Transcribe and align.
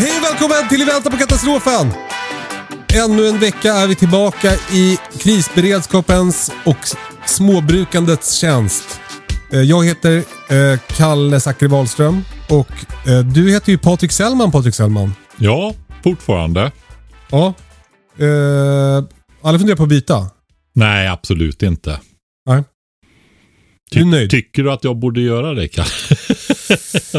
Hej 0.00 0.10
och 0.18 0.24
välkommen 0.24 0.68
till 0.68 0.82
I 0.82 0.84
väntan 0.84 1.12
på 1.12 1.18
katastrofen! 1.18 1.92
Ännu 2.94 3.28
en 3.28 3.38
vecka 3.38 3.72
är 3.72 3.86
vi 3.86 3.94
tillbaka 3.94 4.52
i 4.72 4.98
krisberedskapens 5.20 6.52
och 6.64 6.76
småbrukandets 7.26 8.34
tjänst. 8.38 9.00
Eh, 9.52 9.60
Jag 9.60 9.84
heter 9.84 10.16
eh, 10.48 10.78
Kalle 10.96 11.40
Zackari 11.40 11.68
Wahlström 11.68 12.24
och 12.48 12.70
eh, 13.08 13.18
du 13.20 13.50
heter 13.50 13.72
ju 13.72 13.78
Patrik 13.78 14.12
Sellman, 14.12 14.52
Patrik 14.52 14.74
Sellman. 14.74 15.14
Ja, 15.36 15.74
fortfarande. 16.04 16.72
Ja. 17.30 17.54
Eh, 18.18 19.04
alla 19.42 19.58
funderar 19.58 19.76
på 19.76 19.82
att 19.82 19.88
byta. 19.88 20.30
Nej, 20.72 21.08
absolut 21.08 21.62
inte. 21.62 22.00
Nej. 22.46 22.64
Du 23.90 24.00
är 24.00 24.04
nöjd? 24.04 24.30
Tycker 24.30 24.62
du 24.62 24.72
att 24.72 24.84
jag 24.84 24.96
borde 24.96 25.20
göra 25.20 25.54
det, 25.54 25.68
Kalle? 25.68 25.88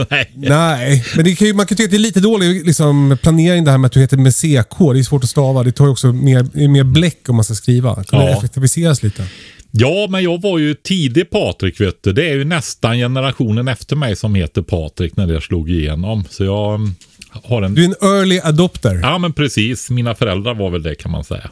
Nej. 0.10 0.32
Nej, 0.36 1.06
men 1.16 1.26
det 1.26 1.36
kan 1.36 1.48
ju, 1.48 1.54
man 1.54 1.66
kan 1.66 1.78
tycka 1.78 1.86
att 1.86 1.92
det 1.92 1.98
är 1.98 2.00
lite 2.00 2.20
dålig 2.20 2.66
liksom, 2.66 3.18
planering 3.22 3.64
det 3.64 3.72
här 3.72 3.78
med 3.78 3.86
att 3.86 3.92
du 3.92 4.00
heter 4.00 4.18
med 4.18 4.36
CK. 4.36 4.78
Det 4.94 5.00
är 5.00 5.04
svårt 5.04 5.24
att 5.24 5.30
stava. 5.30 5.64
Det 5.64 5.72
tar 5.72 5.86
ju 5.86 5.92
också 5.92 6.14
mer, 6.14 6.68
mer 6.68 6.84
bläck 6.84 7.30
om 7.30 7.36
man 7.36 7.46
ska 7.46 7.54
skriva. 7.54 7.96
Det 7.96 8.04
kan 8.04 8.20
Ja. 8.20 8.38
effektiviseras 8.38 9.04
lite. 9.04 9.26
Ja, 9.72 10.08
men 10.10 10.24
jag 10.24 10.42
var 10.42 10.58
ju 10.60 10.74
tidig 10.74 11.30
Patrik, 11.30 11.82
vet 11.82 12.04
du. 12.04 12.14
Det 12.14 12.30
är 12.30 12.34
ju 12.34 12.44
nästan 12.46 12.98
generationen 12.98 13.68
efter 13.68 13.96
mig 13.96 14.16
som 14.16 14.36
heter 14.36 14.62
Patrik 14.62 15.16
när 15.16 15.28
det 15.28 15.42
slog 15.42 15.70
igenom. 15.72 16.24
Så 16.30 16.44
jag 16.44 16.76
mm, 16.76 16.96
har 17.44 17.62
en... 17.62 17.74
Du 17.76 17.82
är 17.84 17.86
en 17.86 17.96
early 18.20 18.40
adopter. 18.44 19.00
Ja, 19.04 19.18
men 19.18 19.34
precis. 19.34 19.90
Mina 19.90 20.16
föräldrar 20.16 20.54
var 20.54 20.70
väl 20.70 20.84
det 20.84 20.96
kan 20.96 21.12
man 21.12 21.24
säga. 21.24 21.50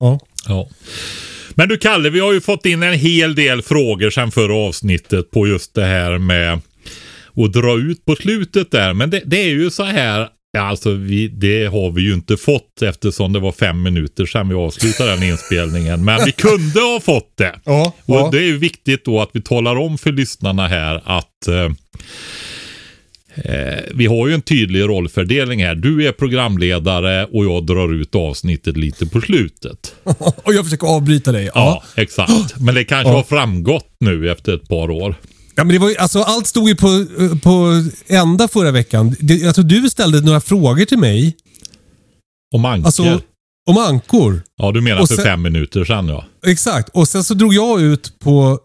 Ja. 0.00 0.20
Ja. 0.48 0.68
Men 1.54 1.68
du 1.68 1.78
Kalle, 1.78 2.10
vi 2.10 2.20
har 2.20 2.32
ju 2.32 2.40
fått 2.40 2.66
in 2.66 2.82
en 2.82 2.94
hel 2.94 3.34
del 3.34 3.62
frågor 3.62 4.10
sedan 4.10 4.30
förra 4.30 4.54
avsnittet 4.56 5.30
på 5.30 5.46
just 5.48 5.74
det 5.74 5.84
här 5.84 6.18
med 6.18 6.60
att 7.44 7.52
dra 7.52 7.78
ut 7.78 8.04
på 8.04 8.16
slutet 8.16 8.70
där. 8.70 8.94
Men 8.94 9.10
det, 9.10 9.22
det 9.26 9.42
är 9.42 9.48
ju 9.48 9.70
så 9.70 9.82
här, 9.84 10.28
alltså 10.58 10.90
vi, 10.90 11.28
det 11.28 11.66
har 11.66 11.90
vi 11.90 12.02
ju 12.02 12.14
inte 12.14 12.36
fått 12.36 12.82
eftersom 12.82 13.32
det 13.32 13.38
var 13.40 13.52
fem 13.52 13.82
minuter 13.82 14.26
sedan 14.26 14.48
vi 14.48 14.54
avslutade 14.54 15.10
den 15.10 15.22
inspelningen. 15.22 16.04
Men 16.04 16.24
vi 16.24 16.32
kunde 16.32 16.80
ha 16.80 17.00
fått 17.00 17.36
det. 17.36 17.54
Ja, 17.64 17.92
Och 18.06 18.14
ja. 18.14 18.28
det 18.32 18.38
är 18.38 18.46
ju 18.46 18.58
viktigt 18.58 19.04
då 19.04 19.20
att 19.20 19.30
vi 19.32 19.42
talar 19.42 19.76
om 19.76 19.98
för 19.98 20.12
lyssnarna 20.12 20.68
här 20.68 21.02
att 21.04 21.48
eh, 21.48 21.70
eh, 23.34 23.78
vi 23.94 24.06
har 24.06 24.28
ju 24.28 24.34
en 24.34 24.42
tydlig 24.42 24.80
rollfördelning 24.82 25.64
här. 25.64 25.74
Du 25.74 26.06
är 26.08 26.12
programledare 26.12 27.24
och 27.24 27.44
jag 27.44 27.66
drar 27.66 27.94
ut 27.94 28.14
avsnittet 28.14 28.76
lite 28.76 29.06
på 29.06 29.20
slutet. 29.20 29.94
Och 30.44 30.54
jag 30.54 30.64
försöker 30.64 30.86
avbryta 30.86 31.32
dig. 31.32 31.44
Ja. 31.44 31.50
Ja, 31.54 32.02
exakt. 32.02 32.60
Men 32.60 32.74
det 32.74 32.84
kanske 32.84 33.12
har 33.12 33.22
framgått 33.22 33.90
nu 34.00 34.30
efter 34.30 34.54
ett 34.54 34.68
par 34.68 34.90
år. 34.90 35.14
Ja, 35.58 35.64
men 35.64 35.72
det 35.72 35.78
var 35.78 35.88
ju, 35.88 35.96
alltså, 35.96 36.22
allt 36.22 36.46
stod 36.46 36.68
ju 36.68 36.76
på, 36.76 37.06
på 37.42 37.82
ända 38.06 38.48
förra 38.48 38.70
veckan. 38.70 39.16
Det, 39.20 39.34
jag 39.34 39.54
tror 39.54 39.64
du 39.64 39.90
ställde 39.90 40.20
några 40.20 40.40
frågor 40.40 40.84
till 40.84 40.98
mig. 40.98 41.36
Om 42.54 42.64
ankor. 42.64 42.86
Alltså, 42.86 43.20
om 43.70 43.78
ankor. 43.78 44.42
ja, 44.56 44.72
du 44.72 44.80
menar 44.80 45.00
och 45.00 45.08
för 45.08 45.14
sen- 45.14 45.24
fem 45.24 45.42
minuter 45.42 45.84
sedan 45.84 46.08
ja. 46.08 46.24
Exakt. 46.46 46.88
Och 46.88 47.08
sen 47.08 47.24
så 47.24 47.34
drog 47.34 47.54
jag 47.54 47.80
ut 47.80 48.18
på 48.18 48.58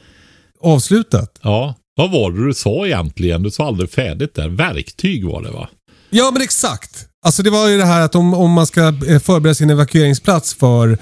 avslutet. 0.62 1.40
Ja, 1.42 1.76
vad 1.96 2.12
var 2.12 2.32
det 2.32 2.46
du 2.48 2.54
sa 2.54 2.86
egentligen? 2.86 3.44
Du 3.44 3.52
sa 3.52 3.68
aldrig 3.68 3.90
färdigt 3.92 4.36
där. 4.36 4.50
Verktyg 4.50 5.26
var 5.26 5.42
det 5.42 5.52
va? 5.52 5.70
Ja, 6.10 6.30
men 6.34 6.42
exakt. 6.42 7.08
Alltså 7.26 7.44
det 7.44 7.50
var 7.50 7.68
ju 7.70 7.78
det 7.78 7.86
här 7.86 8.02
att 8.02 8.16
om, 8.16 8.34
om 8.34 8.52
man 8.52 8.68
ska 8.68 8.82
eh, 8.88 9.20
förbereda 9.20 9.56
sin 9.56 9.70
evakueringsplats 9.70 10.54
för 10.54 10.98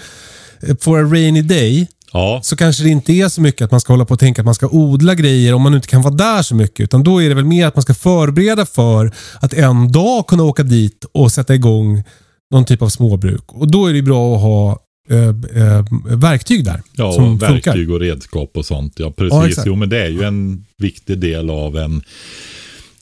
eh, 0.62 0.76
for 0.82 1.00
a 1.00 1.04
rainy 1.04 1.42
day 1.42 1.88
Ja, 2.14 2.40
så 2.44 2.56
kanske 2.56 2.84
det 2.84 2.90
inte 2.90 3.14
är 3.14 3.30
så 3.30 3.42
mycket 3.42 3.62
att 3.66 3.72
man 3.72 3.80
ska 3.82 3.94
hålla 3.94 4.06
på 4.06 4.14
och 4.14 4.20
tänka 4.20 4.42
att 4.42 4.46
man 4.46 4.56
ska 4.56 4.68
odla 4.68 5.16
grejer 5.16 5.54
om 5.54 5.62
man 5.62 5.74
inte 5.74 5.88
kan 5.88 6.02
vara 6.02 6.14
där 6.14 6.42
så 6.42 6.56
mycket. 6.56 6.80
Utan 6.84 7.04
då 7.04 7.22
är 7.24 7.30
det 7.30 7.36
väl 7.36 7.46
mer 7.46 7.68
att 7.68 7.76
man 7.76 7.82
ska 7.84 7.94
förbereda 7.94 8.66
för 8.66 9.12
att 9.40 9.54
en 9.54 9.92
dag 9.92 10.28
kunna 10.28 10.44
åka 10.44 10.64
dit 10.64 11.06
och 11.12 11.32
sätta 11.32 11.56
igång 11.56 12.04
någon 12.52 12.66
typ 12.66 12.82
av 12.82 12.90
småbruk. 12.90 13.44
Och 13.48 13.72
då 13.72 13.86
är 13.88 13.94
det 13.94 14.02
bra 14.02 14.36
att 14.36 14.42
ha 14.42 14.80
eh, 15.10 15.28
eh, 15.64 15.86
verktyg 16.18 16.66
där 16.66 16.82
ja 16.94 17.14
som 17.14 17.24
och 17.24 17.40
funkar. 17.40 17.54
verktyg 17.54 17.92
och 17.92 18.00
redskap 18.00 18.52
och 18.58 18.66
sånt. 18.66 18.94
Ja, 18.98 19.06
Ja, 19.06 19.12
precis. 19.12 19.50
exakt. 19.50 19.68
jo, 19.68 19.76
men 19.76 19.90
det 19.90 20.02
är 20.02 20.10
ju 20.10 20.24
en 20.24 20.66
viktig 20.78 21.20
del 21.20 21.50
av 21.50 21.78
en 21.78 22.04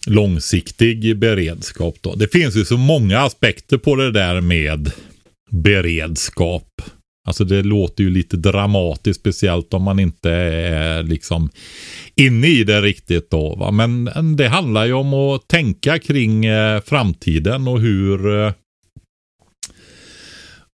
långsiktig 0.06 1.18
beredskap. 1.20 1.96
Då. 2.02 2.16
Det 2.16 2.32
finns 2.32 2.56
ju 2.56 2.66
så 2.66 2.78
många 2.78 3.20
aspekter 3.20 3.78
på 3.78 3.96
det 3.96 4.12
där 4.12 4.42
med 4.42 4.92
beredskap. 5.52 6.82
Alltså 7.30 7.44
det 7.44 7.64
låter 7.64 8.04
ju 8.04 8.10
lite 8.10 8.38
dramatiskt, 8.38 9.20
speciellt 9.20 9.74
om 9.74 9.84
man 9.84 10.00
inte 10.00 10.32
är 10.32 11.04
liksom 11.04 11.50
inne 12.16 12.48
i 12.48 12.64
det 12.64 12.82
riktigt 12.82 13.32
då. 13.32 13.56
Va? 13.56 13.72
Men 13.72 14.10
det 14.36 14.48
handlar 14.48 14.86
ju 14.86 14.94
om 14.94 15.14
att 15.14 15.48
tänka 15.48 16.00
kring 16.00 16.46
eh, 16.46 16.82
framtiden 16.82 17.68
och 17.68 17.80
hur 17.80 18.44
eh, 18.44 18.52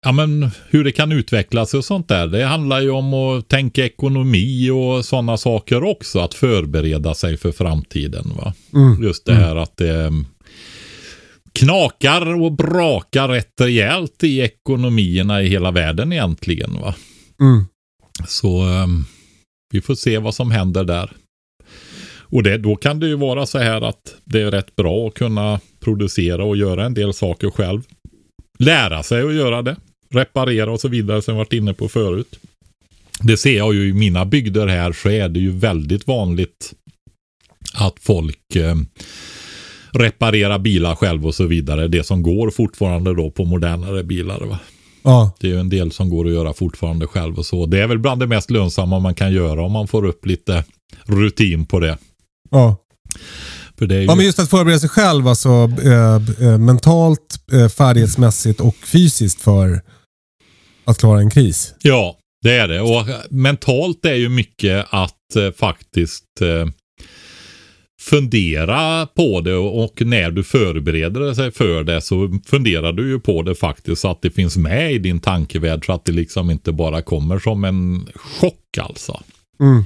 Ja 0.04 0.12
men 0.12 0.50
hur 0.68 0.84
det 0.84 0.92
kan 0.92 1.12
utvecklas 1.12 1.74
och 1.74 1.84
sånt 1.84 2.08
där. 2.08 2.26
Det 2.26 2.44
handlar 2.44 2.80
ju 2.80 2.90
om 2.90 3.14
att 3.14 3.48
tänka 3.48 3.84
ekonomi 3.84 4.70
och 4.70 5.04
sådana 5.04 5.36
saker 5.36 5.84
också. 5.84 6.18
Att 6.18 6.34
förbereda 6.34 7.14
sig 7.14 7.36
för 7.36 7.52
framtiden. 7.52 8.32
Va? 8.36 8.54
Mm. 8.74 9.02
Just 9.02 9.26
det 9.26 9.34
här 9.34 9.56
att 9.56 9.76
det 9.76 10.00
mm, 10.00 10.26
knakar 11.58 12.42
och 12.42 12.52
brakar 12.52 13.28
rätt 13.28 13.60
rejält 13.60 14.24
i 14.24 14.40
ekonomierna 14.40 15.42
i 15.42 15.48
hela 15.48 15.70
världen 15.70 16.12
egentligen. 16.12 16.80
Va? 16.80 16.94
Mm. 17.40 17.64
Så 18.26 18.62
ehm, 18.62 19.04
vi 19.72 19.80
får 19.80 19.94
se 19.94 20.18
vad 20.18 20.34
som 20.34 20.50
händer 20.50 20.84
där. 20.84 21.10
Och 22.34 22.42
det, 22.42 22.58
då 22.58 22.76
kan 22.76 23.00
det 23.00 23.06
ju 23.06 23.16
vara 23.16 23.46
så 23.46 23.58
här 23.58 23.80
att 23.80 24.14
det 24.24 24.40
är 24.40 24.50
rätt 24.50 24.76
bra 24.76 25.08
att 25.08 25.14
kunna 25.14 25.60
producera 25.80 26.44
och 26.44 26.56
göra 26.56 26.84
en 26.84 26.94
del 26.94 27.14
saker 27.14 27.50
själv. 27.50 27.82
Lära 28.58 29.02
sig 29.02 29.22
att 29.22 29.34
göra 29.34 29.62
det. 29.62 29.76
Reparera 30.10 30.72
och 30.72 30.80
så 30.80 30.88
vidare 30.88 31.22
som 31.22 31.34
jag 31.34 31.38
varit 31.38 31.52
inne 31.52 31.74
på 31.74 31.88
förut. 31.88 32.38
Det 33.20 33.36
ser 33.36 33.56
jag 33.56 33.74
ju 33.74 33.88
i 33.88 33.92
mina 33.92 34.24
bygder 34.24 34.66
här 34.66 34.92
så 34.92 35.10
är 35.10 35.28
det 35.28 35.40
ju 35.40 35.50
väldigt 35.50 36.06
vanligt 36.06 36.74
att 37.74 37.94
folk 38.00 38.56
eh, 38.56 38.74
reparerar 39.94 40.58
bilar 40.58 40.94
själv 40.94 41.26
och 41.26 41.34
så 41.34 41.46
vidare. 41.46 41.88
Det 41.88 42.06
som 42.06 42.22
går 42.22 42.50
fortfarande 42.50 43.14
då 43.14 43.30
på 43.30 43.44
modernare 43.44 44.04
bilar. 44.04 44.40
Va? 44.40 44.58
Ja. 45.02 45.32
Det 45.40 45.46
är 45.46 45.50
ju 45.50 45.60
en 45.60 45.68
del 45.68 45.92
som 45.92 46.10
går 46.10 46.26
att 46.26 46.32
göra 46.32 46.52
fortfarande 46.52 47.06
själv 47.06 47.38
och 47.38 47.46
så. 47.46 47.66
Det 47.66 47.80
är 47.80 47.86
väl 47.86 47.98
bland 47.98 48.20
det 48.20 48.26
mest 48.26 48.50
lönsamma 48.50 48.98
man 48.98 49.14
kan 49.14 49.32
göra 49.32 49.62
om 49.62 49.72
man 49.72 49.88
får 49.88 50.04
upp 50.04 50.26
lite 50.26 50.64
rutin 51.04 51.66
på 51.66 51.80
det. 51.80 51.98
Ja. 52.50 52.76
För 53.78 53.86
det 53.86 53.94
är 53.94 54.00
ju... 54.00 54.06
ja, 54.06 54.14
men 54.14 54.24
just 54.24 54.38
att 54.38 54.50
förbereda 54.50 54.78
sig 54.78 54.88
själv 54.88 55.28
alltså 55.28 55.70
eh, 56.40 56.58
mentalt, 56.58 57.40
eh, 57.52 57.68
färdighetsmässigt 57.68 58.60
och 58.60 58.76
fysiskt 58.76 59.40
för 59.40 59.80
att 60.84 60.98
klara 60.98 61.20
en 61.20 61.30
kris. 61.30 61.74
Ja, 61.82 62.16
det 62.42 62.56
är 62.56 62.68
det. 62.68 62.80
Och 62.80 63.06
mentalt 63.30 64.04
är 64.04 64.14
ju 64.14 64.28
mycket 64.28 64.86
att 64.90 65.36
eh, 65.36 65.50
faktiskt 65.56 66.40
eh, 66.40 66.68
fundera 68.04 69.06
på 69.06 69.40
det 69.40 69.54
och 69.54 70.02
när 70.06 70.30
du 70.30 70.44
förbereder 70.44 71.20
dig 71.20 71.50
för 71.50 71.84
det 71.84 72.00
så 72.00 72.38
funderar 72.46 72.92
du 72.92 73.08
ju 73.08 73.20
på 73.20 73.42
det 73.42 73.54
faktiskt 73.54 74.02
så 74.02 74.10
att 74.10 74.22
det 74.22 74.30
finns 74.30 74.56
med 74.56 74.92
i 74.92 74.98
din 74.98 75.20
tankevärld 75.20 75.86
så 75.86 75.92
att 75.92 76.04
det 76.04 76.12
liksom 76.12 76.50
inte 76.50 76.72
bara 76.72 77.02
kommer 77.02 77.38
som 77.38 77.64
en 77.64 78.06
chock 78.14 78.78
alltså. 78.78 79.22
Mm. 79.60 79.84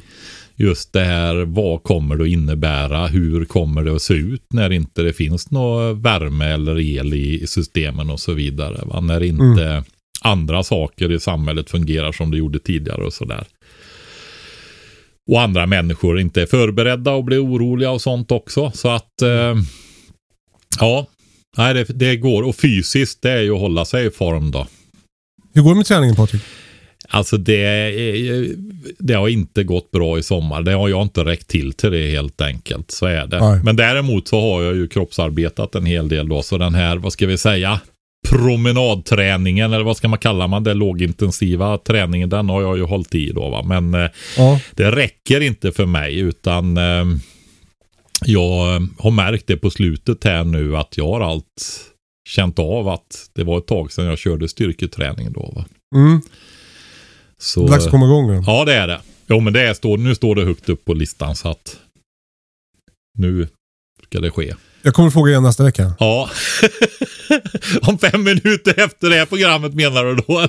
Just 0.57 0.93
det 0.93 1.05
här, 1.05 1.37
vad 1.37 1.83
kommer 1.83 2.17
det 2.17 2.25
att 2.25 2.31
innebära? 2.31 3.07
Hur 3.07 3.45
kommer 3.45 3.85
det 3.85 3.95
att 3.95 4.03
se 4.03 4.15
ut 4.15 4.45
när 4.53 4.73
inte 4.73 5.03
det 5.03 5.13
finns 5.13 5.51
någon 5.51 6.03
värme 6.03 6.45
eller 6.45 6.81
el 6.81 7.15
i 7.15 7.47
systemen 7.47 8.11
och 8.11 8.21
så 8.21 8.33
vidare. 8.33 8.81
Va? 8.87 9.01
När 9.01 9.23
inte 9.23 9.85
andra 10.23 10.63
saker 10.63 11.13
i 11.13 11.21
samhället 11.21 11.71
fungerar 11.71 12.13
som 12.13 12.31
det 12.31 12.37
gjorde 12.37 12.59
tidigare 12.59 13.03
och 13.03 13.13
sådär. 13.13 13.45
Och 15.29 15.41
andra 15.43 15.67
människor 15.67 16.21
inte 16.21 16.43
är 16.43 16.47
förberedda 16.47 17.13
och 17.13 17.25
blir 17.25 17.45
oroliga 17.45 17.91
och 17.91 18.03
sånt 18.03 18.33
också. 18.33 18.71
Så 18.75 18.89
att, 18.91 19.23
eh, 19.23 19.55
ja, 20.81 21.07
nej, 21.57 21.75
det, 21.75 21.85
det 21.85 22.17
går. 22.17 22.43
Och 22.43 22.57
fysiskt, 22.57 23.23
det 23.23 23.31
är 23.31 23.43
ju 23.43 23.55
att 23.55 23.61
hålla 23.61 23.85
sig 23.85 24.07
i 24.07 24.11
form 24.11 24.51
då. 24.51 24.67
Hur 25.55 25.63
går 25.63 25.71
det 25.71 25.77
med 25.77 25.87
träningen 25.87 26.17
Patrik? 26.17 26.43
Alltså 27.09 27.37
det, 27.37 27.65
är- 27.65 28.55
det 28.99 29.15
har 29.15 29.29
inte 29.29 29.65
gått 29.65 29.91
bra 29.91 30.19
i 30.19 30.23
sommar. 30.23 30.63
Det 30.63 30.73
har 30.73 30.89
jag 30.89 31.03
inte 31.03 31.25
räckt 31.25 31.49
till 31.49 31.73
till 31.73 31.91
det 31.91 32.11
helt 32.11 32.41
enkelt. 32.41 32.91
Så 32.91 33.07
är 33.07 33.27
det. 33.27 33.41
Nej. 33.41 33.61
Men 33.65 33.77
däremot 33.77 34.29
så 34.29 34.41
har 34.41 34.63
jag 34.63 34.77
ju 34.77 34.89
kroppsarbetat 34.89 35.75
en 35.75 35.87
hel 35.87 36.09
del 36.09 36.29
då. 36.29 36.43
Så 36.43 36.59
den 36.59 36.75
här, 36.75 36.97
vad 36.97 37.13
ska 37.13 37.27
vi 37.27 37.39
säga, 37.39 37.81
promenadträningen 38.29 39.73
eller 39.73 39.85
vad 39.85 39.97
ska 39.97 40.09
man 40.09 40.19
kalla 40.19 40.47
man 40.47 40.65
det, 40.65 40.75
lågintensiva 40.75 41.79
träningen, 41.79 42.29
den 42.29 42.49
har 42.49 42.63
jag 42.63 42.77
ju 42.77 42.85
hållit 42.85 43.15
i 43.15 43.33
då 43.33 43.49
va. 43.49 43.63
Men 43.63 43.95
eh, 43.95 44.11
Ja. 44.37 44.61
det 44.75 44.91
räcker 44.91 45.41
inte 45.41 45.73
för 45.73 45.87
mig 45.87 46.19
utan 46.19 46.77
eh, 46.77 47.05
jag 48.25 48.87
har 48.99 49.11
märkt 49.11 49.47
det 49.47 49.57
på 49.57 49.71
slutet 49.71 50.25
här 50.25 50.45
nu 50.45 50.77
att 50.77 50.97
jag 50.97 51.07
har 51.09 51.21
allt 51.21 51.85
känt 52.29 52.59
av 52.59 52.89
att 52.89 53.31
det 53.35 53.45
var 53.45 53.59
ett 53.59 53.67
tag 53.67 53.93
sedan 53.93 54.05
jag 54.05 54.19
körde 54.19 54.49
styrketräning 54.49 55.33
då 55.33 55.53
va. 55.57 55.65
Mm. 55.95 56.21
Så, 57.39 57.67
Dags 57.67 57.85
att 57.85 57.91
komma 57.91 58.07
igång 58.07 58.27
nu. 58.27 58.43
Ja, 58.47 58.65
det 58.65 58.75
är 58.75 58.87
det. 58.87 59.01
Jo, 59.27 59.41
men 59.41 59.53
det 59.53 59.61
är, 59.63 59.97
nu 59.97 60.15
står 60.15 60.35
det 60.35 60.45
högt 60.45 60.69
upp 60.69 60.85
på 60.85 60.95
listan 60.95 61.37
så 61.37 61.49
att 61.49 61.77
nu 63.19 63.49
ska 64.05 64.21
det 64.21 64.31
ske. 64.31 64.55
Jag 64.83 64.95
kommer 64.95 65.11
fråga 65.11 65.31
igen 65.31 65.43
nästa 65.43 65.65
vecka. 65.65 65.93
Ja. 65.99 66.31
Om 67.83 67.99
fem 67.99 68.25
minuter 68.25 68.81
efter 68.85 69.11
det 69.11 69.17
här 69.17 69.27
programmet 69.27 69.75
menar 69.75 70.05
du 70.05 70.15
då? 70.15 70.47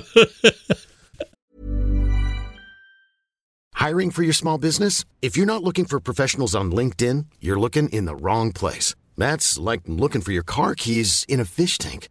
Hiring 3.86 4.10
for 4.10 4.22
your 4.22 4.34
small 4.34 4.60
business? 4.60 5.06
If 5.22 5.38
you're 5.38 5.46
not 5.46 5.62
looking 5.62 5.86
for 5.86 6.00
professionals 6.00 6.54
on 6.54 6.74
LinkedIn, 6.74 7.26
you're 7.40 7.60
looking 7.60 7.88
in 7.88 8.06
the 8.06 8.14
wrong 8.14 8.52
place. 8.52 8.94
That's 9.16 9.70
like 9.70 9.82
looking 9.86 10.20
for 10.22 10.32
your 10.32 10.44
car 10.44 10.74
keys 10.74 11.24
in 11.28 11.40
a 11.40 11.44
fish 11.44 11.78
tank. 11.78 12.08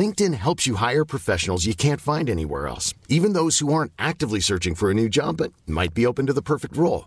LinkedIn 0.00 0.34
helps 0.34 0.66
you 0.66 0.74
hire 0.76 1.04
professionals 1.04 1.64
you 1.66 1.74
can't 1.74 2.00
find 2.00 2.28
anywhere 2.28 2.66
else, 2.66 2.94
even 3.08 3.34
those 3.34 3.60
who 3.60 3.72
aren't 3.72 3.92
actively 3.98 4.40
searching 4.40 4.74
for 4.74 4.90
a 4.90 4.94
new 4.94 5.08
job 5.08 5.36
but 5.36 5.52
might 5.66 5.94
be 5.94 6.06
open 6.06 6.26
to 6.26 6.32
the 6.32 6.42
perfect 6.42 6.76
role. 6.76 7.06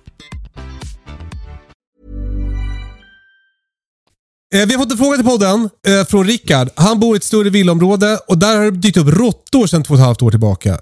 Eh, 4.55 4.67
vi 4.67 4.73
har 4.73 4.83
fått 4.83 4.91
en 4.91 4.97
fråga 4.97 5.15
till 5.15 5.25
podden 5.25 5.69
eh, 5.87 6.05
från 6.05 6.27
Rickard. 6.27 6.69
Han 6.75 6.99
bor 6.99 7.15
i 7.15 7.17
ett 7.17 7.23
större 7.23 7.49
villaområde 7.49 8.19
och 8.27 8.37
där 8.37 8.57
har 8.57 8.63
det 8.63 8.71
dykt 8.71 8.97
upp 8.97 9.07
råttor 9.07 9.67
sedan 9.67 9.83
två 9.83 9.93
och 9.93 9.99
ett 9.99 10.05
halvt 10.05 10.21
år 10.21 10.31
tillbaka. 10.31 10.79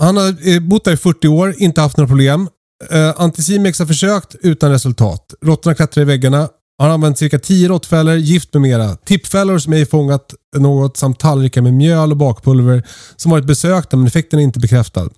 Han 0.00 0.16
har 0.16 0.48
eh, 0.48 0.60
bott 0.60 0.84
där 0.84 0.92
i 0.92 0.96
40 0.96 1.28
år, 1.28 1.54
inte 1.58 1.80
haft 1.80 1.96
några 1.96 2.08
problem. 2.08 2.48
Eh, 2.90 3.14
Anticimex 3.16 3.78
har 3.78 3.86
försökt 3.86 4.34
utan 4.40 4.70
resultat. 4.70 5.34
Råttorna 5.44 5.74
klättrar 5.74 6.02
i 6.02 6.04
väggarna. 6.04 6.48
Han 6.78 6.88
har 6.88 6.94
använt 6.94 7.18
cirka 7.18 7.38
10 7.38 7.68
råttfällor, 7.68 8.14
gift 8.14 8.54
med 8.54 8.62
mera. 8.62 8.96
Tippfällor 8.96 9.58
som 9.58 9.72
ej 9.72 9.86
fångat 9.86 10.34
något 10.56 10.96
samt 10.96 11.20
tallrikar 11.20 11.62
med 11.62 11.74
mjöl 11.74 12.10
och 12.10 12.16
bakpulver 12.16 12.82
som 13.16 13.30
varit 13.30 13.44
besökta 13.44 13.96
men 13.96 14.06
effekten 14.06 14.38
är 14.38 14.42
inte 14.42 14.58
bekräftad. 14.58 15.08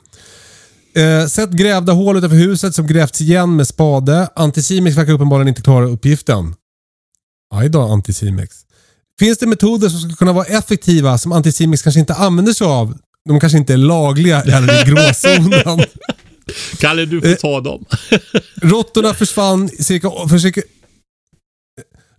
Eh, 0.97 1.27
sett 1.27 1.51
grävda 1.51 1.93
hål 1.93 2.17
utanför 2.17 2.37
huset 2.37 2.75
som 2.75 2.87
grävts 2.87 3.21
igen 3.21 3.57
med 3.57 3.69
spade. 3.69 4.29
Anticimex 4.37 4.97
verkar 4.97 5.13
uppenbarligen 5.13 5.49
inte 5.49 5.63
klara 5.63 5.85
uppgiften. 5.85 6.55
Aj 7.55 7.69
då, 7.69 7.81
Anticimex. 7.81 8.57
Finns 9.19 9.39
det 9.39 9.47
metoder 9.47 9.89
som 9.89 10.01
skulle 10.01 10.15
kunna 10.15 10.33
vara 10.33 10.45
effektiva 10.45 11.19
som 11.19 11.33
Anticimex 11.33 11.83
kanske 11.83 12.01
inte 12.01 12.15
använder 12.15 12.53
sig 12.53 12.67
av? 12.67 12.99
De 13.29 13.41
kanske 13.41 13.59
inte 13.59 13.73
är 13.73 13.77
lagliga 13.77 14.43
eller 14.43 14.83
i 14.83 14.85
gråzonen. 14.91 15.87
Kalle, 16.79 17.05
du 17.05 17.21
får 17.21 17.35
ta 17.35 17.61
dem. 17.61 17.85
Råttorna 18.63 19.15
försvann 19.15 19.69
cirka, 19.69 20.11
för 20.29 20.39
cirka... 20.39 20.61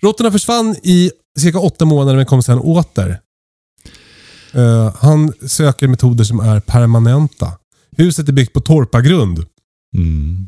Råttorna 0.02 0.32
försvann 0.32 0.76
i 0.84 1.12
cirka 1.40 1.60
åtta 1.60 1.86
månader 1.86 2.16
men 2.16 2.26
kom 2.26 2.44
sen 2.44 2.60
åter. 2.60 3.20
Eh, 4.54 4.96
han 4.96 5.34
söker 5.48 5.88
metoder 5.88 6.24
som 6.24 6.40
är 6.40 6.60
permanenta. 6.60 7.52
Huset 7.98 8.30
är 8.30 8.34
byggt 8.34 8.54
på 8.54 8.62
torpargrund. 8.62 9.46
Mm. 9.98 10.48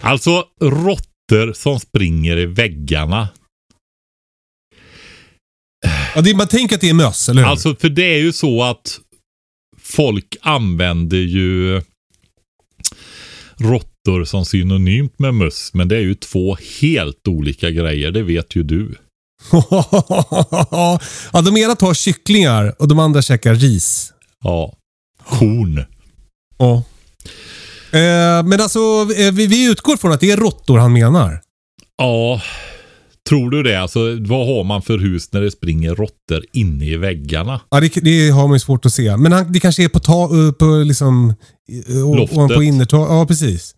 Alltså 0.00 0.44
råttor 0.60 1.52
som 1.52 1.80
springer 1.80 2.36
i 2.38 2.46
väggarna. 2.46 3.28
Ja, 6.16 6.22
det, 6.22 6.34
man 6.34 6.48
tänker 6.48 6.74
att 6.74 6.80
det 6.80 6.88
är 6.88 6.94
möss, 6.94 7.28
eller 7.28 7.42
hur? 7.42 7.48
Alltså 7.48 7.76
för 7.76 7.88
det 7.88 8.14
är 8.14 8.18
ju 8.18 8.32
så 8.32 8.62
att 8.62 8.98
folk 9.82 10.36
använder 10.42 11.16
ju 11.16 11.82
råttor 13.56 14.24
som 14.24 14.44
synonymt 14.44 15.18
med 15.18 15.34
möss. 15.34 15.70
Men 15.74 15.88
det 15.88 15.96
är 15.96 16.00
ju 16.00 16.14
två 16.14 16.56
helt 16.80 17.28
olika 17.28 17.70
grejer. 17.70 18.10
Det 18.10 18.22
vet 18.22 18.56
ju 18.56 18.62
du. 18.62 18.94
ja, 21.32 21.42
de 21.44 21.56
ena 21.56 21.76
tar 21.76 21.94
kycklingar 21.94 22.74
och 22.78 22.88
de 22.88 22.98
andra 22.98 23.22
käkar 23.22 23.54
ris. 23.54 24.12
Ja. 24.44 24.76
Korn. 25.24 25.84
Ja. 26.58 26.82
Eh, 27.98 28.42
men 28.42 28.60
alltså, 28.60 28.78
eh, 29.16 29.32
vi, 29.32 29.46
vi 29.46 29.70
utgår 29.70 29.96
från 29.96 30.12
att 30.12 30.20
det 30.20 30.30
är 30.30 30.36
råttor 30.36 30.78
han 30.78 30.92
menar. 30.92 31.40
Ja. 31.98 32.40
Tror 33.28 33.50
du 33.50 33.62
det? 33.62 33.80
Alltså 33.80 34.00
vad 34.20 34.46
har 34.46 34.64
man 34.64 34.82
för 34.82 34.98
hus 34.98 35.32
när 35.32 35.40
det 35.40 35.50
springer 35.50 35.94
råttor 35.94 36.44
inne 36.52 36.84
i 36.84 36.96
väggarna? 36.96 37.60
Ja, 37.70 37.80
det, 37.80 37.94
det 37.94 38.30
har 38.30 38.48
man 38.48 38.54
ju 38.54 38.60
svårt 38.60 38.86
att 38.86 38.92
se. 38.92 39.16
Men 39.16 39.32
han, 39.32 39.52
det 39.52 39.60
kanske 39.60 39.84
är 39.84 39.88
på, 39.88 39.98
ta, 39.98 40.28
på 40.58 40.64
liksom... 40.66 41.34
Loftet. 42.16 42.38
Ovanpå 42.38 42.62
innertak. 42.62 43.10
Ja, 43.10 43.26
precis. 43.26 43.74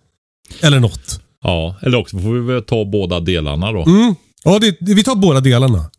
Eller 0.61 0.81
något. 0.81 1.21
Ja, 1.45 1.77
eller 1.83 1.99
också 1.99 2.19
får 2.19 2.33
vi 2.33 2.41
väl 2.41 2.63
ta 2.63 2.85
båda 2.85 3.21
delarna 3.21 3.73
då. 3.73 3.83
Mm. 3.83 4.15
Ja, 4.45 4.59
det, 4.59 4.77
det, 4.81 4.95
vi 4.95 5.05
tar 5.05 5.15
båda 5.15 5.41
delarna. 5.41 5.91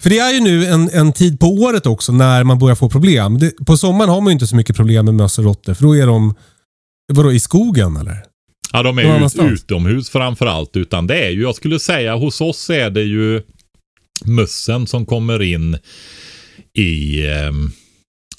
För 0.00 0.10
det 0.10 0.18
är 0.18 0.32
ju 0.32 0.40
nu 0.40 0.66
en, 0.66 0.90
en 0.92 1.12
tid 1.12 1.40
på 1.40 1.46
året 1.46 1.86
också 1.86 2.12
när 2.12 2.44
man 2.44 2.58
börjar 2.58 2.76
få 2.76 2.90
problem. 2.90 3.38
Det, 3.38 3.50
på 3.66 3.76
sommaren 3.76 4.10
har 4.10 4.20
man 4.20 4.26
ju 4.26 4.32
inte 4.32 4.46
så 4.46 4.56
mycket 4.56 4.76
problem 4.76 5.04
med 5.04 5.14
möss 5.14 5.38
och 5.38 5.44
råttor. 5.44 5.74
För 5.74 5.82
då 5.82 5.96
är 5.96 6.06
de... 6.06 6.34
Vadå, 7.12 7.32
i 7.32 7.40
skogen 7.40 7.96
eller? 7.96 8.22
Ja, 8.76 8.82
de 8.82 8.98
är 8.98 9.02
ju 9.02 9.08
annanstans. 9.08 9.52
utomhus 9.52 10.10
framför 10.10 10.46
allt. 10.46 10.76
Utan 10.76 11.06
det 11.06 11.24
är 11.24 11.30
ju, 11.30 11.42
jag 11.42 11.54
skulle 11.54 11.78
säga, 11.78 12.14
hos 12.14 12.40
oss 12.40 12.70
är 12.70 12.90
det 12.90 13.02
ju 13.02 13.42
mössen 14.24 14.86
som 14.86 15.06
kommer 15.06 15.42
in 15.42 15.78
i, 16.78 17.26
ehm, 17.26 17.70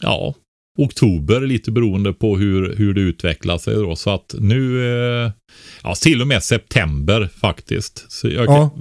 ja, 0.01 0.35
oktober, 0.77 1.41
lite 1.41 1.71
beroende 1.71 2.13
på 2.13 2.37
hur, 2.37 2.75
hur 2.75 2.93
det 2.93 3.01
utvecklar 3.01 3.57
sig 3.57 3.75
då. 3.75 3.95
Så 3.95 4.09
att 4.09 4.35
nu, 4.39 4.85
eh, 5.25 5.31
ja, 5.83 5.95
till 5.95 6.21
och 6.21 6.27
med 6.27 6.43
september 6.43 7.29
faktiskt. 7.41 8.05
Så 8.11 8.27
jag, 8.29 8.45
Ja. 8.45 8.75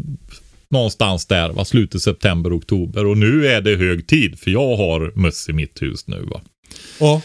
Någonstans 0.71 1.27
där, 1.27 1.49
va, 1.49 1.65
slutet 1.65 2.03
september, 2.03 2.57
oktober. 2.59 3.07
Och 3.07 3.19
nu 3.19 3.47
är 3.47 3.61
det 3.61 3.77
hög 3.77 4.07
tid, 4.07 4.39
för 4.39 4.51
jag 4.51 4.77
har 4.77 5.13
möss 5.17 5.49
i 5.49 5.53
mitt 5.53 5.83
hus 5.83 6.07
nu. 6.07 6.23
Va. 6.31 6.41
Ja. 7.01 7.23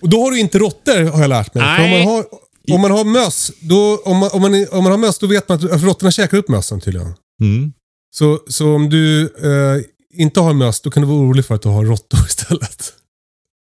Och 0.00 0.08
då 0.08 0.22
har 0.22 0.30
du 0.30 0.40
inte 0.40 0.58
råttor 0.58 1.04
har 1.12 1.20
jag 1.20 1.28
lärt 1.28 1.54
mig. 1.54 1.64
För 1.76 1.84
om, 1.84 1.90
Nej. 1.90 2.04
man 2.04 2.14
har, 2.14 2.24
om 2.72 2.80
man 2.80 2.90
har 2.90 3.04
möss, 3.04 3.52
då, 3.60 3.96
om, 4.04 4.16
man, 4.16 4.30
om, 4.32 4.40
man, 4.42 4.66
om 4.70 4.82
man 4.84 4.90
har 4.92 4.98
möss 4.98 5.18
då 5.18 5.26
vet 5.26 5.48
man 5.48 5.56
att 5.56 5.80
för 5.80 5.86
råttorna 5.86 6.10
käkar 6.10 6.38
upp 6.38 6.48
mössen 6.48 6.80
tydligen. 6.80 7.14
Mm. 7.40 7.72
Så, 8.16 8.40
så 8.48 8.74
om 8.74 8.90
du 8.90 9.22
eh, 9.22 9.84
inte 10.20 10.40
har 10.40 10.54
möss, 10.54 10.80
då 10.80 10.90
kan 10.90 11.02
du 11.02 11.08
vara 11.08 11.18
orolig 11.18 11.44
för 11.46 11.54
att 11.54 11.62
du 11.62 11.68
har 11.68 11.84
råttor 11.84 12.20
istället. 12.26 12.92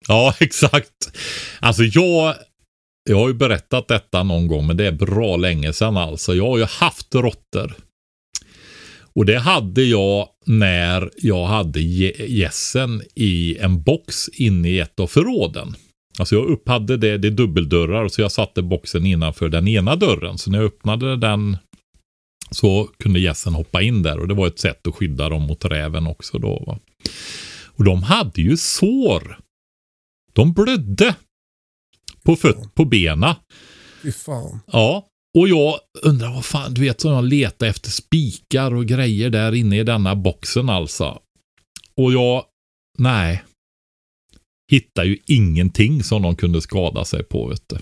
Ja, 0.08 0.34
exakt. 0.40 1.16
Alltså 1.60 1.82
jag, 1.82 2.34
jag 3.10 3.16
har 3.16 3.28
ju 3.28 3.34
berättat 3.34 3.88
detta 3.88 4.22
någon 4.22 4.46
gång, 4.46 4.66
men 4.66 4.76
det 4.76 4.86
är 4.86 4.92
bra 4.92 5.36
länge 5.36 5.72
sedan 5.72 5.96
alltså. 5.96 6.34
Jag 6.34 6.46
har 6.46 6.58
ju 6.58 6.64
haft 6.64 7.14
råttor. 7.14 7.74
Och 9.14 9.26
det 9.26 9.38
hade 9.38 9.82
jag 9.82 10.28
när 10.46 11.10
jag 11.16 11.46
hade 11.46 11.80
gä- 11.80 12.26
gässen 12.26 13.02
i 13.14 13.56
en 13.58 13.82
box 13.82 14.28
inne 14.28 14.68
i 14.68 14.80
ett 14.80 15.00
av 15.00 15.06
förråden. 15.06 15.74
Alltså 16.20 16.34
jag 16.34 16.46
upp 16.46 16.68
hade 16.68 16.96
det, 16.96 17.18
det 17.18 17.28
är 17.28 17.32
dubbeldörrar 17.32 18.08
så 18.08 18.20
jag 18.20 18.32
satte 18.32 18.62
boxen 18.62 19.06
innanför 19.06 19.48
den 19.48 19.68
ena 19.68 19.96
dörren. 19.96 20.38
Så 20.38 20.50
när 20.50 20.58
jag 20.58 20.66
öppnade 20.66 21.16
den 21.16 21.56
så 22.50 22.88
kunde 22.98 23.20
gässen 23.20 23.54
hoppa 23.54 23.82
in 23.82 24.02
där 24.02 24.18
och 24.18 24.28
det 24.28 24.34
var 24.34 24.46
ett 24.46 24.58
sätt 24.58 24.86
att 24.86 24.94
skydda 24.94 25.28
dem 25.28 25.42
mot 25.42 25.64
räven 25.64 26.06
också 26.06 26.38
då. 26.38 26.64
Va? 26.66 26.78
Och 27.66 27.84
de 27.84 28.02
hade 28.02 28.42
ju 28.42 28.56
sår. 28.56 29.38
De 30.32 30.52
blödde. 30.52 31.14
På, 32.22 32.36
föt- 32.36 32.74
på 32.74 32.84
bena. 32.84 33.36
Fy 34.02 34.12
fan. 34.12 34.60
Ja. 34.66 35.06
Och 35.38 35.48
jag 35.48 35.78
undrar 36.02 36.34
vad 36.34 36.44
fan, 36.44 36.74
du 36.74 36.80
vet, 36.80 37.00
så 37.00 37.08
jag 37.08 37.24
letar 37.24 37.66
efter 37.66 37.90
spikar 37.90 38.74
och 38.74 38.86
grejer 38.86 39.30
där 39.30 39.54
inne 39.54 39.78
i 39.80 39.84
denna 39.84 40.14
boxen 40.16 40.68
alltså. 40.68 41.18
Och 41.96 42.12
jag, 42.12 42.44
nej. 42.98 43.42
Hittar 44.70 45.04
ju 45.04 45.18
ingenting 45.26 46.02
som 46.02 46.22
de 46.22 46.36
kunde 46.36 46.60
skada 46.60 47.04
sig 47.04 47.24
på, 47.24 47.48
vet 47.48 47.62
du. 47.68 47.76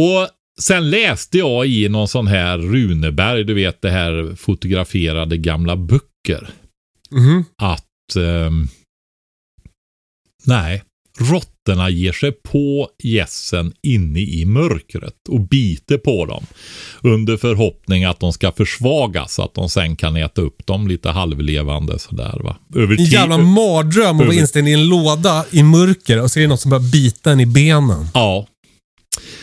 Och 0.00 0.28
sen 0.60 0.90
läste 0.90 1.38
jag 1.38 1.66
i 1.66 1.88
någon 1.88 2.08
sån 2.08 2.26
här 2.26 2.58
Runeberg, 2.58 3.44
du 3.44 3.54
vet 3.54 3.82
det 3.82 3.90
här 3.90 4.34
fotograferade 4.36 5.36
gamla 5.36 5.76
böcker 5.76 6.50
Mhm. 7.10 7.44
att 7.62 8.16
ehm, 8.18 8.66
nej, 10.46 10.82
råttorna 11.68 11.90
ger 11.90 12.12
sig 12.12 12.32
på 12.32 12.88
gässen 13.02 13.72
inne 13.82 14.20
i 14.20 14.44
mörkret 14.44 15.28
och 15.28 15.40
biter 15.40 15.98
på 15.98 16.26
dem. 16.26 16.46
Under 17.02 17.36
förhoppning 17.36 18.04
att 18.04 18.20
de 18.20 18.32
ska 18.32 18.52
försvagas 18.52 19.34
så 19.34 19.42
att 19.42 19.54
de 19.54 19.68
sen 19.68 19.96
kan 19.96 20.16
äta 20.16 20.42
upp 20.42 20.66
dem 20.66 20.88
lite 20.88 21.08
halvlevande 21.10 21.98
sådär 21.98 22.40
va. 22.44 22.56
Över 22.76 22.98
En 22.98 23.04
jävla 23.04 23.38
mardröm 23.38 24.20
att 24.20 24.26
vara 24.26 24.36
instängd 24.36 24.68
i 24.68 24.72
en 24.72 24.88
låda 24.88 25.44
i 25.50 25.62
mörker 25.62 26.22
och 26.22 26.30
så 26.30 26.38
är 26.38 26.42
det 26.42 26.48
något 26.48 26.60
som 26.60 26.70
börjar 26.70 26.92
bita 26.92 27.32
en 27.32 27.40
i 27.40 27.46
benen. 27.46 28.06
Ja. 28.14 28.46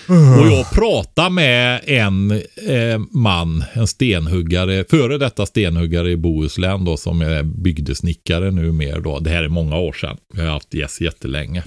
Och 0.08 0.48
jag 0.48 0.72
pratade 0.72 1.30
med 1.30 1.82
en 1.86 2.32
eh, 2.32 3.00
man, 3.12 3.64
en 3.74 3.88
stenhuggare, 3.88 4.86
före 4.90 5.18
detta 5.18 5.46
stenhuggare 5.46 6.12
i 6.12 6.18
Bohuslän 6.18 6.86
då 6.86 6.98
som 6.98 7.22
är 7.22 7.44
bygdesnickare 7.44 8.52
nu 8.52 8.72
mer 8.72 9.00
då. 9.00 9.20
Det 9.20 9.30
här 9.30 9.44
är 9.44 9.50
många 9.50 9.78
år 9.78 9.94
sedan. 9.94 10.18
Vi 10.34 10.42
har 10.42 10.50
haft 10.50 10.74
gäss 10.74 11.02
jättelänge. 11.02 11.64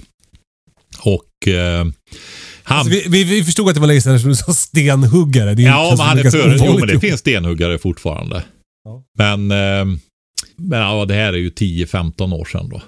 Och 1.01 1.47
eh, 1.47 1.85
han... 2.63 2.77
Alltså, 2.77 2.89
vi, 2.89 3.05
vi, 3.09 3.23
vi 3.23 3.43
förstod 3.43 3.69
att 3.69 3.75
det 3.75 3.81
var 3.81 3.87
länge 3.87 4.01
sedan 4.01 4.19
som 4.19 4.29
du 4.29 4.35
sa 4.35 4.53
stenhuggare. 4.53 5.53
Det 5.53 5.63
är 5.63 5.67
ja, 5.67 5.91
är 5.91 5.97
ganska 5.97 6.31
före. 6.31 6.57
Jo, 6.59 6.77
men 6.79 6.87
det 6.87 6.99
finns 6.99 7.19
stenhuggare 7.19 7.77
fortfarande. 7.77 8.43
Ja. 8.83 9.03
Men, 9.17 9.51
eh, 9.51 9.97
men 10.57 10.79
ja, 10.79 11.05
det 11.05 11.13
här 11.13 11.33
är 11.33 11.37
ju 11.37 11.49
10-15 11.49 12.33
år 12.33 12.45
sedan 12.45 12.69
då. 12.69 12.81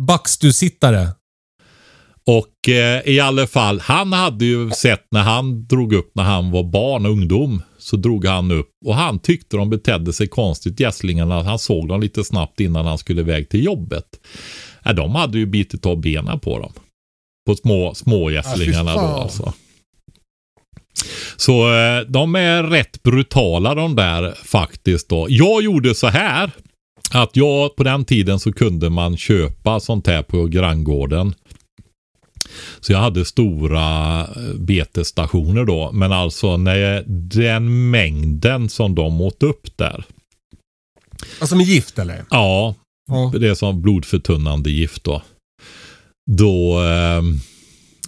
Backstusittare. 0.00 1.08
Och 2.26 2.68
eh, 2.68 3.02
i 3.08 3.20
alla 3.20 3.46
fall, 3.46 3.80
han 3.80 4.12
hade 4.12 4.44
ju 4.44 4.70
sett 4.70 5.06
när 5.10 5.22
han 5.22 5.66
drog 5.66 5.92
upp 5.92 6.10
när 6.14 6.22
han 6.22 6.50
var 6.50 6.62
barn 6.62 7.06
och 7.06 7.12
ungdom. 7.12 7.62
Så 7.78 7.96
drog 7.96 8.26
han 8.26 8.50
upp 8.50 8.70
och 8.84 8.94
han 8.94 9.18
tyckte 9.18 9.56
de 9.56 9.70
betedde 9.70 10.12
sig 10.12 10.28
konstigt 10.28 10.80
gässlingarna. 10.80 11.42
Han 11.42 11.58
såg 11.58 11.88
dem 11.88 12.00
lite 12.00 12.24
snabbt 12.24 12.60
innan 12.60 12.86
han 12.86 12.98
skulle 12.98 13.20
iväg 13.20 13.48
till 13.48 13.64
jobbet. 13.64 14.04
Ja, 14.82 14.92
de 14.92 15.14
hade 15.14 15.38
ju 15.38 15.46
bitit 15.46 15.86
av 15.86 16.00
benen 16.00 16.40
på 16.40 16.58
dem. 16.58 16.72
På 17.46 17.54
små, 17.56 17.94
små 17.94 18.30
gässlingarna 18.30 18.94
då 18.94 19.00
alltså. 19.00 19.52
Så 21.36 21.74
eh, 21.74 22.00
de 22.00 22.34
är 22.34 22.62
rätt 22.62 23.02
brutala 23.02 23.74
de 23.74 23.96
där 23.96 24.34
faktiskt 24.44 25.08
då. 25.08 25.26
Jag 25.30 25.62
gjorde 25.62 25.94
så 25.94 26.06
här. 26.06 26.50
Att 27.14 27.36
jag 27.36 27.76
på 27.76 27.82
den 27.82 28.04
tiden 28.04 28.40
så 28.40 28.52
kunde 28.52 28.90
man 28.90 29.16
köpa 29.16 29.80
sånt 29.80 30.06
här 30.06 30.22
på 30.22 30.46
granngården. 30.46 31.34
Så 32.80 32.92
jag 32.92 32.98
hade 32.98 33.24
stora 33.24 34.20
eh, 34.20 34.54
betesstationer 34.58 35.64
då. 35.64 35.92
Men 35.92 36.12
alltså 36.12 36.56
när 36.56 37.04
den 37.28 37.90
mängden 37.90 38.68
som 38.68 38.94
de 38.94 39.20
åt 39.20 39.42
upp 39.42 39.76
där. 39.76 40.04
Alltså 41.40 41.56
med 41.56 41.66
gift 41.66 41.98
eller? 41.98 42.24
Ja, 42.30 42.74
Ja. 43.08 43.32
det 43.38 43.48
är 43.48 43.54
som 43.54 43.82
blodförtunnande 43.82 44.70
gift 44.70 45.04
då. 45.04 45.22
Då, 46.30 46.80
eh, 46.80 47.22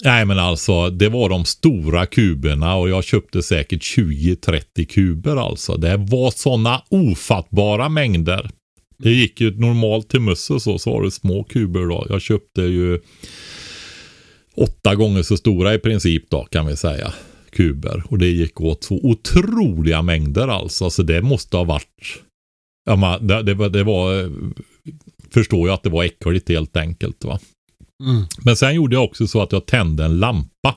nej 0.05 0.25
men 0.25 0.39
alltså 0.39 0.91
det 0.91 1.09
var 1.09 1.29
de 1.29 1.45
stora 1.45 2.07
kuberna 2.07 2.75
och 2.77 2.89
jag 2.89 3.05
köpte 3.05 3.43
säkert 3.43 3.83
20-30 3.83 4.85
kuber 4.85 5.37
alltså. 5.37 5.77
Det 5.77 5.97
var 5.97 6.31
sådana 6.31 6.83
ofattbara 6.89 7.89
mängder. 7.89 8.51
Det 8.99 9.11
gick 9.11 9.41
ju 9.41 9.61
normalt 9.61 10.09
till 10.09 10.21
möss 10.21 10.51
och 10.51 10.63
så, 10.63 10.79
så 10.79 10.93
var 10.93 11.03
det 11.03 11.11
små 11.11 11.45
kuber 11.45 11.81
då. 11.81 12.07
Jag 12.09 12.23
köpte 12.23 12.63
ju 12.63 13.01
åtta 14.57 14.95
gånger 14.95 15.23
så 15.23 15.37
stora 15.37 15.75
i 15.75 15.79
princip 15.79 16.31
då 16.31 16.45
kan 16.45 16.67
vi 16.67 16.77
säga. 16.77 17.13
Kuber. 17.51 18.03
Och 18.09 18.19
det 18.19 18.27
gick 18.27 18.61
åt 18.61 18.85
så 18.85 18.95
otroliga 18.95 20.03
mängder 20.03 20.49
alltså. 20.49 20.91
Så 20.91 21.03
det 21.03 21.23
måste 21.23 21.57
ha 21.57 21.65
varit 21.65 22.23
Ja, 22.85 22.97
man, 22.97 23.27
det, 23.27 23.43
det, 23.43 23.55
var, 23.55 23.69
det 23.69 23.85
var, 23.85 24.21
eh, 24.21 24.31
förstår 25.31 25.69
jag 25.69 25.75
att 25.75 25.83
det 25.83 25.91
var 25.91 26.05
äckligt 26.05 26.49
helt 26.49 26.77
enkelt. 26.77 27.25
Va? 27.25 27.39
Mm. 28.05 28.25
Men 28.45 28.57
sen 28.57 28.75
gjorde 28.75 28.97
jag 28.97 29.05
också 29.05 29.27
så 29.27 29.43
att 29.43 29.53
jag 29.53 29.67
tände 29.67 30.05
en 30.05 30.19
lampa. 30.19 30.75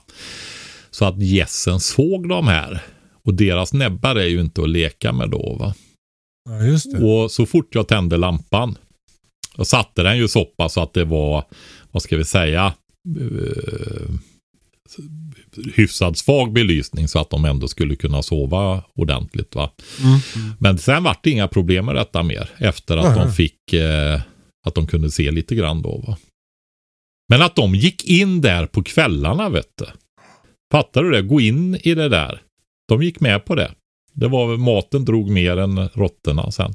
Så 0.91 1.05
att 1.05 1.22
gässen 1.22 1.79
såg 1.79 2.29
de 2.29 2.48
här. 2.48 2.84
Och 3.24 3.34
deras 3.34 3.74
näbbar 3.74 4.15
är 4.15 4.27
ju 4.27 4.41
inte 4.41 4.62
att 4.62 4.69
leka 4.69 5.12
med 5.12 5.29
då. 5.29 5.57
Va? 5.60 5.74
ja, 6.50 6.63
just 6.65 6.91
det. 6.91 7.05
Och 7.05 7.31
så 7.31 7.46
fort 7.46 7.75
jag 7.75 7.88
tände 7.88 8.17
lampan. 8.17 8.77
Jag 9.57 9.67
satte 9.67 10.03
den 10.03 10.17
ju 10.17 10.27
så 10.27 10.46
pass 10.46 10.74
så 10.74 10.81
att 10.81 10.93
det 10.93 11.05
var, 11.05 11.43
vad 11.91 12.03
ska 12.03 12.17
vi 12.17 12.25
säga, 12.25 12.74
eh, 13.19 14.13
hyfsad 15.74 16.17
svag 16.17 16.53
belysning 16.53 17.07
så 17.07 17.19
att 17.19 17.29
de 17.29 17.46
ändå 17.46 17.67
skulle 17.67 17.96
kunna 17.96 18.24
sova 18.24 18.84
ordentligt. 18.93 19.55
va. 19.55 19.72
Mm. 20.03 20.19
Men 20.60 20.77
sen 20.77 21.03
vart 21.03 21.24
det 21.24 21.29
inga 21.29 21.48
problem 21.48 21.86
med 21.86 21.96
detta 21.96 22.24
mer 22.24 22.50
efter 22.57 22.98
att 22.98 23.15
Nej. 23.15 23.25
de 23.25 23.34
fick 23.34 23.74
eh, 23.74 24.22
att 24.67 24.75
de 24.75 24.88
kunde 24.88 25.12
se 25.12 25.31
lite 25.31 25.55
grann 25.55 25.81
då. 25.81 26.03
Va? 26.07 26.17
Men 27.29 27.41
att 27.41 27.55
de 27.55 27.75
gick 27.75 28.05
in 28.05 28.41
där 28.41 28.65
på 28.65 28.84
kvällarna 28.84 29.50
vet 29.50 29.72
du. 29.75 29.86
Fattar 30.72 31.03
du 31.03 31.12
det? 31.12 31.22
Gå 31.22 31.41
in 31.41 31.75
i 31.75 31.96
det 31.96 32.10
där. 32.10 32.41
De 32.88 33.03
gick 33.03 33.19
med 33.19 33.46
på 33.46 33.55
det. 33.55 33.72
Det 34.13 34.27
var 34.27 34.57
maten 34.57 35.05
drog 35.05 35.29
mer 35.29 35.57
än 35.57 35.88
råttorna 35.88 36.51
sen. 36.51 36.74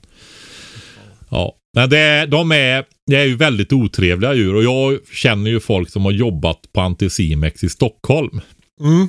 Ja, 1.30 1.56
men 1.74 1.90
det, 1.90 2.26
de 2.26 2.52
är, 2.52 2.84
det 3.06 3.16
är 3.16 3.24
ju 3.24 3.36
väldigt 3.36 3.72
otrevliga 3.72 4.34
djur 4.34 4.54
och 4.54 4.64
jag 4.64 4.98
känner 5.12 5.50
ju 5.50 5.60
folk 5.60 5.90
som 5.90 6.04
har 6.04 6.12
jobbat 6.12 6.72
på 6.72 6.80
Anticimex 6.80 7.64
i 7.64 7.68
Stockholm. 7.68 8.40
Mm. 8.80 9.08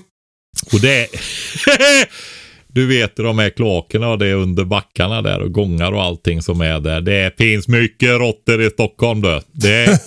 Och 0.74 0.82
det 0.82 1.02
är... 1.02 1.08
Du 2.74 2.88
vet 2.88 3.16
de 3.16 3.40
här 3.40 3.50
kloakerna 3.50 4.10
och 4.10 4.18
det 4.18 4.28
är 4.28 4.36
under 4.36 4.66
backarna 4.66 5.22
där 5.22 5.40
och 5.40 5.52
gångar 5.52 5.92
och 5.92 6.04
allting 6.04 6.42
som 6.42 6.62
är 6.62 6.80
där. 6.80 7.02
Det 7.02 7.38
finns 7.38 7.68
mycket 7.68 8.10
råttor 8.10 8.62
i 8.62 8.70
Stockholm 8.70 9.22
du. 9.22 9.42
Det, 9.52 9.86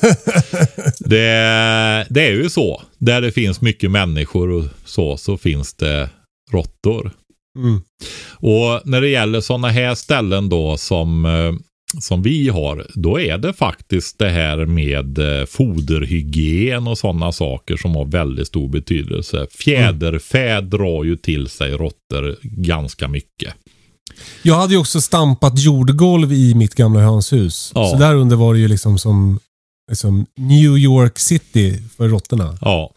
det, 0.98 2.06
det 2.10 2.26
är 2.26 2.32
ju 2.32 2.50
så. 2.50 2.82
Där 2.98 3.20
det 3.20 3.32
finns 3.32 3.60
mycket 3.60 3.90
människor 3.90 4.50
och 4.50 4.64
så, 4.84 5.16
så 5.16 5.36
finns 5.36 5.74
det 5.74 6.10
råttor. 6.52 7.10
Mm. 7.58 7.80
Och 8.34 8.80
när 8.84 9.00
det 9.00 9.08
gäller 9.08 9.40
sådana 9.40 9.68
här 9.68 9.94
ställen 9.94 10.48
då 10.48 10.76
som, 10.76 11.24
eh, 11.24 11.52
som 12.00 12.22
vi 12.22 12.48
har, 12.48 12.86
då 12.94 13.20
är 13.20 13.38
det 13.38 13.52
faktiskt 13.52 14.18
det 14.18 14.28
här 14.28 14.66
med 14.66 15.18
eh, 15.18 15.46
foderhygien 15.46 16.88
och 16.88 16.98
sådana 16.98 17.32
saker 17.32 17.76
som 17.76 17.94
har 17.94 18.04
väldigt 18.04 18.46
stor 18.46 18.68
betydelse. 18.68 19.46
Fjäderfä 19.50 20.60
drar 20.60 21.04
ju 21.04 21.16
till 21.16 21.48
sig 21.48 21.72
råttor 21.72 22.36
ganska 22.42 23.08
mycket. 23.08 23.54
Jag 24.42 24.54
hade 24.54 24.72
ju 24.72 24.78
också 24.78 25.00
stampat 25.00 25.58
jordgolv 25.58 26.32
i 26.32 26.54
mitt 26.54 26.74
gamla 26.74 27.00
hönshus. 27.00 27.72
Ja. 27.74 27.90
Så 27.90 27.96
där 27.96 28.14
under 28.14 28.36
var 28.36 28.54
det 28.54 28.60
ju 28.60 28.68
liksom 28.68 28.98
som 28.98 29.38
liksom 29.90 30.26
New 30.36 30.78
York 30.78 31.18
City 31.18 31.82
för 31.96 32.08
råttorna. 32.08 32.58
Ja, 32.60 32.92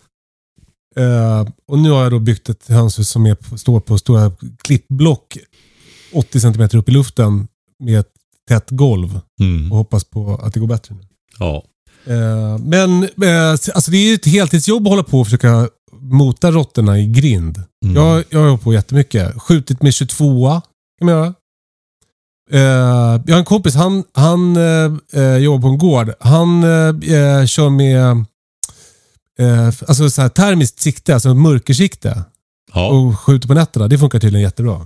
Eh, 1.00 1.48
och 1.68 1.80
nu 1.80 1.90
har 1.90 2.04
jag 2.04 2.12
då 2.12 2.20
byggt 2.20 2.50
ett 2.50 2.68
hönshus 2.68 3.10
som 3.10 3.26
är 3.26 3.58
står 3.58 3.80
på 3.80 3.98
stora 3.98 4.32
klippblock 4.62 5.38
80 6.14 6.40
cm 6.40 6.70
upp 6.74 6.90
i 6.90 6.92
luften 6.92 7.48
med 7.80 8.00
ett 8.00 8.14
tätt 8.50 8.70
golv 8.70 9.20
mm. 9.42 9.72
och 9.72 9.78
hoppas 9.78 10.04
på 10.04 10.36
att 10.44 10.54
det 10.54 10.60
går 10.60 10.68
bättre 10.68 10.96
nu. 10.96 11.02
ja. 11.40 11.64
Eh, 12.06 12.58
men 12.58 13.04
eh, 13.04 13.52
alltså 13.52 13.92
det 13.92 13.98
är 13.98 14.08
ju 14.10 14.14
ett 14.14 14.26
heltidsjobb 14.26 14.88
att 14.88 14.92
hålla 14.92 15.04
på 15.04 15.20
och 15.20 15.28
försöka 15.28 15.70
mota 15.92 16.52
råttorna 16.52 17.00
i 17.00 17.06
grind. 17.06 17.64
Mm. 17.86 17.96
Jag, 17.96 18.24
jag 18.30 18.40
har 18.40 18.48
hållit 18.48 18.64
på 18.64 18.74
jättemycket. 18.74 19.42
Skjutit 19.42 19.82
med 19.82 19.94
22 19.94 20.62
kan 21.00 21.06
man 21.06 21.16
göra. 21.16 21.34
Eh, 22.52 23.22
jag 23.26 23.34
har 23.36 23.40
en 23.40 23.46
kompis, 23.46 23.76
han, 23.76 24.04
han 24.14 24.56
jobbar 25.42 25.62
på 25.62 25.68
en 25.68 25.78
gård. 25.78 26.14
Han 26.20 26.62
kör 27.48 27.70
med 27.70 28.26
alltså 29.88 30.10
så 30.10 30.22
här 30.22 30.30
termiskt 30.30 30.80
sikte, 30.80 31.14
alltså 31.14 31.34
mörkersikte. 31.34 32.24
ja. 32.74 32.88
Och 32.90 33.20
skjuter 33.20 33.48
på 33.48 33.54
nätterna. 33.54 33.88
Det 33.88 33.98
funkar 33.98 34.20
tydligen 34.20 34.44
jättebra. 34.44 34.86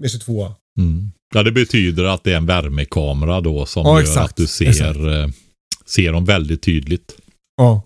Med 0.00 0.10
22 0.10 0.54
Mm. 0.78 1.10
Ja, 1.34 1.42
det 1.42 1.52
betyder 1.52 2.04
att 2.04 2.24
det 2.24 2.32
är 2.32 2.36
en 2.36 2.46
värmekamera 2.46 3.40
då 3.40 3.66
som 3.66 3.86
Ja, 3.86 3.94
gör 3.94 4.00
exakt. 4.00 4.30
att 4.30 4.36
du 4.36 4.46
ser, 4.46 5.20
eh, 5.22 5.28
ser 5.86 6.12
dem 6.12 6.24
väldigt 6.24 6.62
tydligt. 6.62 7.12
Ja. 7.56 7.82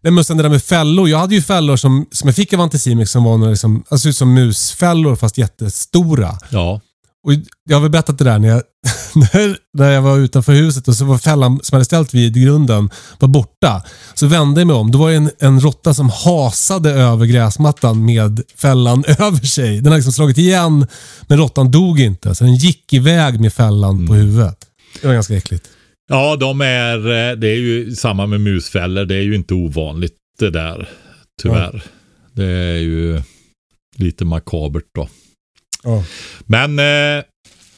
Nej, 0.00 0.12
men 0.12 0.24
sen 0.24 0.36
det 0.36 0.42
där 0.42 0.50
med 0.50 0.62
fällor. 0.62 1.08
Jag 1.08 1.18
hade 1.18 1.34
ju 1.34 1.42
fällor 1.42 1.76
som, 1.76 2.06
som 2.10 2.28
jag 2.28 2.36
fick 2.36 2.52
av 2.52 2.60
Anticimex 2.60 3.10
som 3.10 3.24
var 3.24 3.38
några 3.38 3.50
liksom, 3.50 3.84
alltså 3.88 4.12
som 4.12 4.34
musfällor 4.34 5.16
fast 5.16 5.38
jättestora. 5.38 6.38
Ja, 6.50 6.80
Och 7.28 7.34
jag 7.68 7.76
har 7.76 7.82
väl 7.82 7.90
berättat 7.90 8.18
det 8.18 8.24
där 8.24 8.38
när 8.38 8.48
jag, 8.48 8.62
när, 9.72 9.90
jag 9.90 10.02
var 10.02 10.18
utanför 10.18 10.52
huset 10.52 10.88
och 10.88 10.94
så 10.94 11.04
var 11.04 11.18
fällan 11.18 11.60
som 11.62 11.66
jag 11.70 11.76
hade 11.76 11.84
ställt 11.84 12.14
vid 12.14 12.42
grunden 12.42 12.90
var 13.18 13.28
borta. 13.28 13.82
Så 14.14 14.26
vände 14.26 14.60
jag 14.60 14.66
mig 14.66 14.76
om. 14.76 14.90
Då 14.90 14.98
var 14.98 15.10
en, 15.10 15.30
en 15.38 15.60
råtta 15.60 15.94
som 15.94 16.10
hasade 16.10 16.90
över 16.90 17.26
gräsmattan 17.26 18.04
med 18.04 18.42
fällan 18.56 19.04
över 19.18 19.46
sig. 19.46 19.76
Den 19.76 19.84
hade 19.84 19.96
liksom 19.96 20.12
slagit 20.12 20.38
igen, 20.38 20.86
men 21.26 21.38
råttan 21.38 21.70
dog 21.70 22.00
inte. 22.00 22.34
Så 22.34 22.44
den 22.44 22.54
gick 22.54 22.92
iväg 22.92 23.40
med 23.40 23.52
fällan 23.52 24.06
på 24.06 24.14
huvudet. 24.14 24.58
Det 25.00 25.06
var 25.06 25.14
ganska 25.14 25.36
äckligt. 25.36 25.64
Ja, 26.08 26.36
de 26.36 26.60
är, 26.60 26.96
eh, 26.96 27.36
det 27.36 27.48
är 27.48 27.58
ju 27.58 27.94
samma 27.94 28.26
med 28.26 28.40
musfällor. 28.40 29.04
Det 29.04 29.14
är 29.14 29.22
ju 29.22 29.34
inte 29.34 29.54
ovanligt 29.54 30.16
det 30.38 30.50
där. 30.50 30.88
Tyvärr. 31.42 31.82
Det 32.32 32.46
är 32.46 32.78
ju 32.78 33.22
lite 33.96 34.24
makabert 34.24 34.84
då. 34.94 35.08
Ja. 35.82 36.04
Men 36.46 36.78
eh, 36.78 37.24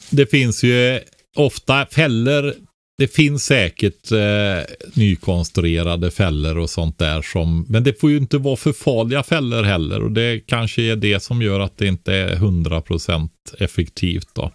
det 0.09 0.31
finns 0.31 0.63
ju 0.63 0.99
ofta 1.35 1.85
fällor 1.85 2.55
det 3.01 3.07
finns 3.07 3.45
säkert 3.45 4.11
eh, 4.11 4.75
nykonstruerade 4.93 6.11
fällor 6.11 6.57
och 6.57 6.69
sånt 6.69 6.99
där 6.99 7.21
som, 7.21 7.65
men 7.69 7.83
det 7.83 7.99
får 7.99 8.11
ju 8.11 8.17
inte 8.17 8.37
vara 8.37 8.55
för 8.55 8.73
farliga 8.73 9.23
fällor 9.23 9.63
heller 9.63 10.03
och 10.03 10.11
det 10.11 10.39
kanske 10.39 10.81
är 10.81 10.95
det 10.95 11.23
som 11.23 11.41
gör 11.41 11.59
att 11.59 11.77
det 11.77 11.87
inte 11.87 12.13
är 12.13 12.35
100% 12.35 13.29
effektivt 13.57 14.27
då. 14.33 14.51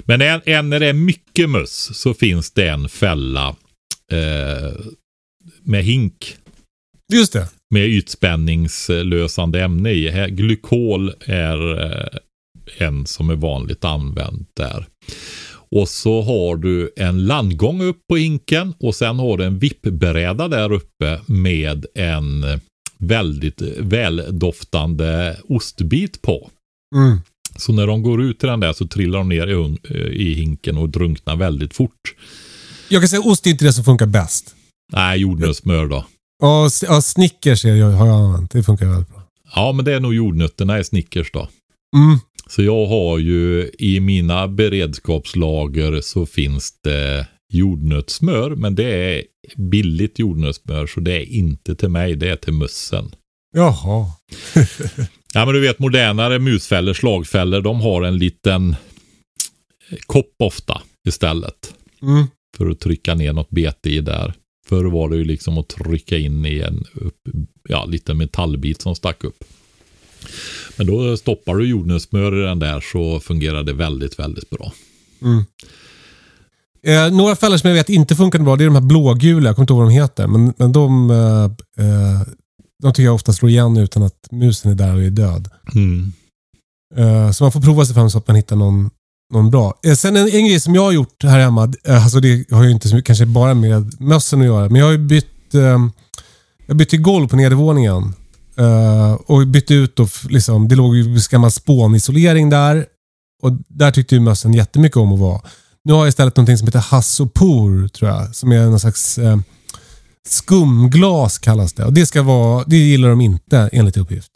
Men 0.00 0.20
en, 0.22 0.40
en, 0.44 0.70
när 0.70 0.80
det 0.80 0.86
är 0.86 0.92
mycket 0.92 1.50
möss 1.50 1.90
så 1.94 2.14
finns 2.14 2.50
det 2.50 2.68
en 2.68 2.88
fälla 2.88 3.56
eh, 4.12 4.72
med 5.62 5.84
hink. 5.84 6.36
Just 7.12 7.32
det. 7.32 7.48
Med 7.70 7.86
ytspänningslösande 7.86 9.62
ämne 9.62 9.90
i. 9.90 10.26
Glykol 10.30 11.12
är 11.26 11.82
eh, 11.82 12.18
en 12.78 13.06
som 13.06 13.30
är 13.30 13.36
vanligt 13.36 13.84
använt 13.84 14.48
där. 14.56 14.86
Och 15.72 15.88
så 15.88 16.22
har 16.22 16.56
du 16.56 16.92
en 16.96 17.26
landgång 17.26 17.82
upp 17.82 17.98
på 18.08 18.16
hinken 18.16 18.74
och 18.78 18.94
sen 18.94 19.18
har 19.18 19.38
du 19.38 19.44
en 19.44 19.58
vippbräda 19.58 20.48
där 20.48 20.72
uppe 20.72 21.20
med 21.26 21.86
en 21.94 22.46
väldigt 22.98 23.62
väldoftande 23.78 25.36
ostbit 25.48 26.22
på. 26.22 26.50
Mm. 26.96 27.18
Så 27.56 27.72
när 27.72 27.86
de 27.86 28.02
går 28.02 28.22
ut 28.22 28.44
i 28.44 28.46
den 28.46 28.60
där 28.60 28.72
så 28.72 28.86
trillar 28.86 29.18
de 29.18 29.28
ner 29.28 29.46
i, 29.46 29.78
i 30.12 30.34
hinken 30.34 30.76
och 30.76 30.88
drunknar 30.88 31.36
väldigt 31.36 31.74
fort. 31.74 32.14
Jag 32.88 33.02
kan 33.02 33.08
säga 33.08 33.22
ost 33.22 33.46
är 33.46 33.50
inte 33.50 33.64
det 33.64 33.72
som 33.72 33.84
funkar 33.84 34.06
bäst. 34.06 34.54
Nej, 34.92 35.18
jordnötssmör 35.18 35.86
då. 35.86 36.04
Ja, 36.42 36.68
ja 36.82 37.02
Snickers 37.02 37.64
har 37.64 37.70
jag 37.70 38.08
använt. 38.08 38.50
Det 38.50 38.62
funkar 38.62 38.86
väldigt 38.86 39.08
bra. 39.08 39.22
Ja, 39.54 39.72
men 39.72 39.84
det 39.84 39.94
är 39.94 40.00
nog 40.00 40.14
jordnötterna 40.14 40.78
i 40.78 40.84
Snickers 40.84 41.32
då. 41.32 41.48
Mm. 41.96 42.18
Så 42.50 42.62
jag 42.62 42.86
har 42.86 43.18
ju 43.18 43.70
i 43.78 44.00
mina 44.00 44.48
beredskapslager 44.48 46.00
så 46.00 46.26
finns 46.26 46.72
det 46.82 47.26
jordnötssmör. 47.52 48.50
Men 48.50 48.74
det 48.74 48.84
är 48.84 49.24
billigt 49.56 50.18
jordnötssmör 50.18 50.86
så 50.86 51.00
det 51.00 51.12
är 51.12 51.32
inte 51.32 51.74
till 51.74 51.88
mig, 51.88 52.16
det 52.16 52.28
är 52.28 52.36
till 52.36 52.52
mössen. 52.52 53.14
Jaha. 53.54 54.06
ja 55.34 55.44
men 55.44 55.54
du 55.54 55.60
vet 55.60 55.78
modernare 55.78 56.38
musfällor, 56.38 56.94
slagfällor, 56.94 57.60
de 57.60 57.80
har 57.80 58.02
en 58.02 58.18
liten 58.18 58.76
kopp 60.06 60.34
ofta 60.38 60.82
istället. 61.08 61.74
Mm. 62.02 62.26
För 62.56 62.70
att 62.70 62.80
trycka 62.80 63.14
ner 63.14 63.32
något 63.32 63.50
bete 63.50 63.90
i 63.90 64.00
där. 64.00 64.34
Förr 64.66 64.84
var 64.84 65.08
det 65.08 65.16
ju 65.16 65.24
liksom 65.24 65.58
att 65.58 65.68
trycka 65.68 66.18
in 66.18 66.46
i 66.46 66.58
en 66.58 66.84
upp, 66.92 67.28
ja, 67.68 67.84
liten 67.84 68.18
metallbit 68.18 68.82
som 68.82 68.94
stack 68.94 69.24
upp. 69.24 69.44
Men 70.76 70.86
då 70.86 71.16
stoppar 71.16 71.54
du 71.54 71.66
jordnötssmör 71.66 72.42
i 72.42 72.46
den 72.46 72.58
där 72.58 72.80
så 72.92 73.20
fungerar 73.20 73.62
det 73.62 73.72
väldigt, 73.72 74.18
väldigt 74.18 74.50
bra. 74.50 74.72
Mm. 75.22 75.44
Eh, 76.82 77.16
några 77.16 77.36
fällor 77.36 77.56
som 77.56 77.68
jag 77.68 77.74
vet 77.74 77.88
inte 77.88 78.16
funkar 78.16 78.38
bra, 78.38 78.56
det 78.56 78.64
är 78.64 78.66
de 78.66 78.74
här 78.74 78.82
blågula. 78.82 79.48
Jag 79.48 79.56
kommer 79.56 79.64
inte 79.64 79.72
ihåg 79.72 79.82
vad 79.82 79.90
de 79.90 79.94
heter. 79.94 80.26
Men, 80.26 80.54
men 80.56 80.72
de, 80.72 81.10
eh, 81.10 81.44
eh, 81.86 82.20
de 82.82 82.92
tycker 82.92 83.04
jag 83.04 83.14
ofta 83.14 83.32
slår 83.32 83.50
igen 83.50 83.76
utan 83.76 84.02
att 84.02 84.28
musen 84.30 84.70
är 84.70 84.74
där 84.74 84.94
och 84.94 85.02
är 85.02 85.10
död. 85.10 85.48
Mm. 85.74 86.12
Eh, 86.96 87.30
så 87.30 87.44
man 87.44 87.52
får 87.52 87.60
prova 87.60 87.84
sig 87.84 87.94
fram 87.94 88.10
så 88.10 88.18
att 88.18 88.26
man 88.26 88.36
hittar 88.36 88.56
någon, 88.56 88.90
någon 89.32 89.50
bra. 89.50 89.74
Eh, 89.84 89.94
sen 89.94 90.16
en, 90.16 90.28
en 90.28 90.46
grej 90.46 90.60
som 90.60 90.74
jag 90.74 90.82
har 90.82 90.92
gjort 90.92 91.22
här 91.22 91.38
hemma, 91.38 91.72
eh, 91.84 92.04
alltså 92.04 92.20
det 92.20 92.50
har 92.50 92.64
ju 92.64 92.70
inte 92.70 92.88
så 92.88 92.94
mycket, 92.94 93.06
kanske 93.06 93.26
bara 93.26 93.54
med 93.54 94.00
mössen 94.00 94.40
att 94.40 94.46
göra, 94.46 94.68
men 94.68 94.76
jag 94.76 94.86
har 94.86 94.92
ju 94.92 94.98
bytt, 94.98 95.26
jag 96.66 96.76
bytte 96.76 96.96
golv 96.96 97.28
på 97.28 97.36
nedervåningen. 97.36 98.14
Uh, 98.58 99.12
och 99.12 99.46
bytte 99.46 99.74
ut 99.74 99.96
då, 99.96 100.08
liksom, 100.28 100.68
det 100.68 100.74
låg 100.74 100.96
ju 100.96 101.18
gammal 101.30 101.50
spånisolering 101.50 102.50
där. 102.50 102.86
Och 103.42 103.52
där 103.68 103.90
tyckte 103.90 104.14
ju 104.14 104.20
mössen 104.20 104.54
jättemycket 104.54 104.96
om 104.96 105.12
att 105.12 105.18
vara. 105.18 105.40
Nu 105.84 105.92
har 105.92 106.00
jag 106.00 106.08
istället 106.08 106.36
någonting 106.36 106.58
som 106.58 106.66
heter 106.66 106.78
Hassopor, 106.78 107.88
tror 107.88 108.10
jag. 108.10 108.34
Som 108.34 108.52
är 108.52 108.66
någon 108.66 108.80
slags 108.80 109.18
uh, 109.18 109.36
skumglas 110.28 111.38
kallas 111.38 111.72
det. 111.72 111.84
Och 111.84 111.92
det 111.92 112.06
ska 112.06 112.22
vara, 112.22 112.64
det 112.66 112.76
gillar 112.76 113.08
de 113.08 113.20
inte 113.20 113.70
enligt 113.72 113.96
uppgift. 113.96 114.32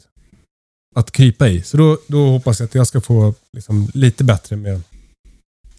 Att 0.95 1.11
krypa 1.11 1.49
i. 1.49 1.61
Så 1.61 1.77
då, 1.77 1.97
då 2.07 2.29
hoppas 2.29 2.59
jag 2.59 2.67
att 2.67 2.75
jag 2.75 2.87
ska 2.87 3.01
få 3.01 3.33
liksom, 3.53 3.91
lite 3.93 4.23
bättre 4.23 4.55
med... 4.55 4.81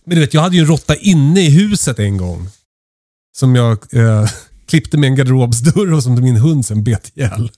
Men 0.04 0.14
du 0.14 0.20
vet, 0.20 0.34
jag 0.34 0.40
hade 0.40 0.56
ju 0.56 0.60
en 0.62 0.68
råtta 0.68 0.96
inne 0.96 1.40
i 1.40 1.50
huset 1.50 1.98
en 1.98 2.16
gång. 2.16 2.48
Som 3.38 3.54
jag 3.54 3.94
uh, 3.94 4.28
klippte 4.66 4.98
med 4.98 5.08
en 5.08 5.16
garderobsdörr 5.16 5.92
och 5.92 6.02
som 6.02 6.14
min 6.14 6.36
hund 6.36 6.66
sen 6.66 6.84
bet 6.84 7.12
ihjäl. 7.14 7.50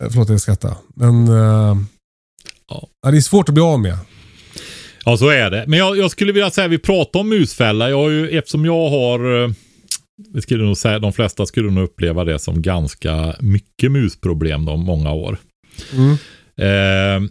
Eh, 0.00 0.08
förlåt 0.10 0.26
att 0.26 0.30
jag 0.30 0.40
skrattar. 0.40 0.76
Men 0.94 1.28
uh, 1.28 1.76
ja. 2.68 3.10
det 3.10 3.16
är 3.16 3.20
svårt 3.20 3.48
att 3.48 3.54
bli 3.54 3.62
av 3.62 3.80
med. 3.80 3.98
Ja, 5.04 5.16
så 5.16 5.28
är 5.28 5.50
det. 5.50 5.64
Men 5.66 5.78
jag, 5.78 5.96
jag 5.96 6.10
skulle 6.10 6.32
vilja 6.32 6.50
säga, 6.50 6.68
vi 6.68 6.78
pratar 6.78 7.20
om 7.20 7.28
musfälla. 7.28 7.90
Jag 7.90 7.96
har 7.96 8.10
ju, 8.10 8.38
eftersom 8.38 8.64
jag 8.64 8.88
har, 8.90 9.18
det 10.32 10.38
eh, 10.38 10.40
skulle 10.42 10.64
nog 10.64 10.76
säga, 10.76 10.98
de 10.98 11.12
flesta 11.12 11.46
skulle 11.46 11.70
nog 11.70 11.84
uppleva 11.84 12.24
det 12.24 12.38
som 12.38 12.62
ganska 12.62 13.36
mycket 13.40 13.92
musproblem 13.92 14.64
de 14.64 14.80
många 14.80 15.12
år. 15.12 15.38
Mm. 15.92 16.12
Eh, 16.56 17.30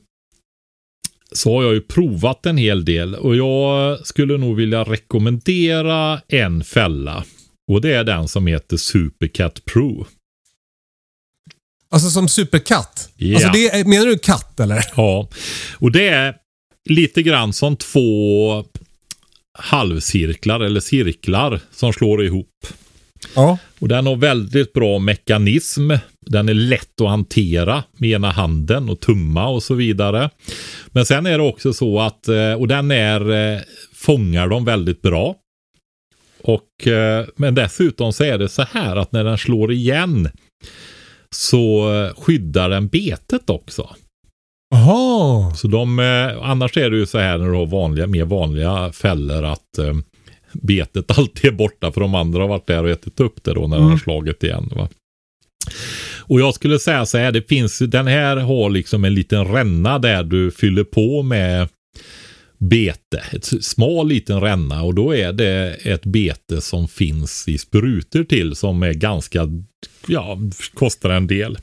så 1.31 1.55
har 1.55 1.63
jag 1.63 1.73
ju 1.73 1.81
provat 1.81 2.45
en 2.45 2.57
hel 2.57 2.85
del 2.85 3.15
och 3.15 3.35
jag 3.35 3.99
skulle 4.07 4.37
nog 4.37 4.55
vilja 4.55 4.83
rekommendera 4.83 6.21
en 6.27 6.63
fälla. 6.63 7.23
Och 7.71 7.81
det 7.81 7.93
är 7.93 8.03
den 8.03 8.27
som 8.27 8.47
heter 8.47 8.77
Supercat 8.77 9.65
Pro. 9.65 10.05
Alltså 11.93 12.09
som 12.09 12.27
superkatt? 12.27 13.09
Ja. 13.15 13.35
Alltså 13.35 13.49
det 13.51 13.87
menar 13.87 14.05
du 14.05 14.17
katt 14.17 14.59
eller? 14.59 14.85
Ja, 14.95 15.29
och 15.77 15.91
det 15.91 16.07
är 16.07 16.35
lite 16.89 17.23
grann 17.23 17.53
som 17.53 17.75
två 17.75 18.65
halvcirklar 19.57 20.59
eller 20.59 20.79
cirklar 20.79 21.59
som 21.71 21.93
slår 21.93 22.23
ihop. 22.23 22.67
Ja. 23.35 23.57
Och 23.79 23.87
den 23.87 24.07
har 24.07 24.15
väldigt 24.15 24.73
bra 24.73 24.99
mekanism. 24.99 25.91
Den 26.25 26.49
är 26.49 26.53
lätt 26.53 27.01
att 27.01 27.09
hantera 27.09 27.83
med 27.97 28.09
ena 28.09 28.31
handen 28.31 28.89
och 28.89 28.99
tumma 28.99 29.47
och 29.47 29.63
så 29.63 29.73
vidare. 29.73 30.29
Men 30.87 31.05
sen 31.05 31.25
är 31.25 31.37
det 31.37 31.43
också 31.43 31.73
så 31.73 31.99
att, 31.99 32.27
eh, 32.27 32.53
och 32.53 32.67
den 32.67 32.91
är, 32.91 33.31
eh, 33.31 33.61
fångar 33.93 34.47
dem 34.47 34.65
väldigt 34.65 35.01
bra. 35.01 35.35
Och, 36.41 36.87
eh, 36.87 37.25
men 37.35 37.55
dessutom 37.55 38.13
så 38.13 38.23
är 38.23 38.37
det 38.37 38.49
så 38.49 38.65
här 38.71 38.95
att 38.95 39.11
när 39.11 39.23
den 39.23 39.37
slår 39.37 39.71
igen 39.71 40.29
så 41.33 41.89
skyddar 42.17 42.69
den 42.69 42.87
betet 42.87 43.49
också. 43.49 43.89
Jaha. 44.73 45.53
Så 45.55 45.67
de, 45.67 45.99
eh, 45.99 46.49
annars 46.49 46.77
är 46.77 46.89
det 46.89 46.97
ju 46.97 47.05
så 47.05 47.17
här 47.17 47.37
när 47.37 47.45
du 47.45 47.53
har 47.53 47.65
vanliga, 47.65 48.07
mer 48.07 48.25
vanliga 48.25 48.91
fällor 48.91 49.43
att 49.43 49.77
eh, 49.77 49.93
betet 50.53 51.17
alltid 51.17 51.45
är 51.45 51.55
borta 51.55 51.91
för 51.91 52.01
de 52.01 52.15
andra 52.15 52.41
har 52.41 52.47
varit 52.47 52.67
där 52.67 52.83
och 52.83 52.89
ätit 52.89 53.19
upp 53.19 53.43
det 53.43 53.53
då 53.53 53.67
när 53.67 53.77
mm. 53.77 53.79
den 53.79 53.89
har 53.89 53.97
slagit 53.97 54.43
igen. 54.43 54.69
Va? 54.75 54.89
Och 56.19 56.39
jag 56.39 56.53
skulle 56.53 56.79
säga 56.79 57.05
så 57.05 57.17
här, 57.17 57.31
det 57.31 57.49
finns, 57.49 57.79
den 57.79 58.07
här 58.07 58.37
har 58.37 58.69
liksom 58.69 59.05
en 59.05 59.13
liten 59.13 59.45
ränna 59.45 59.99
där 59.99 60.23
du 60.23 60.51
fyller 60.51 60.83
på 60.83 61.23
med 61.23 61.67
bete. 62.69 63.23
Ett 63.31 63.63
smal 63.63 64.07
liten 64.07 64.41
ränna 64.41 64.83
och 64.83 64.95
då 64.95 65.15
är 65.15 65.33
det 65.33 65.73
ett 65.73 66.05
bete 66.05 66.61
som 66.61 66.87
finns 66.87 67.47
i 67.47 67.57
sprutor 67.57 68.23
till 68.23 68.55
som 68.55 68.83
är 68.83 68.93
ganska, 68.93 69.47
ja, 70.07 70.37
kostar 70.73 71.09
en 71.09 71.27
del. 71.27 71.57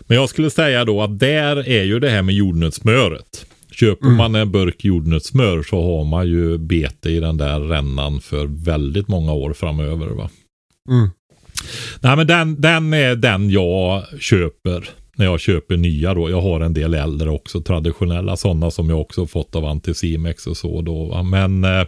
Men 0.00 0.16
jag 0.16 0.28
skulle 0.28 0.50
säga 0.50 0.84
då 0.84 1.02
att 1.02 1.18
där 1.18 1.68
är 1.68 1.84
ju 1.84 2.00
det 2.00 2.10
här 2.10 2.22
med 2.22 2.34
jordnötssmöret. 2.34 3.46
Köper 3.72 4.06
mm. 4.06 4.16
man 4.16 4.34
en 4.34 4.52
burk 4.52 4.84
jordnötssmör 4.84 5.62
så 5.62 5.82
har 5.82 6.04
man 6.04 6.28
ju 6.28 6.58
bete 6.58 7.10
i 7.10 7.20
den 7.20 7.36
där 7.36 7.60
rännan 7.60 8.20
för 8.20 8.46
väldigt 8.46 9.08
många 9.08 9.32
år 9.32 9.52
framöver. 9.52 10.06
Va? 10.06 10.30
Mm. 10.90 11.10
Nej 12.00 12.16
men 12.16 12.26
den, 12.26 12.60
den 12.60 12.94
är 12.94 13.14
den 13.14 13.50
jag 13.50 14.04
köper 14.20 14.90
när 15.18 15.24
jag 15.24 15.40
köper 15.40 15.76
nya 15.76 16.14
då. 16.14 16.30
Jag 16.30 16.40
har 16.40 16.60
en 16.60 16.74
del 16.74 16.94
äldre 16.94 17.30
också, 17.30 17.60
traditionella 17.60 18.36
sådana 18.36 18.70
som 18.70 18.90
jag 18.90 19.00
också 19.00 19.26
fått 19.26 19.56
av 19.56 19.64
Anticimex 19.64 20.46
och 20.46 20.56
så 20.56 20.82
då. 20.82 21.22
Men 21.22 21.64
eh, 21.64 21.84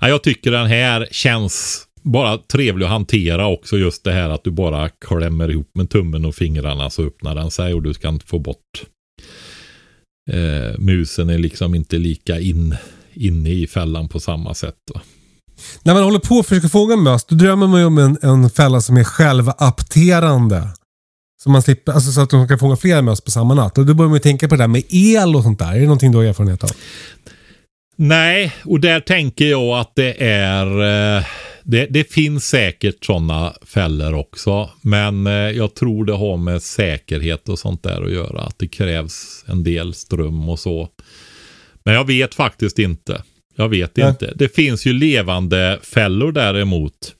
jag 0.00 0.22
tycker 0.22 0.50
den 0.50 0.66
här 0.66 1.08
känns 1.10 1.86
bara 2.02 2.38
trevlig 2.38 2.86
att 2.86 2.92
hantera 2.92 3.46
också 3.46 3.76
just 3.76 4.04
det 4.04 4.12
här 4.12 4.30
att 4.30 4.44
du 4.44 4.50
bara 4.50 4.88
klämmer 4.88 5.50
ihop 5.50 5.70
med 5.74 5.90
tummen 5.90 6.24
och 6.24 6.34
fingrarna 6.34 6.90
så 6.90 7.02
öppnar 7.02 7.34
den 7.34 7.50
sig 7.50 7.74
och 7.74 7.82
du 7.82 7.94
kan 7.94 8.20
få 8.20 8.38
bort 8.38 8.84
eh, 10.30 10.78
musen 10.78 11.30
är 11.30 11.38
liksom 11.38 11.74
inte 11.74 11.98
lika 11.98 12.40
in, 12.40 12.76
inne 13.14 13.50
i 13.50 13.66
fällan 13.66 14.08
på 14.08 14.20
samma 14.20 14.54
sätt. 14.54 14.76
Va? 14.94 15.00
När 15.82 15.94
man 15.94 16.02
håller 16.02 16.18
på 16.18 16.34
och 16.34 16.46
försöker 16.46 16.68
fånga 16.68 16.96
möss, 16.96 17.24
då 17.24 17.34
drömmer 17.34 17.66
man 17.66 17.80
ju 17.80 17.86
om 17.86 17.98
en, 17.98 18.18
en 18.22 18.50
fälla 18.50 18.80
som 18.80 18.96
är 18.96 19.04
självapterande. 19.04 20.68
Så 21.42 21.50
man 21.50 21.62
slipper, 21.62 21.92
alltså 21.92 22.12
så 22.12 22.20
att 22.20 22.30
de 22.30 22.48
kan 22.48 22.58
fånga 22.58 22.76
flera 22.76 23.02
möss 23.02 23.20
på 23.20 23.30
samma 23.30 23.54
natt. 23.54 23.78
Och 23.78 23.86
då 23.86 23.94
börjar 23.94 24.08
man 24.08 24.16
ju 24.16 24.20
tänka 24.20 24.48
på 24.48 24.54
det 24.54 24.62
där 24.62 24.68
med 24.68 24.82
el 24.88 25.36
och 25.36 25.42
sånt 25.42 25.58
där. 25.58 25.72
Är 25.72 25.80
det 25.80 25.82
någonting 25.82 26.12
du 26.12 26.18
har 26.18 26.24
erfarenhet 26.24 26.64
av? 26.64 26.70
Nej, 27.96 28.52
och 28.64 28.80
där 28.80 29.00
tänker 29.00 29.44
jag 29.44 29.78
att 29.78 29.92
det 29.94 30.24
är 30.24 30.66
eh, 31.16 31.24
det, 31.62 31.86
det, 31.90 32.12
finns 32.12 32.48
säkert 32.48 33.04
sådana 33.04 33.54
fällor 33.66 34.14
också. 34.14 34.70
Men 34.82 35.26
eh, 35.26 35.32
jag 35.32 35.74
tror 35.74 36.04
det 36.04 36.12
har 36.12 36.36
med 36.36 36.62
säkerhet 36.62 37.48
och 37.48 37.58
sånt 37.58 37.82
där 37.82 38.02
att 38.02 38.12
göra. 38.12 38.40
Att 38.40 38.58
det 38.58 38.68
krävs 38.68 39.44
en 39.46 39.64
del 39.64 39.94
ström 39.94 40.48
och 40.48 40.58
så. 40.58 40.88
Men 41.84 41.94
jag 41.94 42.06
vet 42.06 42.34
faktiskt 42.34 42.78
inte. 42.78 43.22
Jag 43.56 43.68
vet 43.68 43.96
Nej. 43.96 44.08
inte. 44.08 44.32
Det 44.34 44.54
finns 44.54 44.86
ju 44.86 44.92
levande 44.92 45.78
fällor 45.82 46.32
däremot. 46.32 47.14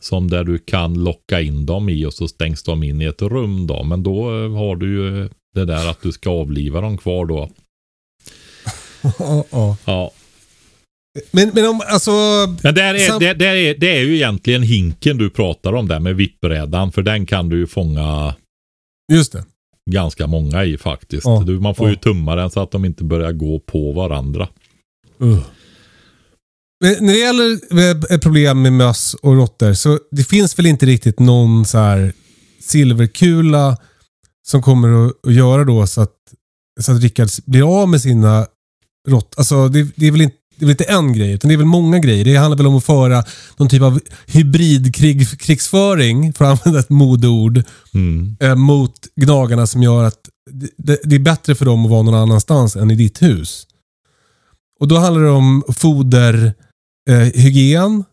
Som 0.00 0.30
där 0.30 0.44
du 0.44 0.58
kan 0.58 1.04
locka 1.04 1.40
in 1.40 1.66
dem 1.66 1.88
i 1.88 2.06
och 2.06 2.14
så 2.14 2.28
stängs 2.28 2.62
de 2.62 2.82
in 2.82 3.02
i 3.02 3.04
ett 3.04 3.22
rum 3.22 3.66
då. 3.66 3.82
Men 3.82 4.02
då 4.02 4.44
eh, 4.44 4.50
har 4.52 4.76
du 4.76 4.92
ju 4.94 5.28
det 5.54 5.64
där 5.64 5.90
att 5.90 6.02
du 6.02 6.12
ska 6.12 6.30
avliva 6.30 6.80
dem 6.80 6.98
kvar 6.98 7.26
då. 7.26 7.50
Ja, 9.18 9.44
ja. 9.50 9.76
Ja. 9.84 10.10
Men, 11.30 11.50
men 11.54 11.68
om, 11.68 11.80
alltså... 11.86 12.10
Men 12.62 12.74
där 12.74 12.94
är, 12.94 12.98
Sam- 13.08 13.18
det, 13.18 13.26
är, 13.46 13.74
det 13.78 13.96
är 13.96 14.00
ju 14.00 14.14
egentligen 14.16 14.62
hinken 14.62 15.18
du 15.18 15.30
pratar 15.30 15.72
om 15.72 15.88
där 15.88 16.00
med 16.00 16.16
vippbrädan. 16.16 16.92
För 16.92 17.02
den 17.02 17.26
kan 17.26 17.48
du 17.48 17.58
ju 17.58 17.66
fånga 17.66 18.34
Just 19.12 19.32
det. 19.32 19.44
ganska 19.90 20.26
många 20.26 20.64
i 20.64 20.78
faktiskt. 20.78 21.26
Ja, 21.26 21.42
Du, 21.46 21.60
man 21.60 21.74
får 21.74 21.88
ju 21.88 21.94
ja. 21.94 22.00
tumma 22.00 22.34
den 22.36 22.50
så 22.50 22.60
att 22.60 22.70
de 22.70 22.84
inte 22.84 23.04
börjar 23.04 23.32
gå 23.32 23.58
på 23.58 23.92
varandra. 23.92 24.48
Men 25.18 25.40
när 26.80 27.12
det 27.12 27.18
gäller 27.18 27.60
eh, 28.12 28.18
problem 28.18 28.62
med 28.62 28.72
möss 28.72 29.14
och 29.14 29.36
råttor 29.36 29.72
så 29.72 29.98
det 30.10 30.24
finns 30.24 30.58
väl 30.58 30.66
inte 30.66 30.86
riktigt 30.86 31.18
någon 31.18 31.66
så 31.66 31.78
här 31.78 32.12
silverkula 32.62 33.76
som 34.46 34.62
kommer 34.62 35.06
att, 35.06 35.34
göra 35.34 35.64
då 35.64 35.86
så 35.86 36.00
att, 36.00 36.14
så 36.80 36.92
att 36.92 37.02
Rickard 37.02 37.28
blir 37.46 37.82
av 37.82 37.88
med 37.88 38.00
sina 38.00 38.46
råttor. 39.08 39.40
Alltså 39.40 39.68
det, 39.68 39.88
det, 39.96 40.06
är 40.06 40.12
väl 40.12 40.20
inte, 40.20 40.36
det 40.56 40.64
är 40.64 40.66
väl 40.66 40.70
inte 40.70 40.84
en 40.84 41.12
grej, 41.12 41.32
utan 41.32 41.48
det 41.48 41.54
är 41.54 41.56
väl 41.56 41.66
många 41.66 41.98
grejer. 41.98 42.24
Det 42.24 42.36
handlar 42.36 42.56
väl 42.56 42.66
om 42.66 42.76
att 42.76 42.84
föra 42.84 43.24
någon 43.56 43.68
typ 43.68 43.82
av 43.82 44.00
hybridkrigsföring, 44.26 46.32
för 46.32 46.44
att 46.44 46.66
använda 46.66 46.80
ett 46.80 46.90
modeord, 46.90 47.62
Mm. 47.94 48.36
eh, 48.40 48.54
mot 48.54 48.92
gnagarna 49.16 49.66
som 49.66 49.82
gör 49.82 50.04
att 50.04 50.18
det, 50.76 51.00
det 51.04 51.14
är 51.14 51.18
bättre 51.20 51.54
för 51.54 51.64
dem 51.64 51.84
att 51.84 51.90
vara 51.90 52.02
någon 52.02 52.14
annanstans 52.14 52.76
än 52.76 52.90
i 52.90 52.94
ditt 52.94 53.22
hus. 53.22 53.66
Och 54.80 54.88
då 54.88 54.98
handlar 54.98 55.22
det 55.22 55.30
om 55.30 55.62
foder, 55.76 56.54
eh, 57.10 57.42
hygien. 57.42 58.04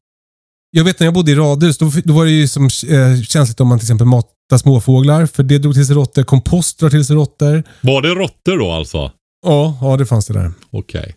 Jag 0.72 0.84
vet 0.84 1.00
när 1.00 1.08
jag 1.08 1.14
bodde 1.14 1.32
i 1.32 1.36
radhus, 1.36 1.78
då, 1.78 1.92
då 2.04 2.14
var 2.14 2.26
det 2.26 2.32
ju 2.32 2.48
som 2.48 2.64
eh, 2.64 3.22
känsligt 3.22 3.60
om 3.60 3.68
man 3.68 3.80
till 3.80 3.86
exempel 3.86 4.08
matar 4.08 4.58
småfåglar, 4.58 5.26
för 5.26 5.44
det 5.44 5.58
drog 5.58 5.74
till 5.74 5.88
sig 5.88 5.96
råttor. 5.96 6.24
Kompost 6.24 6.80
drar 6.80 6.90
till 6.90 7.06
sig 7.06 7.16
råttor. 7.16 7.64
Var 7.82 8.02
det 8.02 8.10
råttor 8.10 8.58
då 8.58 8.72
alltså? 8.72 9.12
Ja, 9.46 9.78
ja, 9.82 9.98
det 9.98 10.06
fanns 10.06 10.28
det 10.28 10.34
där. 10.34 10.52
Okej. 10.72 11.16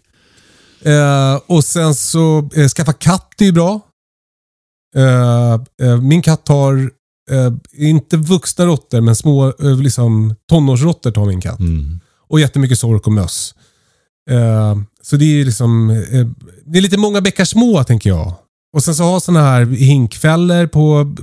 Eh, 0.83 1.41
och 1.47 1.65
sen 1.65 1.95
så, 1.95 2.51
eh, 2.55 2.69
skaffa 2.69 2.93
katt 2.93 3.41
är 3.41 3.45
ju 3.45 3.53
bra. 3.53 3.81
Eh, 4.97 5.53
eh, 5.83 6.01
min 6.01 6.23
katt 6.23 6.49
har, 6.49 6.91
eh, 7.31 7.53
inte 7.73 8.17
vuxna 8.17 8.67
råttor, 8.67 9.01
men 9.01 9.17
små 9.17 9.49
eh, 9.49 9.77
liksom, 9.83 10.35
tonårsråttor 10.49 11.11
tar 11.11 11.27
min 11.27 11.41
katt. 11.41 11.61
Mm. 11.61 12.01
Och 12.29 12.41
jättemycket 12.41 12.79
sork 12.79 13.07
och 13.07 13.13
möss. 13.13 13.55
Eh, 14.31 14.77
så 15.03 15.17
det 15.17 15.41
är 15.41 15.45
liksom, 15.45 15.91
eh, 15.91 16.27
det 16.67 16.79
är 16.79 16.83
lite 16.83 16.99
många 16.99 17.21
bäckar 17.21 17.45
små 17.45 17.85
tänker 17.85 18.11
jag. 18.11 18.35
Och 18.77 18.83
sen 18.83 18.95
så 18.95 19.03
ha 19.05 19.21
sådana 19.21 19.45
här 19.45 19.67
hinkfällor 19.67 20.67
på 20.67 21.15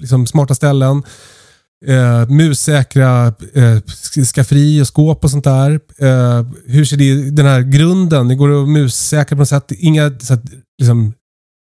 liksom, 0.00 0.26
smarta 0.26 0.54
ställen. 0.54 1.02
Eh, 1.86 2.28
mussäkra 2.28 3.26
eh, 3.54 4.24
skafferi 4.34 4.82
och 4.82 4.86
skåp 4.86 5.24
och 5.24 5.30
sånt 5.30 5.44
där. 5.44 5.80
Eh, 5.98 6.46
hur 6.66 6.84
ser 6.84 6.96
det 6.96 7.30
den 7.30 7.46
här 7.46 7.60
grunden? 7.60 8.28
Det 8.28 8.34
går 8.34 8.62
att 8.62 8.68
mussäkra 8.68 9.36
på 9.36 9.40
något 9.40 9.48
sätt. 9.48 9.72
Inga 9.78 10.18
så 10.20 10.34
att, 10.34 10.42
liksom, 10.82 11.14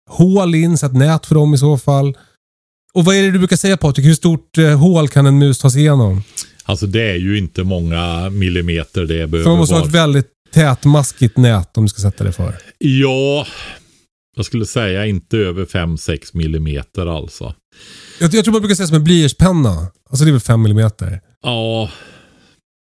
hål 0.09 0.55
in, 0.55 0.77
så 0.77 0.85
att 0.85 0.93
nät 0.95 1.25
för 1.25 1.35
dem 1.35 1.53
i 1.53 1.57
så 1.57 1.77
fall. 1.77 2.17
Och 2.93 3.05
vad 3.05 3.15
är 3.15 3.23
det 3.23 3.31
du 3.31 3.37
brukar 3.39 3.55
säga 3.55 3.77
Patrik? 3.77 4.05
Hur 4.05 4.13
stort 4.13 4.57
eh, 4.57 4.79
hål 4.79 5.07
kan 5.07 5.25
en 5.25 5.37
mus 5.37 5.59
ta 5.59 5.69
sig 5.69 5.81
igenom? 5.81 6.23
Alltså 6.63 6.87
det 6.87 7.11
är 7.11 7.15
ju 7.15 7.37
inte 7.37 7.63
många 7.63 8.29
millimeter 8.29 9.01
det 9.01 9.07
behöver 9.07 9.43
För 9.43 9.49
man 9.49 9.57
måste 9.59 9.75
ha 9.75 9.79
vara. 9.79 9.89
ett 9.89 9.95
väldigt 9.95 10.27
tätmaskigt 10.53 11.37
nät 11.37 11.77
om 11.77 11.83
du 11.85 11.89
ska 11.89 12.01
sätta 12.01 12.23
det 12.23 12.31
för. 12.31 12.55
Ja, 12.77 13.47
jag 14.35 14.45
skulle 14.45 14.65
säga 14.65 15.05
inte 15.05 15.37
över 15.37 15.65
5-6 15.65 16.29
millimeter 16.33 17.05
alltså. 17.17 17.55
Jag, 18.19 18.33
jag 18.33 18.43
tror 18.43 18.51
man 18.51 18.61
brukar 18.61 18.75
säga 18.75 18.87
som 18.87 18.95
en 18.97 19.03
blyertspenna. 19.03 19.87
Alltså 20.09 20.25
det 20.25 20.29
är 20.29 20.31
väl 20.31 20.39
5 20.41 20.61
millimeter. 20.61 21.21
Ja, 21.43 21.89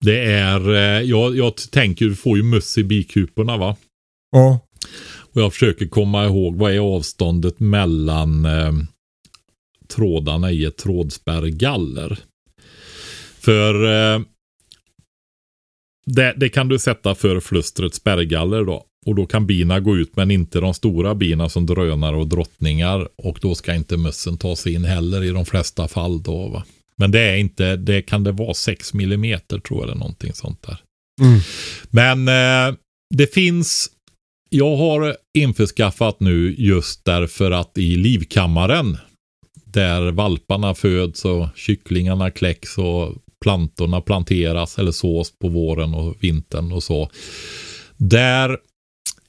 det 0.06 0.19
är... 0.32 0.69
eh, 0.75 1.01
Jag, 1.01 1.38
jag 1.38 1.56
tänker, 1.71 2.06
du 2.06 2.15
får 2.15 2.38
ju 2.38 2.43
möss 2.43 2.77
i 2.77 2.84
bikuporna 2.84 3.58
va? 3.58 3.75
Ja. 4.32 4.60
Och 5.34 5.41
jag 5.41 5.53
försöker 5.53 5.88
komma 5.88 6.25
ihåg 6.25 6.56
vad 6.56 6.71
är 6.73 6.80
avståndet 6.80 7.60
mellan 7.60 8.45
eh, 8.45 8.71
trådarna 9.95 10.51
i 10.51 10.65
ett 10.65 10.77
trådspärrgaller. 10.77 12.19
För 13.39 13.73
eh, 14.15 14.21
det, 16.08 16.34
det 16.38 16.50
kan 16.50 16.67
du 16.67 16.80
sätta 16.80 17.15
för 17.15 17.39
flustret 17.39 17.93
spärrgaller 17.93 18.63
då. 18.63 18.84
Och 19.06 19.15
då 19.15 19.26
kan 19.26 19.48
bina 19.48 19.80
gå 19.80 19.98
ut 19.98 20.15
men 20.15 20.32
inte 20.32 20.60
de 20.60 20.74
stora 20.74 21.15
bina 21.15 21.50
som 21.50 21.65
drönare 21.65 22.15
och 22.15 22.28
drottningar. 22.28 23.08
Och 23.15 23.39
då 23.41 23.56
ska 23.56 23.76
inte 23.76 23.98
mössen 23.98 24.38
ta 24.38 24.56
sig 24.56 24.74
in 24.74 24.86
heller 24.86 25.24
i 25.24 25.30
de 25.30 25.46
flesta 25.46 25.88
fall 25.88 26.24
då 26.24 26.48
va. 26.48 26.63
Men 26.96 27.12
det 27.12 27.20
är 27.20 27.38
inte, 27.38 27.76
det 27.76 28.02
kan 28.02 28.24
det 28.24 28.32
vara 28.32 28.54
6 28.54 28.93
millimeter 28.93 29.60
tror 29.60 29.80
jag 29.80 29.84
eller 29.89 30.00
någonting 30.00 30.34
sånt 30.34 30.62
där. 30.62 30.78
Mm. 31.22 31.39
Men 31.89 32.28
eh, 32.28 32.76
det 33.15 33.34
finns, 33.34 33.89
jag 34.50 34.78
har 34.78 35.15
införskaffat 35.38 36.20
nu 36.20 36.56
just 36.58 37.06
därför 37.06 37.52
att 37.52 37.78
i 37.78 37.96
livkammaren 37.96 38.98
där 39.65 40.12
valparna 40.12 40.76
föds 40.76 41.26
och 41.26 41.48
kycklingarna 41.56 42.32
kläcks 42.32 42.78
och 42.78 43.15
plantorna 43.47 44.01
planteras 44.01 44.79
eller 44.79 44.91
sås 44.91 45.39
på 45.39 45.47
våren 45.47 45.93
och 45.93 46.15
vintern 46.19 46.71
och 46.71 46.83
så. 46.83 47.10
Där 47.97 48.57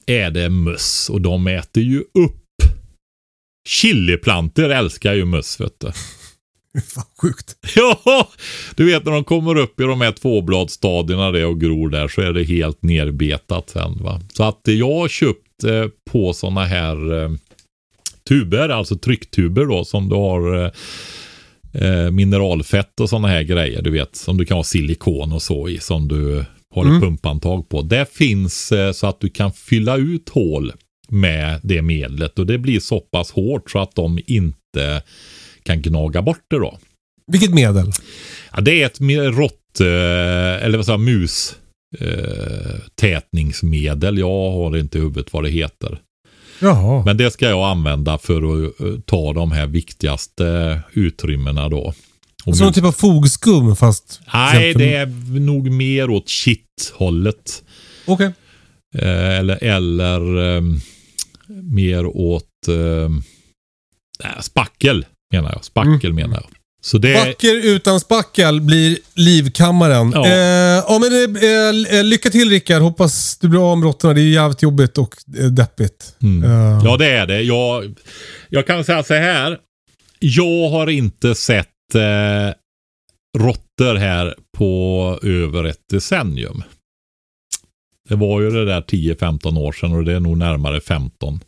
är 0.07 0.31
det 0.31 0.49
möss 0.49 1.11
och 1.11 1.21
de 1.21 1.47
äter 1.47 1.83
ju 1.83 1.99
upp 2.01 2.35
Chiliplantor 3.69 4.71
älskar 4.71 5.15
ju 5.15 5.25
möss 5.25 5.61
vet 5.61 5.81
du. 5.81 5.87
Fan 6.95 7.05
sjukt. 7.23 7.57
Ja, 7.77 8.29
du 8.77 8.87
vet 8.87 9.05
när 9.05 9.13
de 9.13 9.25
kommer 9.25 9.57
upp 9.57 9.81
i 9.81 9.83
de 9.83 10.01
här 10.01 10.13
tvåbladsstadierna 10.13 11.31
det 11.31 11.45
och 11.45 11.61
gror 11.61 11.89
där 11.89 12.09
så 12.09 12.21
är 12.21 12.33
det 12.33 12.45
helt 12.45 12.83
nerbetat 12.83 13.71
sen 13.71 13.99
va. 14.03 14.21
Så 14.33 14.45
att 14.45 14.61
jag 14.65 14.95
har 14.95 15.09
köpt 15.09 15.65
eh, 15.65 15.87
på 16.11 16.33
sådana 16.33 16.65
här 16.65 17.23
eh, 17.23 17.31
tuber, 18.29 18.69
alltså 18.69 18.97
trycktuber 18.99 19.65
då 19.65 19.85
som 19.85 20.09
du 20.09 20.15
har 20.15 20.65
eh, 20.65 20.71
eh, 21.73 22.11
mineralfett 22.11 23.01
och 23.01 23.09
sådana 23.09 23.29
här 23.29 23.43
grejer 23.43 23.83
du 23.83 23.91
vet. 23.91 24.17
Som 24.17 24.37
du 24.37 24.45
kan 24.45 24.57
ha 24.57 24.65
silikon 24.65 25.33
och 25.33 25.43
så 25.43 25.69
i 25.69 25.79
som 25.79 26.09
du 26.09 26.45
har 26.75 26.83
ett 26.83 26.89
Mm. 26.89 27.01
pumpantag 27.01 27.69
på. 27.69 27.83
Det 27.83 28.07
finns 28.13 28.73
eh, 28.73 28.93
så 28.93 29.07
att 29.07 29.21
du 29.21 29.29
kan 29.29 29.53
fylla 29.53 29.97
ut 29.97 30.29
hål 30.29 30.73
med 31.09 31.61
det 31.63 31.83
medlet 31.83 32.39
och 32.39 32.47
det 32.47 32.59
blir 32.59 32.81
så 32.81 33.01
pass 33.01 33.31
hårt 33.31 33.71
så 33.71 33.79
att 33.79 33.95
de 33.95 34.19
inte 34.27 35.03
kan 35.63 35.83
gnaga 35.83 36.23
bort 36.23 36.45
det 36.51 36.57
då. 36.59 36.79
Vilket 37.33 37.55
medel? 37.55 37.93
Ja, 38.53 38.61
det 38.61 38.83
är 38.83 38.87
ett 38.87 39.01
rått, 39.37 39.81
eh, 39.81 40.65
eller 40.65 40.77
vad 40.77 40.87
säger 40.87 40.99
mus 40.99 41.57
eh, 41.99 42.81
tätningsmedel. 43.01 44.19
Jag 44.19 44.51
har 44.51 44.77
inte 44.77 44.99
i 44.99 45.01
huvudet 45.01 45.33
vad 45.33 45.45
det 45.45 45.51
heter. 45.51 45.99
Jaha. 46.61 47.03
Men 47.05 47.17
det 47.17 47.31
ska 47.31 47.49
jag 47.49 47.71
använda 47.71 48.19
för 48.19 48.37
att 48.37 48.81
eh, 48.81 48.87
ta 49.07 49.33
de 49.33 49.53
här 49.53 49.67
viktigaste 49.67 50.81
utrymmena 50.93 51.69
då. 51.69 51.95
Och 52.45 52.57
Som 52.57 52.65
någon 52.65 52.75
typ 52.75 52.85
av 52.85 52.93
fogskum 52.93 53.77
fast... 53.77 54.21
Nej, 54.35 54.75
det 54.75 54.95
är 54.95 55.07
nog 55.41 55.71
mer 55.71 56.11
åt 56.11 56.29
shit-hållet. 56.29 57.63
Okej. 58.07 58.33
Eh, 58.95 59.39
eller 59.39 59.65
eller 59.65 60.57
eh, 60.57 60.63
mer 61.63 62.07
åt 62.07 62.69
eh, 62.69 63.11
spackel 64.41 65.07
menar 65.33 65.53
jag. 65.53 65.65
Spackel 65.65 66.13
menar 66.13 66.35
jag. 66.35 66.58
Så 66.81 66.99
det 66.99 67.15
Backer 67.15 67.67
utan 67.67 68.01
spackel 68.01 68.61
blir 68.61 68.99
livkammaren. 69.15 70.13
Ja. 70.15 70.27
Eh, 70.27 70.33
ja, 70.89 70.99
men, 71.01 71.37
eh, 71.37 71.99
eh, 71.99 72.05
lycka 72.05 72.31
till 72.31 72.51
Rickard. 72.51 72.83
Hoppas 72.83 73.39
du 73.39 73.49
blir 73.49 73.73
av 73.73 73.79
med 73.79 73.87
råttorna. 73.87 74.15
Det 74.15 74.21
är 74.21 74.31
jävligt 74.31 74.63
jobbigt 74.63 74.99
och 74.99 75.15
eh, 75.39 75.47
deppigt. 75.47 76.15
Mm. 76.23 76.51
Eh, 76.51 76.81
Ja, 76.85 76.97
det 76.97 77.07
är 77.11 77.27
det. 77.27 77.43
Jag, 77.43 77.95
jag 78.49 78.67
kan 78.67 78.85
säga 78.85 79.03
så 79.03 79.15
här. 79.15 79.59
Jag 80.19 80.71
har 80.71 80.87
inte 80.91 81.35
sett 81.35 81.95
eh, 81.95 82.55
råttor 83.39 83.95
här 83.95 84.35
på 84.57 85.19
över 85.23 85.65
ett 85.65 85.89
decennium. 85.93 86.63
Det 88.09 88.15
var 88.15 88.41
ju 88.41 88.51
det 88.51 88.65
där 88.65 88.81
10-15 88.81 89.59
år 89.59 89.73
sedan 89.73 89.93
och 89.93 90.05
det 90.05 90.13
är 90.13 90.21
nog 90.21 90.39
närmare 90.39 90.81
15 90.81 91.41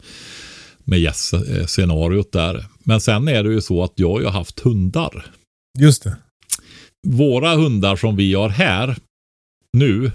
med 0.85 0.99
yes-scenariot 0.99 2.33
där. 2.33 2.65
Men 2.85 3.01
sen 3.01 3.29
är 3.29 3.45
det 3.45 3.53
ju 3.53 3.61
så 3.61 3.83
att 3.85 3.93
jag 3.95 4.11
har 4.11 4.21
ju 4.21 4.27
haft 4.27 4.61
hundar. 4.61 5.27
Just 5.79 6.03
det. 6.03 6.17
Våra 7.09 7.55
hundar 7.55 7.97
som 7.97 8.17
vi 8.17 8.35
har 8.35 8.49
här 8.49 8.97
nu, 9.73 10.13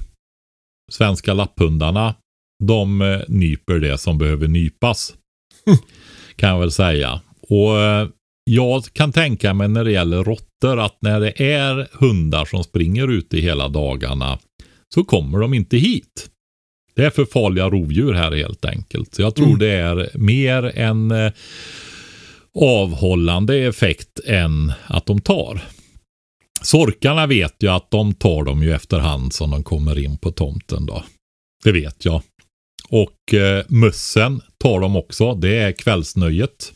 svenska 0.92 1.34
lapphundarna, 1.34 2.16
de 2.64 3.02
eh, 3.02 3.22
nyper 3.28 3.80
det 3.80 3.98
som 3.98 4.18
behöver 4.18 4.48
nypas. 4.48 5.14
Kan 6.36 6.50
jag 6.50 6.60
väl 6.60 6.72
säga. 6.72 7.22
Och 7.42 7.80
eh, 7.80 8.08
jag 8.44 8.84
kan 8.94 9.12
tänka 9.12 9.54
mig 9.54 9.68
när 9.68 9.84
det 9.84 9.92
gäller 9.92 10.24
råttor 10.24 10.80
att 10.80 10.98
när 11.02 11.20
det 11.20 11.54
är 11.54 11.88
hundar 11.92 12.46
som 12.46 12.64
springer 12.64 13.08
ute 13.08 13.38
hela 13.38 13.68
dagarna 13.70 14.40
så 14.94 15.04
kommer 15.04 15.40
de 15.40 15.54
inte 15.54 15.78
hit. 15.78 16.30
Det 16.96 17.06
är 17.06 17.10
för 17.10 17.26
farliga 17.26 17.70
rovdjur 17.70 18.14
här 18.14 18.32
helt 18.32 18.66
enkelt. 18.66 19.16
Så 19.16 19.22
jag 19.22 19.36
tror 19.36 19.48
Mm. 19.48 19.60
det 19.60 19.72
är 19.72 20.18
mer 20.18 20.64
en 20.64 21.12
avhållande 22.60 23.58
effekt 23.58 24.20
än 24.26 24.74
att 24.88 25.06
de 25.06 25.22
tar. 25.22 25.62
Sorkarna 26.62 27.28
vet 27.28 27.56
ju 27.60 27.68
att 27.68 27.92
de 27.92 28.14
tar 28.14 28.44
dem 28.44 28.64
ju 28.64 28.74
efterhand 28.74 29.34
som 29.34 29.52
de 29.52 29.64
kommer 29.64 30.00
in 30.00 30.18
på 30.18 30.32
tomten 30.32 30.86
då. 30.86 31.04
Det 31.64 31.72
vet 31.72 32.06
jag. 32.06 32.22
Och 32.90 33.34
eh, 33.34 33.66
mössen 33.68 34.42
tar 34.58 34.80
de 34.80 34.96
också. 34.96 35.34
Det 35.34 35.58
är 35.58 35.72
kvällsnöjet. 35.72 36.74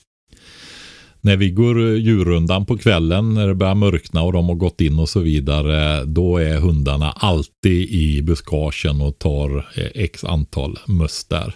När 1.21 1.37
vi 1.37 1.49
går 1.49 1.79
eh, 1.79 1.93
djurrundan 1.93 2.65
på 2.65 2.77
kvällen 2.77 3.33
när 3.33 3.47
det 3.47 3.55
börjar 3.55 3.75
mörkna 3.75 4.21
och 4.21 4.33
de 4.33 4.49
har 4.49 4.55
gått 4.55 4.81
in 4.81 4.99
och 4.99 5.09
så 5.09 5.19
vidare. 5.19 6.05
Då 6.05 6.37
är 6.37 6.57
hundarna 6.57 7.11
alltid 7.11 7.89
i 7.89 8.21
buskagen 8.21 9.01
och 9.01 9.19
tar 9.19 9.57
eh, 9.75 9.87
x 9.93 10.23
antal 10.23 10.79
möss 10.87 11.25
där. 11.25 11.53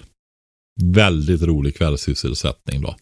Väldigt 0.81 1.41
rolig 1.41 1.77
kvällssysselsättning 1.77 2.81
då. 2.81 2.95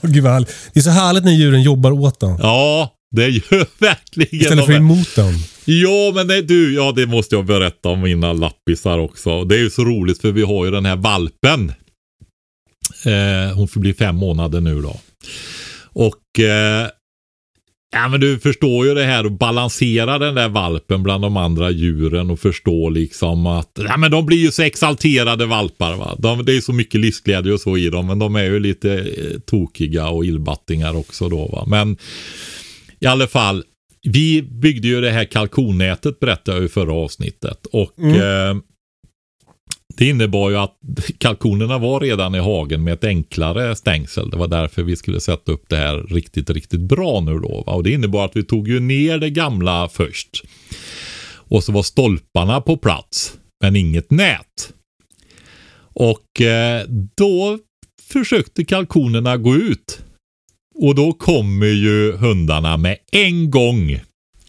Vad 0.00 0.32
härligt. 0.32 0.54
Det 0.72 0.80
är 0.80 0.84
så 0.84 0.90
härligt 0.90 1.24
när 1.24 1.32
djuren 1.32 1.62
jobbar 1.62 1.90
åt 1.90 2.20
den. 2.20 2.38
Ja, 2.42 2.94
det 3.16 3.28
gör 3.28 3.66
verkligen 3.78 4.40
Istället 4.40 4.66
för 4.66 4.72
emot 4.72 5.16
den. 5.16 5.34
Ja, 5.64 6.12
men 6.14 6.26
nej, 6.26 6.42
du, 6.42 6.74
ja 6.74 6.92
det 6.96 7.06
måste 7.06 7.34
jag 7.34 7.46
berätta 7.46 7.88
om 7.88 8.00
mina 8.00 8.32
lappisar 8.32 8.98
också. 8.98 9.44
Det 9.44 9.54
är 9.54 9.60
ju 9.60 9.70
så 9.70 9.84
roligt 9.84 10.20
för 10.20 10.32
vi 10.32 10.42
har 10.42 10.64
ju 10.64 10.70
den 10.70 10.86
här 10.86 10.96
valpen. 10.96 11.72
Eh, 13.04 13.56
hon 13.56 13.68
får 13.68 13.80
bli 13.80 13.94
fem 13.94 14.16
månader 14.16 14.60
nu 14.60 14.82
då. 14.82 15.00
Och 15.92 16.40
eh, 16.40 16.88
ja, 17.92 18.08
men 18.08 18.20
du 18.20 18.38
förstår 18.38 18.86
ju 18.86 18.94
det 18.94 19.04
här 19.04 19.24
att 19.24 19.38
balansera 19.38 20.18
den 20.18 20.34
där 20.34 20.48
valpen 20.48 21.02
bland 21.02 21.24
de 21.24 21.36
andra 21.36 21.70
djuren 21.70 22.30
och 22.30 22.40
förstå 22.40 22.88
liksom 22.88 23.46
att 23.46 23.78
ja, 23.88 23.96
men 23.96 24.10
de 24.10 24.26
blir 24.26 24.38
ju 24.38 24.50
så 24.50 24.62
exalterade 24.62 25.46
valpar. 25.46 25.96
Va? 25.96 26.16
De, 26.18 26.44
det 26.44 26.56
är 26.56 26.60
så 26.60 26.72
mycket 26.72 27.00
livsglädje 27.00 27.52
och 27.52 27.60
så 27.60 27.76
i 27.76 27.90
dem, 27.90 28.06
men 28.06 28.18
de 28.18 28.36
är 28.36 28.44
ju 28.44 28.60
lite 28.60 28.92
eh, 28.92 29.38
tokiga 29.38 30.08
och 30.08 30.24
illbattingar 30.24 30.96
också 30.96 31.28
då. 31.28 31.46
Va? 31.46 31.64
Men 31.66 31.96
i 33.00 33.06
alla 33.06 33.26
fall, 33.26 33.64
vi 34.02 34.42
byggde 34.42 34.88
ju 34.88 35.00
det 35.00 35.10
här 35.10 35.24
kalkonnätet 35.24 36.20
berättade 36.20 36.56
jag 36.56 36.64
i 36.64 36.68
förra 36.68 36.92
avsnittet. 36.92 37.66
Och 37.66 38.00
eh, 38.00 38.56
det 39.98 40.08
innebar 40.08 40.50
ju 40.50 40.56
att 40.56 40.78
kalkonerna 41.18 41.78
var 41.78 42.00
redan 42.00 42.34
i 42.34 42.38
hagen 42.38 42.84
med 42.84 42.94
ett 42.94 43.04
enklare 43.04 43.76
stängsel. 43.76 44.30
Det 44.30 44.36
var 44.36 44.48
därför 44.48 44.82
vi 44.82 44.96
skulle 44.96 45.20
sätta 45.20 45.52
upp 45.52 45.64
det 45.68 45.76
här 45.76 45.96
riktigt, 45.96 46.50
riktigt 46.50 46.80
bra 46.80 47.20
nu 47.20 47.38
då. 47.38 47.64
Va? 47.66 47.72
Och 47.72 47.82
det 47.82 47.90
innebar 47.90 48.24
att 48.24 48.36
vi 48.36 48.42
tog 48.42 48.68
ju 48.68 48.80
ner 48.80 49.18
det 49.18 49.30
gamla 49.30 49.88
först. 49.88 50.42
Och 51.34 51.64
så 51.64 51.72
var 51.72 51.82
stolparna 51.82 52.60
på 52.60 52.76
plats, 52.76 53.38
men 53.60 53.76
inget 53.76 54.10
nät. 54.10 54.72
Och 55.94 56.40
eh, 56.40 56.86
då 57.16 57.58
försökte 58.02 58.64
kalkonerna 58.64 59.36
gå 59.36 59.56
ut. 59.56 60.00
Och 60.74 60.94
då 60.94 61.12
kommer 61.12 61.66
ju 61.66 62.12
hundarna 62.12 62.76
med 62.76 62.96
en 63.12 63.50
gång 63.50 64.00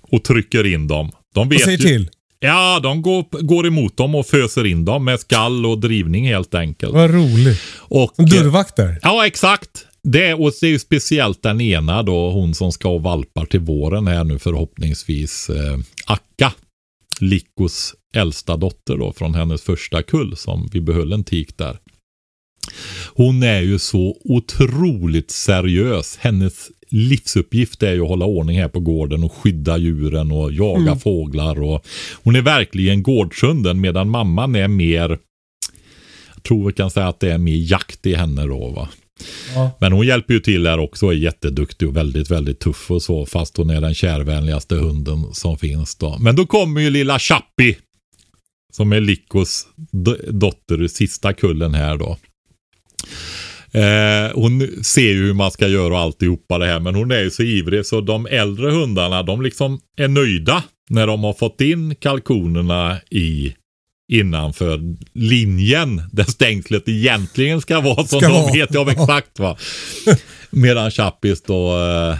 och 0.01 0.23
trycker 0.23 0.65
in 0.65 0.87
dem. 0.87 1.11
De 1.33 1.47
Och 1.47 1.53
vet 1.53 1.61
säger 1.61 1.77
ju, 1.77 1.83
till. 1.83 2.09
Ja, 2.39 2.79
de 2.83 3.01
går, 3.01 3.41
går 3.41 3.67
emot 3.67 3.97
dem 3.97 4.15
och 4.15 4.25
föser 4.25 4.65
in 4.65 4.85
dem 4.85 5.05
med 5.05 5.19
skall 5.19 5.65
och 5.65 5.79
drivning 5.79 6.27
helt 6.27 6.55
enkelt. 6.55 6.93
Vad 6.93 7.11
roligt. 7.11 7.61
Och, 7.77 8.11
Som 8.15 8.25
dörrvakter. 8.25 8.99
Ja, 9.01 9.27
exakt. 9.27 9.85
Det, 10.03 10.33
och 10.33 10.51
det 10.61 10.67
är 10.67 10.71
ju 10.71 10.79
speciellt 10.79 11.43
den 11.43 11.61
ena 11.61 12.03
då, 12.03 12.31
hon 12.31 12.55
som 12.55 12.71
ska 12.71 12.89
ha 12.89 12.97
valpar 12.97 13.45
till 13.45 13.59
våren 13.59 14.07
här 14.07 14.23
nu 14.23 14.39
förhoppningsvis. 14.39 15.49
Eh, 15.49 15.77
Akka, 16.05 16.53
Likos 17.19 17.93
äldsta 18.13 18.57
dotter 18.57 18.97
då 18.97 19.13
från 19.13 19.35
hennes 19.35 19.61
första 19.61 20.03
kull 20.03 20.37
som 20.37 20.69
vi 20.71 20.81
behöll 20.81 21.13
en 21.13 21.23
tik 21.23 21.57
där. 21.57 21.77
Hon 23.19 23.43
är 23.43 23.61
ju 23.61 23.79
så 23.79 24.17
otroligt 24.23 25.31
seriös. 25.31 26.17
Hennes 26.17 26.71
livsuppgift 26.89 27.83
är 27.83 27.93
ju 27.93 28.01
att 28.01 28.07
hålla 28.07 28.25
ordning 28.25 28.59
här 28.59 28.67
på 28.67 28.79
gården 28.79 29.23
och 29.23 29.33
skydda 29.33 29.77
djuren 29.77 30.31
och 30.31 30.53
jaga 30.53 30.95
fåglar. 30.95 31.61
Och 31.61 31.85
hon 32.23 32.35
är 32.35 32.41
verkligen 32.41 33.03
gårdshunden 33.03 33.81
medan 33.81 34.09
mamman 34.09 34.55
är 34.55 34.67
mer 34.67 35.17
jag 36.33 36.43
tror 36.43 36.67
vi 36.67 36.73
kan 36.73 36.91
säga 36.91 37.07
att 37.07 37.19
det 37.19 37.31
är 37.31 37.37
mer 37.37 37.71
jakt 37.71 38.05
i 38.05 38.15
henne 38.15 38.47
då 38.47 38.67
va. 38.67 38.89
Ja. 39.55 39.71
Men 39.79 39.93
hon 39.93 40.07
hjälper 40.07 40.33
ju 40.33 40.39
till 40.39 40.63
där 40.63 40.79
också 40.79 41.05
och 41.05 41.13
är 41.13 41.17
jätteduktig 41.17 41.87
och 41.87 41.97
väldigt, 41.97 42.31
väldigt 42.31 42.59
tuff 42.59 42.91
och 42.91 43.01
så. 43.01 43.25
Fast 43.25 43.57
hon 43.57 43.69
är 43.69 43.81
den 43.81 43.93
kärvänligaste 43.93 44.75
hunden 44.75 45.33
som 45.33 45.57
finns 45.57 45.95
då. 45.95 46.17
Men 46.19 46.35
då 46.35 46.45
kommer 46.45 46.81
ju 46.81 46.89
lilla 46.89 47.19
Chappi. 47.19 47.77
Som 48.73 48.93
är 48.93 48.99
Likos 48.99 49.67
dotter, 50.29 50.87
sista 50.87 51.33
kullen 51.33 51.73
här 51.73 51.97
då. 51.97 52.17
Eh, 53.71 54.31
hon 54.35 54.83
ser 54.83 55.01
ju 55.09 55.25
hur 55.25 55.33
man 55.33 55.51
ska 55.51 55.67
göra 55.67 55.93
och 55.93 55.99
alltihopa 55.99 56.57
det 56.57 56.65
här. 56.67 56.79
Men 56.79 56.95
hon 56.95 57.11
är 57.11 57.19
ju 57.19 57.31
så 57.31 57.43
ivrig 57.43 57.85
så 57.85 58.01
de 58.01 58.25
äldre 58.27 58.71
hundarna 58.71 59.23
de 59.23 59.41
liksom 59.41 59.79
är 59.97 60.07
nöjda. 60.07 60.63
När 60.89 61.07
de 61.07 61.23
har 61.23 61.33
fått 61.33 61.61
in 61.61 61.95
kalkonerna 61.95 62.97
i 63.11 63.55
innanför 64.11 64.79
linjen 65.13 66.01
där 66.11 66.23
stängslet 66.23 66.89
egentligen 66.89 67.61
ska 67.61 67.79
vara. 67.79 67.95
Som 68.07 68.19
Ska 68.19 68.29
de 68.29 68.41
vara. 68.41 68.53
vet 68.53 68.73
jag 68.73 68.89
exakt 68.89 69.39
va. 69.39 69.57
Medan 70.49 70.91
Chappis 70.91 71.41
då 71.41 71.77
eh, 71.77 72.15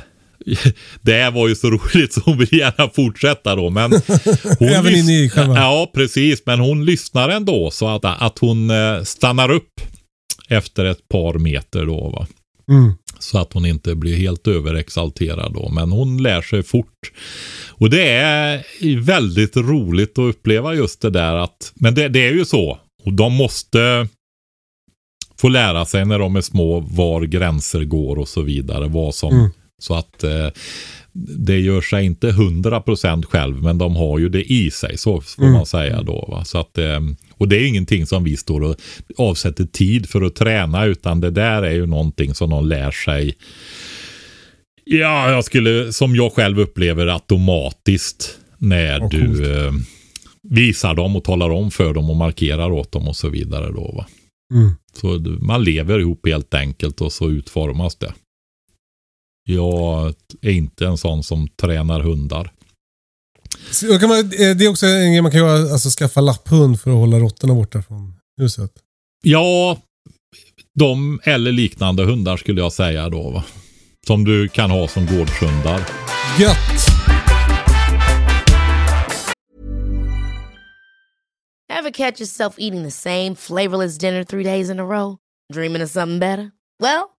det 1.01 1.29
var 1.29 1.47
ju 1.47 1.55
så 1.55 1.69
roligt 1.69 2.13
så 2.13 2.21
hon 2.25 2.37
vill 2.37 2.53
gärna 2.53 2.89
fortsätta 2.89 3.55
då. 3.55 3.69
Men 3.69 3.91
hon 4.59 4.67
Även 4.69 4.95
inne 4.95 5.23
i 5.23 5.29
själva- 5.29 5.55
Ja, 5.55 5.91
precis. 5.95 6.41
Men 6.45 6.59
hon 6.59 6.85
lyssnar 6.85 7.29
ändå 7.29 7.71
så 7.71 7.87
att, 7.95 8.05
att 8.05 8.39
hon 8.39 8.69
eh, 8.69 9.03
stannar 9.03 9.51
upp 9.51 9.81
efter 10.49 10.85
ett 10.85 11.09
par 11.09 11.33
meter 11.33 11.85
då. 11.85 12.09
Va? 12.09 12.27
Mm. 12.71 12.93
Så 13.19 13.37
att 13.37 13.53
hon 13.53 13.65
inte 13.65 13.95
blir 13.95 14.15
helt 14.15 14.47
överexalterad 14.47 15.53
då. 15.53 15.69
Men 15.69 15.91
hon 15.91 16.23
lär 16.23 16.41
sig 16.41 16.63
fort. 16.63 17.11
Och 17.69 17.89
det 17.89 18.09
är 18.09 18.63
väldigt 19.01 19.57
roligt 19.57 20.19
att 20.19 20.35
uppleva 20.35 20.73
just 20.73 21.01
det 21.01 21.09
där 21.09 21.35
att, 21.35 21.71
men 21.75 21.95
det, 21.95 22.09
det 22.09 22.27
är 22.27 22.31
ju 22.31 22.45
så. 22.45 22.79
Och 23.03 23.13
de 23.13 23.33
måste 23.33 24.07
få 25.37 25.47
lära 25.47 25.85
sig 25.85 26.05
när 26.05 26.19
de 26.19 26.35
är 26.35 26.41
små 26.41 26.79
var 26.79 27.21
gränser 27.21 27.83
går 27.83 28.19
och 28.19 28.27
så 28.27 28.41
vidare. 28.41 28.87
Vad 28.87 29.15
som, 29.15 29.33
Mm. 29.33 29.49
Så 29.81 29.95
att 29.95 30.23
eh, 30.23 30.47
det 31.13 31.59
gör 31.59 31.81
sig 31.81 32.05
inte 32.05 32.31
100% 32.31 33.25
själv 33.25 33.63
men 33.63 33.77
de 33.77 33.95
har 33.95 34.19
ju 34.19 34.29
det 34.29 34.43
i 34.53 34.71
sig 34.71 34.97
så 34.97 35.21
får 35.21 35.43
Mm. 35.43 35.53
man 35.53 35.65
säga 35.65 36.01
då. 36.01 36.25
Va? 36.31 36.45
Så 36.45 36.57
att, 36.59 36.77
eh, 36.77 36.99
och 37.33 37.47
det 37.47 37.55
är 37.57 37.67
ingenting 37.67 38.05
som 38.05 38.23
vi 38.23 38.37
står 38.37 38.61
och 38.61 38.75
avsätter 39.17 39.65
tid 39.65 40.09
för 40.09 40.21
att 40.21 40.35
träna 40.35 40.85
utan 40.85 41.21
det 41.21 41.31
där 41.31 41.63
är 41.63 41.71
ju 41.73 41.85
någonting 41.85 42.33
som 42.33 42.49
de 42.49 42.67
lär 42.67 42.91
sig 42.91 43.35
Ja, 44.91 45.31
jag 45.31 45.43
skulle, 45.43 45.93
som 45.93 46.15
jag 46.15 46.33
själv 46.33 46.59
upplever 46.59 47.07
automatiskt 47.07 48.37
när 48.57 48.99
Vad 48.99 49.11
du 49.11 49.55
eh, 49.65 49.71
visar 50.49 50.93
dem 50.93 51.15
och 51.15 51.23
talar 51.23 51.49
om 51.49 51.71
för 51.71 51.93
dem 51.93 52.09
och 52.09 52.15
markerar 52.15 52.71
åt 52.71 52.91
dem 52.91 53.07
och 53.07 53.15
så 53.15 53.29
vidare 53.29 53.71
då 53.71 53.91
va. 53.97 54.05
Mm. 54.53 54.69
Så 54.93 55.07
man 55.41 55.63
lever 55.63 55.99
ihop 55.99 56.27
helt 56.27 56.53
enkelt 56.53 57.01
och 57.01 57.11
så 57.11 57.29
utformas 57.29 57.95
det. 57.95 58.13
Jag 59.53 60.13
är 60.41 60.51
inte 60.51 60.85
en 60.85 60.97
sån 60.97 61.23
som 61.23 61.47
tränar 61.47 61.99
hundar. 61.99 62.51
Så 63.71 63.99
kan 63.99 64.09
man, 64.09 64.19
eh, 64.19 64.55
det 64.57 64.65
är 64.65 64.69
också 64.69 64.85
en 64.85 65.11
grej 65.11 65.21
man 65.21 65.31
kan 65.31 65.39
göra, 65.39 65.71
alltså 65.71 65.89
skaffa 65.89 66.21
lapphund 66.21 66.81
för 66.81 66.91
att 66.91 66.97
hålla 66.97 67.19
råttorna 67.19 67.53
borta 67.53 67.81
från 67.81 68.13
huset. 68.41 68.71
Ja, 69.23 69.77
de 70.79 71.19
eller 71.23 71.51
liknande 71.51 72.05
hundar 72.05 72.37
skulle 72.37 72.61
jag 72.61 72.73
säga 72.73 73.09
då 73.09 73.29
va. 73.29 73.43
Som 74.07 74.23
du 74.23 74.47
kan 74.47 74.71
ha 74.71 74.87
som 74.87 75.05
gårdshundar. 75.05 75.79
Gött! 76.39 76.85
Ever 81.79 81.91
catch 81.91 82.19
yourself 82.19 82.55
eating 82.57 82.83
the 82.83 82.91
same 82.91 83.35
flavorless 83.35 83.97
dinner 83.97 84.23
three 84.23 84.43
days 84.43 84.69
in 84.69 84.79
a 84.79 84.85
row? 84.85 85.17
Dreaming 85.53 85.83
of 85.83 85.89
something 85.89 86.19
better? 86.19 86.51
Well, 86.79 87.18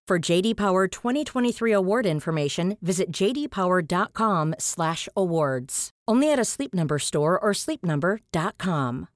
For 0.07 0.31
JD 0.31 0.57
Power 0.57 0.87
2023 0.87 1.71
award 1.71 2.05
information, 2.05 2.77
visit 2.81 3.11
jdpower.com/awards. 3.11 5.89
Only 6.07 6.31
at 6.33 6.39
a 6.39 6.45
Sleep 6.45 6.73
Number 6.73 6.99
store 6.99 7.39
or 7.39 7.53
sleepnumber.com. 7.53 9.07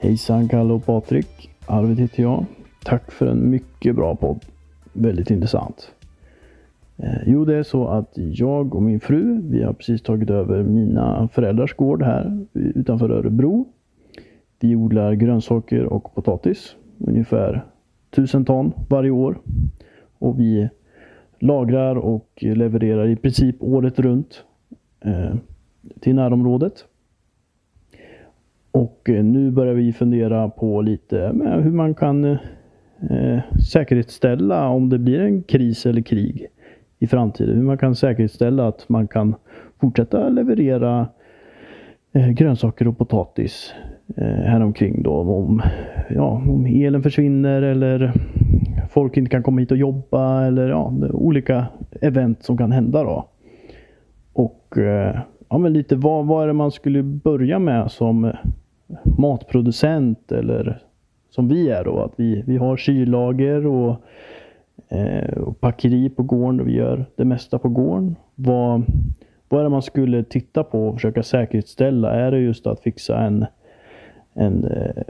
Hejsan 0.00 0.48
Kalle 0.48 0.72
och 0.72 0.86
Patrik. 0.86 1.50
Arvid 1.66 2.00
heter 2.00 2.22
jag. 2.22 2.44
Tack 2.84 3.12
för 3.12 3.26
en 3.26 3.50
mycket 3.50 3.96
bra 3.96 4.16
podd. 4.16 4.44
Väldigt 4.92 5.30
intressant. 5.30 5.90
Eh, 7.02 7.22
jo, 7.26 7.44
det 7.44 7.56
är 7.56 7.62
så 7.62 7.88
att 7.88 8.12
jag 8.14 8.74
och 8.74 8.82
min 8.82 9.00
fru, 9.00 9.40
vi 9.50 9.62
har 9.62 9.72
precis 9.72 10.02
tagit 10.02 10.30
över 10.30 10.62
mina 10.62 11.28
föräldrars 11.32 11.74
gård 11.74 12.02
här 12.02 12.46
utanför 12.52 13.10
Örebro. 13.10 13.68
Vi 14.60 14.76
odlar 14.76 15.12
grönsaker 15.12 15.84
och 15.84 16.14
potatis. 16.14 16.76
Ungefär 16.98 17.64
1000 18.10 18.44
ton 18.44 18.72
varje 18.88 19.10
år. 19.10 19.38
Och 20.18 20.40
vi 20.40 20.68
lagrar 21.38 21.96
och 21.96 22.28
levererar 22.40 23.08
i 23.08 23.16
princip 23.16 23.56
året 23.60 23.98
runt 23.98 24.44
eh, 25.04 25.34
till 26.00 26.14
närområdet. 26.14 26.84
Och 28.70 29.10
eh, 29.10 29.24
nu 29.24 29.50
börjar 29.50 29.74
vi 29.74 29.92
fundera 29.92 30.48
på 30.48 30.82
lite 30.82 31.32
hur 31.62 31.72
man 31.72 31.94
kan 31.94 32.38
säkerhetsställa 33.72 34.68
om 34.68 34.88
det 34.88 34.98
blir 34.98 35.20
en 35.20 35.42
kris 35.42 35.86
eller 35.86 36.02
krig 36.02 36.50
i 37.00 37.06
framtiden. 37.06 37.56
Hur 37.56 37.62
man 37.62 37.78
kan 37.78 37.94
säkerställa 37.94 38.68
att 38.68 38.88
man 38.88 39.08
kan 39.08 39.34
fortsätta 39.80 40.28
leverera 40.28 41.08
eh, 42.12 42.28
grönsaker 42.28 42.88
och 42.88 42.98
potatis 42.98 43.74
eh, 44.16 44.24
häromkring 44.26 45.02
då. 45.02 45.12
Om, 45.12 45.62
ja, 46.10 46.42
om 46.48 46.66
elen 46.66 47.02
försvinner 47.02 47.62
eller 47.62 48.12
folk 48.90 49.16
inte 49.16 49.30
kan 49.30 49.42
komma 49.42 49.60
hit 49.60 49.70
och 49.70 49.76
jobba 49.76 50.44
eller 50.44 50.68
ja, 50.68 50.92
olika 51.12 51.66
event 52.00 52.42
som 52.42 52.58
kan 52.58 52.72
hända 52.72 53.02
då. 53.02 53.28
Och 54.32 54.78
eh, 54.78 55.18
ja, 55.48 55.58
men 55.58 55.72
lite 55.72 55.96
vad, 55.96 56.26
vad 56.26 56.42
är 56.42 56.46
det 56.46 56.52
man 56.52 56.70
skulle 56.70 57.02
börja 57.02 57.58
med 57.58 57.90
som 57.90 58.32
matproducent 59.18 60.32
eller 60.32 60.82
som 61.30 61.48
vi 61.48 61.70
är 61.70 61.84
då. 61.84 61.98
Att 62.00 62.12
vi, 62.16 62.42
vi 62.46 62.56
har 62.56 62.76
kyllager 62.76 63.66
och, 63.66 63.96
Eh, 64.88 65.38
och 65.38 65.60
packeri 65.60 66.08
på 66.08 66.22
gården 66.22 66.60
och 66.60 66.68
vi 66.68 66.72
gör 66.72 67.06
det 67.16 67.24
mesta 67.24 67.58
på 67.58 67.68
gården. 67.68 68.16
Vad, 68.34 68.82
vad 69.48 69.60
är 69.60 69.64
det 69.64 69.70
man 69.70 69.82
skulle 69.82 70.24
titta 70.24 70.64
på 70.64 70.88
och 70.88 70.94
försöka 70.94 71.22
säkerställa? 71.22 72.12
Är 72.12 72.30
det 72.30 72.38
just 72.38 72.66
att 72.66 72.80
fixa 72.80 73.18
en, 73.18 73.46
en, 74.34 74.64
eh, 74.64 75.02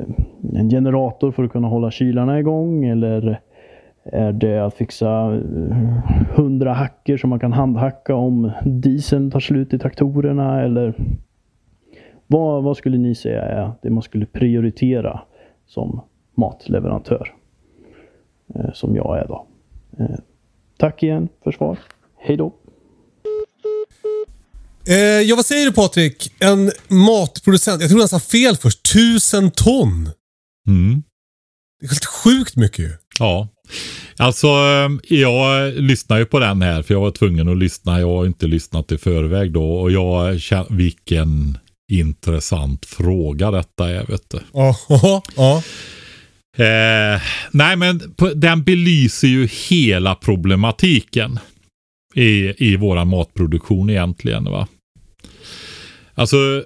en 0.54 0.70
generator 0.70 1.32
för 1.32 1.44
att 1.44 1.52
kunna 1.52 1.68
hålla 1.68 1.90
kylarna 1.90 2.38
igång 2.38 2.84
eller 2.84 3.40
är 4.04 4.32
det 4.32 4.58
att 4.58 4.74
fixa 4.74 5.34
eh, 5.34 5.76
hundra 6.36 6.72
hacker 6.72 7.16
som 7.16 7.30
man 7.30 7.40
kan 7.40 7.52
handhacka 7.52 8.14
om 8.14 8.50
dieseln 8.64 9.30
tar 9.30 9.40
slut 9.40 9.74
i 9.74 9.78
traktorerna 9.78 10.62
eller 10.62 10.94
vad, 12.26 12.62
vad 12.62 12.76
skulle 12.76 12.98
ni 12.98 13.14
säga 13.14 13.42
är 13.42 13.70
det 13.82 13.90
man 13.90 14.02
skulle 14.02 14.26
prioritera 14.26 15.20
som 15.66 16.00
matleverantör? 16.34 17.34
Som 18.72 18.96
jag 18.96 19.18
är 19.18 19.26
då. 19.28 19.46
Eh, 20.00 20.06
tack 20.78 21.02
igen 21.02 21.28
för 21.44 21.52
svar. 21.52 21.78
Hej 22.18 22.36
då! 22.36 22.54
Eh, 24.88 24.96
ja, 24.96 25.36
vad 25.36 25.46
säger 25.46 25.66
du 25.66 25.72
Patrik? 25.72 26.32
En 26.38 26.72
matproducent. 26.88 27.80
Jag 27.80 27.90
tror 27.90 28.00
han 28.00 28.08
sa 28.08 28.20
fel 28.20 28.56
först. 28.56 28.92
Tusen 28.92 29.50
ton! 29.50 30.10
Mm. 30.68 31.02
Det 31.80 31.86
är 31.86 31.88
helt 31.88 32.04
sjukt 32.04 32.56
mycket 32.56 32.78
ju. 32.78 32.92
Ja. 33.18 33.48
Alltså, 34.16 34.46
eh, 34.46 35.18
jag 35.18 35.72
lyssnar 35.74 36.18
ju 36.18 36.24
på 36.24 36.38
den 36.38 36.62
här 36.62 36.82
för 36.82 36.94
jag 36.94 37.00
var 37.00 37.10
tvungen 37.10 37.48
att 37.48 37.56
lyssna. 37.56 38.00
Jag 38.00 38.08
har 38.08 38.26
inte 38.26 38.46
lyssnat 38.46 38.92
i 38.92 38.98
förväg 38.98 39.52
då 39.52 39.72
och 39.72 39.90
jag 39.90 40.40
känner 40.40 40.66
vilken 40.76 41.58
intressant 41.92 42.86
fråga 42.86 43.50
detta 43.50 43.90
är, 43.90 44.06
vet 44.06 44.30
du. 44.30 44.40
Ja, 44.52 44.76
ja, 44.88 45.22
ja. 45.36 45.62
Eh, 46.56 47.22
nej, 47.50 47.76
men 47.76 48.14
den 48.34 48.62
belyser 48.62 49.28
ju 49.28 49.48
hela 49.68 50.14
problematiken 50.14 51.38
i, 52.14 52.54
i 52.70 52.76
våra 52.76 53.04
matproduktion 53.04 53.90
egentligen. 53.90 54.44
va. 54.44 54.68
Alltså, 56.14 56.64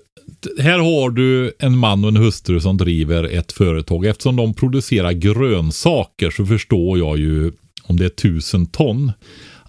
här 0.59 0.79
har 0.79 1.11
du 1.11 1.53
en 1.59 1.79
man 1.79 2.05
och 2.05 2.09
en 2.09 2.17
hustru 2.17 2.61
som 2.61 2.77
driver 2.77 3.25
ett 3.25 3.53
företag. 3.53 4.07
Eftersom 4.07 4.37
de 4.37 4.55
producerar 4.55 5.13
grönsaker 5.13 6.31
så 6.31 6.47
förstår 6.47 6.99
jag 6.99 7.19
ju 7.19 7.53
om 7.83 7.97
det 7.97 8.05
är 8.05 8.09
tusen 8.09 8.67
ton 8.67 9.13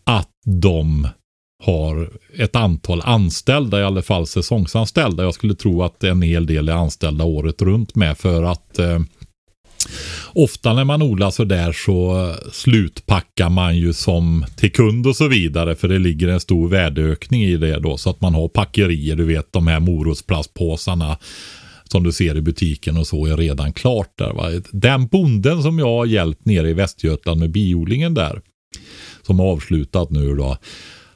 att 0.04 0.30
de 0.46 1.08
har 1.64 2.10
ett 2.38 2.56
antal 2.56 3.02
anställda, 3.02 3.80
i 3.80 3.84
alla 3.84 4.02
fall 4.02 4.28
säsongsanställda. 4.28 5.24
Jag 5.24 5.34
skulle 5.34 5.56
tro 5.56 5.84
att 5.84 6.04
en 6.04 6.22
hel 6.22 6.46
del 6.46 6.70
är 6.70 6.74
anställda 6.74 7.24
året 7.24 7.62
runt 7.62 7.96
med 7.96 8.18
för 8.18 8.44
att 8.44 8.80
eh, 8.80 9.00
ofta 10.34 10.74
när 10.74 10.84
man 10.84 11.02
odlar 11.02 11.32
så 11.32 11.44
där 11.44 11.72
så 11.72 12.28
eh, 12.30 12.52
slutpackar 12.52 13.50
man 13.50 13.78
ju 13.78 13.94
som 13.94 14.46
till 14.56 14.72
kund 14.72 15.08
och 15.08 15.16
så 15.16 15.28
vidare 15.28 15.76
för 15.76 15.88
det 15.88 16.00
ligger 16.00 16.28
en 16.28 16.40
stor 16.40 16.68
värdeökning 16.68 17.44
i 17.44 17.58
det 17.58 17.80
då 17.80 17.98
så 17.98 18.10
att 18.10 18.22
man 18.22 18.36
har 18.36 18.48
packerier, 18.48 19.16
du 19.16 19.26
vet 19.26 19.54
de 19.54 19.68
här 19.68 19.80
morotsplastpåsarna 19.80 21.18
som 21.84 22.04
du 22.04 22.12
ser 22.12 22.38
i 22.38 22.42
butiken 22.42 22.98
och 22.98 23.08
så 23.08 23.26
är 23.26 23.38
redan 23.38 23.74
klart 23.74 24.18
där. 24.18 24.34
Va? 24.34 24.62
Den 24.72 25.08
bonden 25.08 25.64
som 25.64 25.80
jag 25.80 25.88
har 25.88 26.06
hjälpt 26.06 26.46
nere 26.46 26.70
i 26.70 26.74
Västergötland 26.74 27.40
med 27.40 27.52
biodlingen 27.52 28.14
där 28.14 28.42
som 29.22 29.40
har 29.40 29.46
avslutat 29.46 30.10
nu 30.10 30.36
då. 30.36 30.58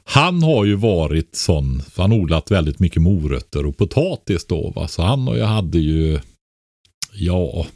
Han 0.04 0.42
har 0.42 0.64
ju 0.64 0.74
varit 0.74 1.36
sån, 1.36 1.82
för 1.82 2.02
han 2.02 2.12
odlat 2.12 2.50
väldigt 2.50 2.78
mycket 2.78 3.02
morötter 3.02 3.66
och 3.66 3.76
potatis 3.76 4.46
då. 4.46 4.70
Va? 4.70 4.88
Så 4.88 5.02
han 5.02 5.28
och 5.28 5.38
jag 5.38 5.46
hade 5.46 5.78
ju, 5.78 6.18
ja, 7.12 7.66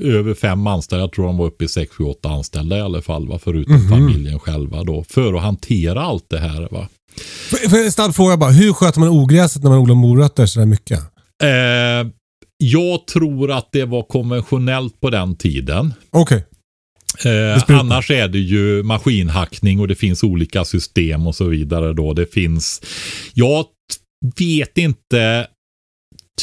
över 0.00 0.34
fem 0.34 0.66
anställda. 0.66 1.02
Jag 1.02 1.12
tror 1.12 1.26
de 1.26 1.36
var 1.36 1.46
uppe 1.46 1.64
i 1.64 1.68
sex, 1.68 1.92
sju, 1.92 2.04
åtta 2.04 2.28
anställda 2.28 2.78
i 2.78 2.80
alla 2.80 3.02
fall. 3.02 3.28
Va? 3.28 3.38
Förutom 3.42 3.74
mm 3.74 3.86
-hmm. 3.86 3.90
familjen 3.90 4.38
själva 4.38 4.84
då. 4.84 5.04
För 5.04 5.34
att 5.34 5.42
hantera 5.42 6.02
allt 6.02 6.26
det 6.30 6.38
här. 6.38 6.68
Va? 6.70 6.88
Får 7.70 7.78
jag 7.78 7.92
snabb 7.92 8.14
fråga 8.14 8.36
bara. 8.36 8.50
Hur 8.50 8.72
sköter 8.72 9.00
man 9.00 9.08
ogräset 9.08 9.62
när 9.62 9.70
man 9.70 9.78
odlar 9.78 9.94
morötter 9.94 10.46
sådär 10.46 10.66
mycket? 10.66 11.00
Eh, 11.42 12.10
jag 12.56 13.06
tror 13.06 13.50
att 13.52 13.68
det 13.72 13.84
var 13.84 14.02
konventionellt 14.02 15.00
på 15.00 15.10
den 15.10 15.36
tiden. 15.36 15.94
Okej. 16.10 16.36
Okay. 16.36 16.48
Eh, 17.24 17.62
annars 17.68 18.10
är 18.10 18.28
det 18.28 18.38
ju 18.38 18.82
maskinhackning 18.82 19.80
och 19.80 19.88
det 19.88 19.94
finns 19.94 20.22
olika 20.22 20.64
system 20.64 21.26
och 21.26 21.34
så 21.34 21.44
vidare 21.44 21.92
då. 21.92 22.12
Det 22.12 22.32
finns, 22.32 22.82
jag 23.34 23.64
vet 24.38 24.78
inte, 24.78 25.46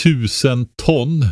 tusen 0.04 0.68
ton. 0.86 1.26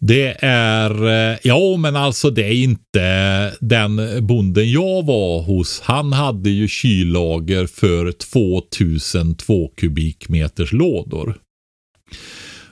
Det 0.00 0.36
är, 0.44 1.06
eh, 1.06 1.38
ja 1.42 1.76
men 1.78 1.96
alltså 1.96 2.30
det 2.30 2.44
är 2.44 2.52
inte 2.52 3.56
den 3.60 4.26
bonden 4.26 4.70
jag 4.70 5.06
var 5.06 5.42
hos. 5.42 5.80
Han 5.80 6.12
hade 6.12 6.50
ju 6.50 6.68
kyllager 6.68 7.66
för 7.66 8.12
2002 8.12 9.68
kubikmeters 9.76 10.72
lådor. 10.72 11.38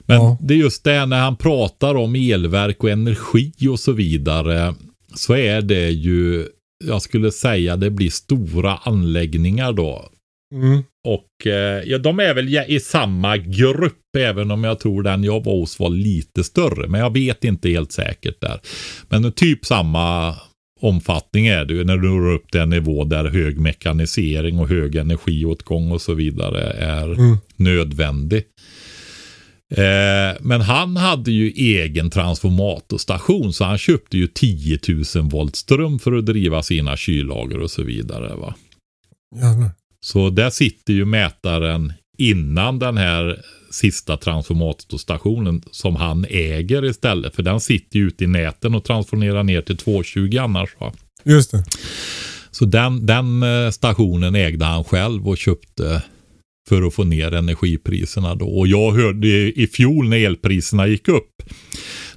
Men 0.00 0.16
ja. 0.16 0.38
det 0.40 0.54
är 0.54 0.58
just 0.58 0.84
det 0.84 1.06
när 1.06 1.20
han 1.20 1.36
pratar 1.36 1.94
om 1.94 2.14
elverk 2.14 2.84
och 2.84 2.90
energi 2.90 3.52
och 3.70 3.80
så 3.80 3.92
vidare. 3.92 4.74
så 5.14 5.36
är 5.36 5.62
det 5.62 5.90
ju, 5.90 6.46
jag 6.84 7.02
skulle 7.02 7.32
säga 7.32 7.76
det 7.76 7.90
blir 7.90 8.10
stora 8.10 8.76
anläggningar 8.76 9.72
då. 9.72 10.08
Mm. 10.54 10.82
Och 11.06 11.46
eh, 11.46 11.82
ja, 11.86 11.98
de 11.98 12.20
är 12.20 12.34
väl 12.34 12.48
i 12.68 12.80
samma 12.80 13.36
grupp, 13.36 14.16
även 14.18 14.50
om 14.50 14.64
jag 14.64 14.80
tror 14.80 15.02
den 15.02 15.24
jag 15.24 15.44
var 15.44 15.52
hos 15.60 15.78
var 15.78 15.90
lite 15.90 16.44
större. 16.44 16.88
Men 16.88 17.00
jag 17.00 17.12
vet 17.12 17.44
inte 17.44 17.68
helt 17.68 17.92
säkert 17.92 18.40
där. 18.40 18.60
Men 19.08 19.32
typ 19.32 19.66
samma 19.66 20.34
omfattning 20.80 21.46
är 21.46 21.64
det 21.64 21.74
ju 21.74 21.84
när 21.84 21.96
du 21.96 22.08
når 22.08 22.30
upp 22.32 22.52
den 22.52 22.70
nivå 22.70 23.04
där 23.04 23.24
hög 23.24 23.58
mekanisering 23.58 24.58
och 24.58 24.68
hög 24.68 24.96
energiåtgång 24.96 25.92
och 25.92 26.02
så 26.02 26.14
vidare 26.14 26.62
är 26.70 27.12
Mm. 27.12 27.36
nödvändig. 27.56 28.44
Eh, 29.74 30.36
men 30.40 30.60
han 30.60 30.96
hade 30.96 31.30
ju 31.30 31.50
egen 31.50 32.10
transformatorstation 32.10 33.52
så 33.52 33.64
han 33.64 33.78
köpte 33.78 34.16
ju 34.18 34.26
10 34.26 34.78
000 34.88 35.04
volt 35.30 35.56
ström 35.56 35.98
för 35.98 36.12
att 36.12 36.26
driva 36.26 36.62
sina 36.62 36.96
kyllager 36.96 37.58
och 37.58 37.70
så 37.70 37.82
vidare. 37.82 38.34
Va? 38.36 38.54
Jävlar. 39.36 39.70
Så 40.06 40.30
där 40.30 40.50
sitter 40.50 40.92
ju 40.92 41.04
mätaren 41.04 41.92
innan 42.18 42.78
den 42.78 42.96
här 42.96 43.42
sista 43.70 44.16
transformatorstationen 44.16 45.62
som 45.70 45.96
han 45.96 46.26
äger 46.28 46.84
istället. 46.84 47.34
För 47.34 47.42
den 47.42 47.60
sitter 47.60 47.98
ju 47.98 48.06
ute 48.06 48.24
i 48.24 48.26
näten 48.26 48.74
och 48.74 48.84
transformerar 48.84 49.42
ner 49.42 49.62
till 49.62 49.76
220 49.76 50.38
annars. 50.40 50.70
Va? 50.78 50.92
Just 51.24 51.50
det. 51.50 51.64
Så 52.50 52.64
den, 52.64 53.06
den 53.06 53.42
eh, 53.42 53.70
stationen 53.70 54.34
ägde 54.34 54.64
han 54.64 54.84
själv 54.84 55.28
och 55.28 55.38
köpte 55.38 56.02
för 56.68 56.82
att 56.82 56.94
få 56.94 57.04
ner 57.04 57.34
energipriserna 57.34 58.34
då. 58.34 58.46
Och 58.46 58.66
jag 58.66 58.92
hörde 58.92 59.28
i 59.60 59.66
fjol 59.72 60.08
när 60.08 60.16
elpriserna 60.16 60.86
gick 60.86 61.08
upp. 61.08 61.42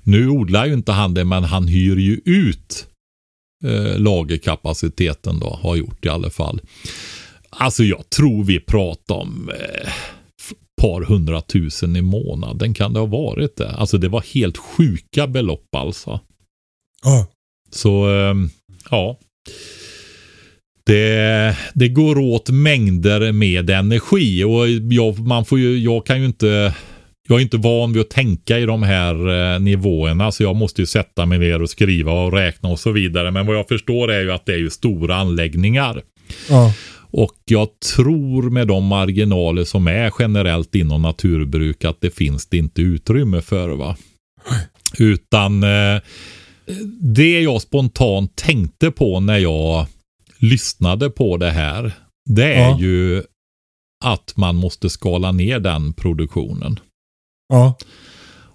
Nu 0.04 0.30
odlar 0.30 0.66
ju 0.66 0.74
inte 0.74 0.92
han 0.92 1.14
det 1.14 1.26
men 1.26 1.44
han 1.44 1.68
hyr 1.68 1.98
ju 1.98 2.22
ut 2.26 2.88
eh, 3.66 4.00
lagerkapaciteten 4.00 5.40
då. 5.40 5.60
Har 5.62 5.76
gjort 5.76 6.06
i 6.06 6.10
alla 6.10 6.30
fall. 6.30 6.62
Alltså 7.60 7.84
jag 7.84 8.10
tror 8.10 8.44
vi 8.44 8.60
pratar 8.60 9.16
om 9.16 9.50
eh, 9.50 9.92
par 10.82 11.02
hundratusen 11.02 11.96
i 11.96 12.02
månaden 12.02 12.74
kan 12.74 12.94
det 12.94 13.00
ha 13.00 13.08
varit 13.08 13.58
det. 13.58 13.70
Alltså 13.70 13.98
det 13.98 14.08
var 14.08 14.24
helt 14.34 14.58
sjuka 14.58 15.28
belopp 15.28 15.76
alltså. 15.76 16.20
Ja. 17.04 17.28
Så 17.72 18.10
eh, 18.10 18.36
ja. 18.90 19.20
Det, 20.86 21.56
det 21.74 21.88
går 21.88 22.18
åt 22.18 22.50
mängder 22.50 23.32
med 23.32 23.70
energi 23.70 24.44
och 24.44 24.70
jag, 24.70 25.20
man 25.20 25.46
får 25.46 25.60
ju, 25.60 25.80
jag 25.80 26.06
kan 26.06 26.20
ju 26.20 26.26
inte 26.26 26.74
jag 27.28 27.38
är 27.38 27.42
inte 27.42 27.58
van 27.58 27.94
vid 27.94 28.02
att 28.02 28.10
tänka 28.10 28.60
i 28.60 28.66
de 28.66 28.84
här 28.84 29.14
eh, 29.54 29.60
nivåerna 29.60 30.32
så 30.32 30.44
jag 30.44 30.56
måste 30.56 30.82
ju 30.82 30.86
sätta 30.86 31.26
mig 31.26 31.40
ner 31.40 31.62
och 31.62 31.70
skriva 31.70 32.12
och 32.12 32.34
räkna 32.34 32.70
och 32.70 32.80
så 32.80 32.92
vidare. 32.92 33.32
Men 33.32 33.46
vad 33.46 33.56
jag 33.56 33.68
förstår 33.68 34.12
är 34.12 34.22
ju 34.22 34.32
att 34.32 34.46
det 34.46 34.54
är 34.54 34.58
ju 34.58 34.70
stora 34.70 35.16
anläggningar. 35.16 36.02
Ja. 36.50 36.74
Och 37.12 37.36
jag 37.46 37.68
tror 37.96 38.50
med 38.50 38.68
de 38.68 38.86
marginaler 38.86 39.64
som 39.64 39.88
är 39.88 40.12
generellt 40.20 40.76
inom 40.76 41.02
naturbruk 41.02 41.86
att 41.86 42.02
det 42.02 42.10
finns 42.12 42.46
det 42.48 42.58
inte 42.58 42.82
utrymme 42.82 43.42
för. 43.42 43.70
va. 43.70 43.98
Utan 45.00 45.64
eh, 45.64 46.02
det 47.02 47.42
jag 47.42 47.62
spontant 47.62 48.36
tänkte 48.36 48.92
på 48.92 49.20
när 49.20 49.38
jag 49.38 49.86
lyssnade 50.38 51.10
på 51.10 51.38
det 51.38 51.52
här. 51.52 51.92
Det 52.30 52.54
är 52.54 52.70
Ja. 52.70 52.80
ju 52.80 53.24
att 54.06 54.34
man 54.38 54.56
måste 54.56 54.90
skala 54.90 55.32
ner 55.32 55.60
den 55.60 55.94
produktionen. 55.94 56.80
Ja. 57.50 57.76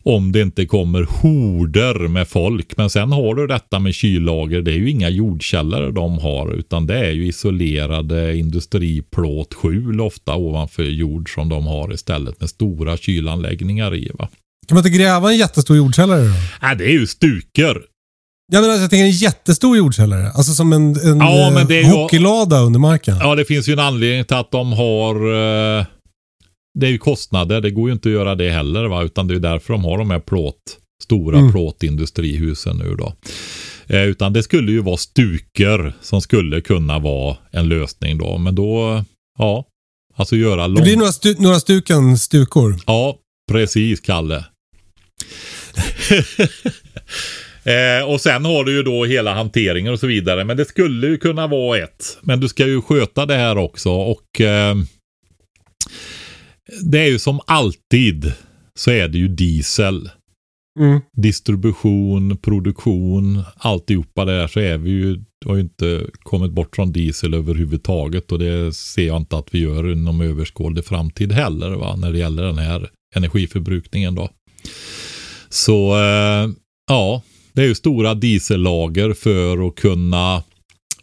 Om 0.07 0.33
det 0.33 0.41
inte 0.41 0.67
kommer 0.67 1.03
horder 1.23 2.09
med 2.09 2.29
folk. 2.29 2.77
Men 2.77 2.91
sen 2.91 3.13
har 3.13 3.35
du 3.35 3.47
detta 3.47 3.79
med 3.79 3.95
kyllager. 3.95 4.63
Det 4.63 4.71
är 4.73 4.77
ju 4.77 4.91
inga 4.91 5.09
jordkällare 5.09 5.91
de 5.91 6.19
har. 6.19 6.53
Utan 6.55 6.87
det 6.87 6.99
är 7.07 7.11
ju 7.11 7.27
isolerade 7.27 8.37
industriplåtskjul 8.37 10.01
ofta 10.01 10.35
ovanför 10.35 10.83
jord 10.83 11.35
som 11.35 11.49
de 11.49 11.67
har 11.67 11.93
istället. 11.95 12.41
Med 12.41 12.49
stora 12.51 12.97
kylanläggningar 12.97 13.95
i. 13.95 14.11
Va? 14.19 14.29
Kan 14.69 14.75
man 14.75 14.87
inte 14.87 14.99
gräva 14.99 15.31
en 15.31 15.37
jättestor 15.39 15.77
jordkällare 15.77 16.21
då? 16.23 16.67
Äh, 16.69 16.77
det 16.79 16.85
är 16.85 16.93
ju 16.93 17.07
stuker. 17.07 17.77
Jag 18.53 18.61
menar, 18.63 18.75
jag 18.75 18.91
tänker 18.91 19.05
en 19.05 19.11
jättestor 19.11 19.77
jordkällare. 19.77 20.31
Alltså 20.31 20.53
som 20.53 20.73
en, 20.73 20.83
en 20.97 21.19
Ja, 21.19 21.51
men 21.55 21.67
det 21.67 21.75
är 21.79 21.83
eh, 21.83 21.89
ju- 21.89 21.95
hockeylada 21.97 22.61
under 22.61 22.81
marken. 22.81 23.17
Ja, 23.21 23.35
det 23.35 23.45
finns 23.45 23.69
ju 23.69 23.73
en 23.73 23.79
anledning 23.79 24.25
till 24.25 24.37
att 24.37 24.51
de 24.51 24.73
har 24.73 25.15
eh, 25.79 25.85
Det 26.75 26.87
är 26.87 26.91
ju 26.91 26.99
kostnader. 26.99 27.61
Det 27.61 27.71
går 27.71 27.89
ju 27.89 27.93
inte 27.93 28.09
att 28.09 28.13
göra 28.13 28.35
det 28.35 28.51
heller. 28.51 28.85
Va? 28.85 29.03
Utan 29.03 29.27
det 29.29 29.35
är 29.35 29.39
därför 29.39 29.73
de 29.75 29.85
har 29.85 29.99
de 29.99 30.11
här 30.11 30.21
plåt, 30.21 30.79
stora 31.03 31.39
Mm. 31.39 31.53
plåtindustrihusen 31.53 32.77
nu 32.77 32.95
då. 32.95 33.15
Eh, 33.87 34.03
utan 34.03 34.33
det 34.33 34.43
skulle 34.43 34.73
ju 34.73 34.81
vara 34.81 34.97
stuker 34.97 35.93
som 36.01 36.21
skulle 36.21 36.61
kunna 36.61 36.99
vara 36.99 37.37
en 37.51 37.69
lösning 37.69 38.19
då. 38.19 38.39
Men 38.39 38.55
då, 38.55 39.05
ja. 39.39 39.65
Alltså 40.17 40.37
göra 40.37 40.63
Det 40.63 40.69
långt. 40.69 40.83
blir 40.83 40.97
några, 40.97 41.13
stu, 41.13 41.35
några 41.39 41.61
stuken 41.61 42.19
stukor. 42.19 42.77
Ja, 42.87 43.17
precis 43.53 44.01
Kalle. 44.01 44.37
eh, 47.65 48.09
och 48.09 48.21
sen 48.21 48.45
har 48.45 48.65
du 48.65 48.73
ju 48.73 48.83
då 48.83 49.05
hela 49.05 49.35
hanteringen 49.35 49.93
och 49.93 50.01
så 50.01 50.07
vidare. 50.07 50.45
Men 50.45 50.57
det 50.57 50.65
skulle 50.65 51.07
ju 51.07 51.17
kunna 51.19 51.47
vara 51.47 51.79
ett. 51.79 52.19
Men 52.21 52.41
du 52.41 52.49
ska 52.49 52.67
ju 52.67 52.83
sköta 52.83 53.27
det 53.27 53.35
här 53.37 53.59
också. 53.59 53.91
Och 53.91 54.41
eh, 54.41 54.75
det 56.83 56.99
är 56.99 57.07
ju 57.07 57.19
som 57.19 57.41
alltid 57.47 58.33
så 58.75 58.91
är 58.91 59.09
det 59.09 59.19
ju 59.19 59.29
diesel. 59.29 60.11
Mm. 60.81 61.01
Distribution, 61.17 62.37
produktion, 62.37 63.43
alltihopa 63.57 64.25
det 64.25 64.39
där 64.39 64.47
så 64.47 64.61
är 64.61 64.79
vi 64.79 64.91
ju, 64.91 65.25
har 65.45 65.55
ju 65.55 65.61
inte 65.61 66.07
kommit 66.23 66.53
bort 66.53 66.77
från 66.77 66.93
diesel 66.93 67.35
överhuvudtaget 67.35 68.33
och 68.33 68.39
det 68.39 68.77
ser 68.77 69.07
jag 69.07 69.17
inte 69.17 69.37
att 69.37 69.55
vi 69.55 69.59
gör 69.59 69.93
inom 69.93 70.21
överskådlig 70.21 70.85
framtid 70.85 71.33
heller 71.33 71.71
va, 71.71 71.97
när 71.97 72.13
det 72.13 72.19
gäller 72.19 72.43
den 72.43 72.59
här 72.59 72.91
energiförbrukningen 73.17 74.15
då. 74.15 74.31
Så 75.49 75.95
eh, 75.95 76.51
ja, 76.89 77.23
det 77.53 77.63
är 77.63 77.67
ju 77.67 77.75
stora 77.75 78.15
diesellager 78.15 79.13
för 79.13 79.69
att 79.69 79.75
kunna 79.75 80.43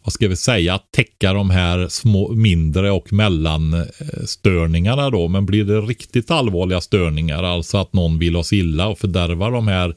vad 0.03 0.13
ska 0.13 0.27
vi 0.27 0.35
säga, 0.35 0.79
täcka 0.91 1.33
de 1.33 1.49
här 1.49 1.87
små, 1.87 2.31
mindre 2.31 2.91
och 2.91 3.13
mellanstörningarna 3.13 5.09
då. 5.09 5.27
Men 5.27 5.45
blir 5.45 5.63
det 5.63 5.81
riktigt 5.81 6.31
allvarliga 6.31 6.81
störningar, 6.81 7.43
alltså 7.43 7.77
att 7.77 7.93
någon 7.93 8.19
vill 8.19 8.35
oss 8.35 8.53
illa 8.53 8.87
och 8.87 8.99
fördärva 8.99 9.49
de 9.49 9.67
här 9.67 9.95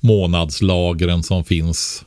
månadslagren 0.00 1.22
som 1.22 1.44
finns 1.44 2.04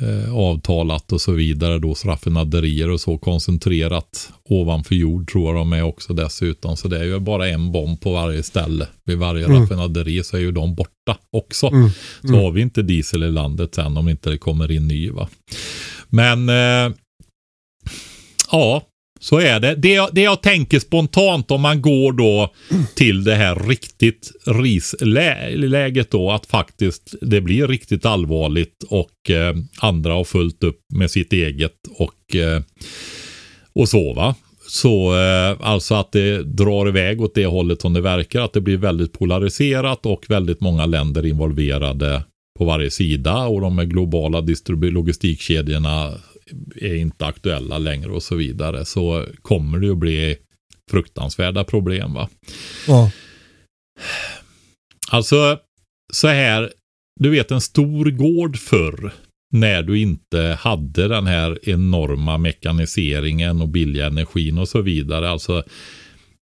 eh, 0.00 0.34
avtalat 0.34 1.12
och 1.12 1.20
så 1.20 1.32
vidare 1.32 1.78
då 1.78 1.94
raffinaderier 2.04 2.90
och 2.90 3.00
så 3.00 3.18
koncentrerat 3.18 4.30
ovanför 4.48 4.94
jord 4.94 5.30
tror 5.32 5.46
jag 5.46 5.54
de 5.54 5.72
är 5.72 5.82
också 5.82 6.12
dessutom. 6.14 6.76
Så 6.76 6.88
det 6.88 6.98
är 6.98 7.04
ju 7.04 7.18
bara 7.18 7.48
en 7.48 7.72
bomb 7.72 8.00
på 8.00 8.12
varje 8.12 8.42
ställe. 8.42 8.86
Vid 9.04 9.18
varje 9.18 9.44
Mm. 9.44 9.60
raffinaderi 9.60 10.24
så 10.24 10.36
är 10.36 10.40
ju 10.40 10.52
de 10.52 10.74
borta 10.74 11.16
också. 11.32 11.66
Mm. 11.66 11.90
Så 12.22 12.34
har 12.34 12.50
vi 12.50 12.60
inte 12.60 12.82
diesel 12.82 13.22
i 13.22 13.30
landet 13.30 13.74
sen 13.74 13.96
om 13.96 14.08
inte 14.08 14.30
det 14.30 14.38
kommer 14.38 14.70
in 14.72 14.88
ny 14.88 15.10
va. 15.10 15.28
Men 16.14 16.48
eh, 16.48 16.94
ja, 18.50 18.82
så 19.20 19.40
är 19.40 19.60
det. 19.60 19.74
Det 19.74 19.92
jag, 19.92 20.08
det 20.12 20.22
jag 20.22 20.42
tänker 20.42 20.78
spontant 20.78 21.50
om 21.50 21.60
man 21.60 21.82
går 21.82 22.12
då 22.12 22.52
till 22.94 23.24
det 23.24 23.34
här 23.34 23.68
riktigt 23.68 24.32
risläget 24.46 26.10
då 26.10 26.30
att 26.30 26.46
faktiskt 26.46 27.14
det 27.20 27.40
blir 27.40 27.66
riktigt 27.66 28.06
allvarligt 28.06 28.82
och 28.88 29.30
eh, 29.30 29.56
andra 29.80 30.12
har 30.12 30.24
fullt 30.24 30.62
upp 30.62 30.80
med 30.94 31.10
sitt 31.10 31.32
eget 31.32 31.76
och, 31.98 32.36
eh, 32.36 32.62
och 33.72 33.88
så 33.88 34.14
va. 34.14 34.34
Så 34.68 35.14
eh, 35.14 35.56
alltså 35.60 35.94
att 35.94 36.12
det 36.12 36.42
drar 36.42 36.88
iväg 36.88 37.20
åt 37.20 37.34
det 37.34 37.46
hållet 37.46 37.80
som 37.80 37.92
det 37.92 38.00
verkar. 38.00 38.40
Att 38.40 38.52
det 38.52 38.60
blir 38.60 38.76
väldigt 38.76 39.12
polariserat 39.12 40.06
och 40.06 40.24
väldigt 40.28 40.60
många 40.60 40.86
länder 40.86 41.26
involverade 41.26 42.22
på 42.58 42.64
varje 42.64 42.90
sida 42.90 43.46
och 43.46 43.60
de 43.60 43.76
globala 43.76 44.44
logistikkedjorna 44.68 46.12
är 46.76 46.94
inte 46.94 47.26
aktuella 47.26 47.78
längre 47.78 48.10
och 48.10 48.22
så 48.22 48.34
vidare. 48.34 48.84
Så 48.84 49.26
kommer 49.42 49.78
det 49.78 49.90
att 49.90 49.98
bli 49.98 50.36
fruktansvärda 50.90 51.64
problem 51.64 52.14
va. 52.14 52.28
Ja. 52.86 53.10
Alltså 55.10 55.58
så 56.12 56.28
här, 56.28 56.72
du 57.20 57.30
vet 57.30 57.50
en 57.50 57.60
stor 57.60 58.10
gård 58.10 58.58
förr 58.58 59.12
när 59.52 59.82
du 59.82 59.98
inte 59.98 60.58
hade 60.60 61.08
den 61.08 61.26
här 61.26 61.68
enorma 61.68 62.38
mekaniseringen 62.38 63.60
och 63.60 63.68
billiga 63.68 64.06
energin 64.06 64.58
och 64.58 64.68
så 64.68 64.80
vidare. 64.80 65.30
Alltså 65.30 65.64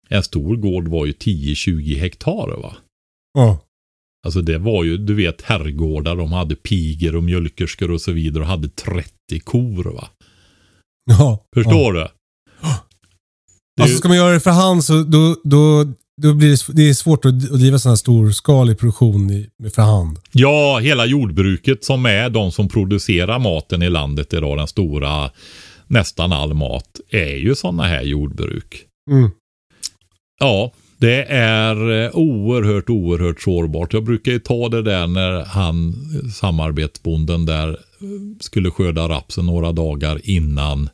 en 0.09 0.23
stor 0.23 0.57
gård 0.57 0.89
var 0.89 1.07
ju 1.07 1.13
10-20 1.13 1.97
hektar 1.97 2.61
va. 2.63 2.77
Ja. 3.35 3.59
Alltså 4.27 4.41
det 4.41 4.59
var 4.59 4.85
ju, 4.85 4.97
du 4.97 5.15
vet 5.15 5.43
herrgårdar, 5.43 6.17
de 6.17 6.33
hade 6.33 6.55
piger 6.55 7.17
och 7.17 7.25
mjölkerskor 7.25 7.91
och 7.91 8.01
så 8.01 8.13
vidare 8.13 8.43
och 8.43 8.49
hade 8.49 8.69
30 8.69 9.11
kor 9.45 9.85
va. 9.85 10.09
ja. 11.05 11.45
Förstår 11.55 11.93
du? 11.93 12.09
Det 13.77 13.83
är 13.83 13.85
Alltså 13.85 13.99
ska 13.99 14.09
man 14.09 14.17
göra 14.17 14.33
det 14.33 14.41
för 14.41 14.51
hand 14.51 14.85
så 14.85 15.03
då, 15.03 15.37
då, 15.45 15.85
då 16.23 16.35
blir 16.35 16.51
det, 16.51 16.73
det 16.73 16.89
är 16.89 16.95
svårt 16.95 17.25
att, 17.25 17.41
driva 17.41 17.79
sån 17.79 17.91
här 17.91 17.97
storskalig 17.97 18.79
produktion 18.79 19.31
i, 19.31 19.51
för 19.71 19.83
hand. 19.83 20.19
Ja, 20.33 20.79
hela 20.79 21.07
jordbruket 21.07 21.85
som 21.85 22.07
är 22.07 22.31
de 22.31 22.53
som 22.53 22.69
producerar 22.69 23.39
maten 23.39 23.83
i 23.83 23.91
landet 23.91 24.35
idag, 24.35 24.59
den 24.59 24.67
stora, 24.67 25.31
nästan 25.87 26.33
all 26.33 26.55
mat, 26.55 27.01
är 27.11 27.37
ju 27.37 27.55
sådana 27.55 27.83
här 27.83 28.03
jordbruk. 28.03 28.87
Mm. 29.11 29.31
Ja, 30.41 30.73
det 31.03 31.25
är 31.35 32.05
eh, 32.05 32.11
oerhört, 32.15 32.91
oerhört 32.91 33.41
sårbart. 33.41 33.93
Jag 33.93 34.05
brukar 34.05 34.33
ju 34.33 34.39
ta 34.39 34.69
det 34.69 34.83
där 34.83 35.07
när 35.07 35.45
han, 35.45 35.95
samarbetsbonden 36.35 37.47
där, 37.47 37.69
eh, 37.69 37.77
skulle 38.41 38.71
skörda 38.71 39.09
rapsen 39.09 39.47
några 39.47 39.73
dagar 39.73 40.21
innan 40.25 40.89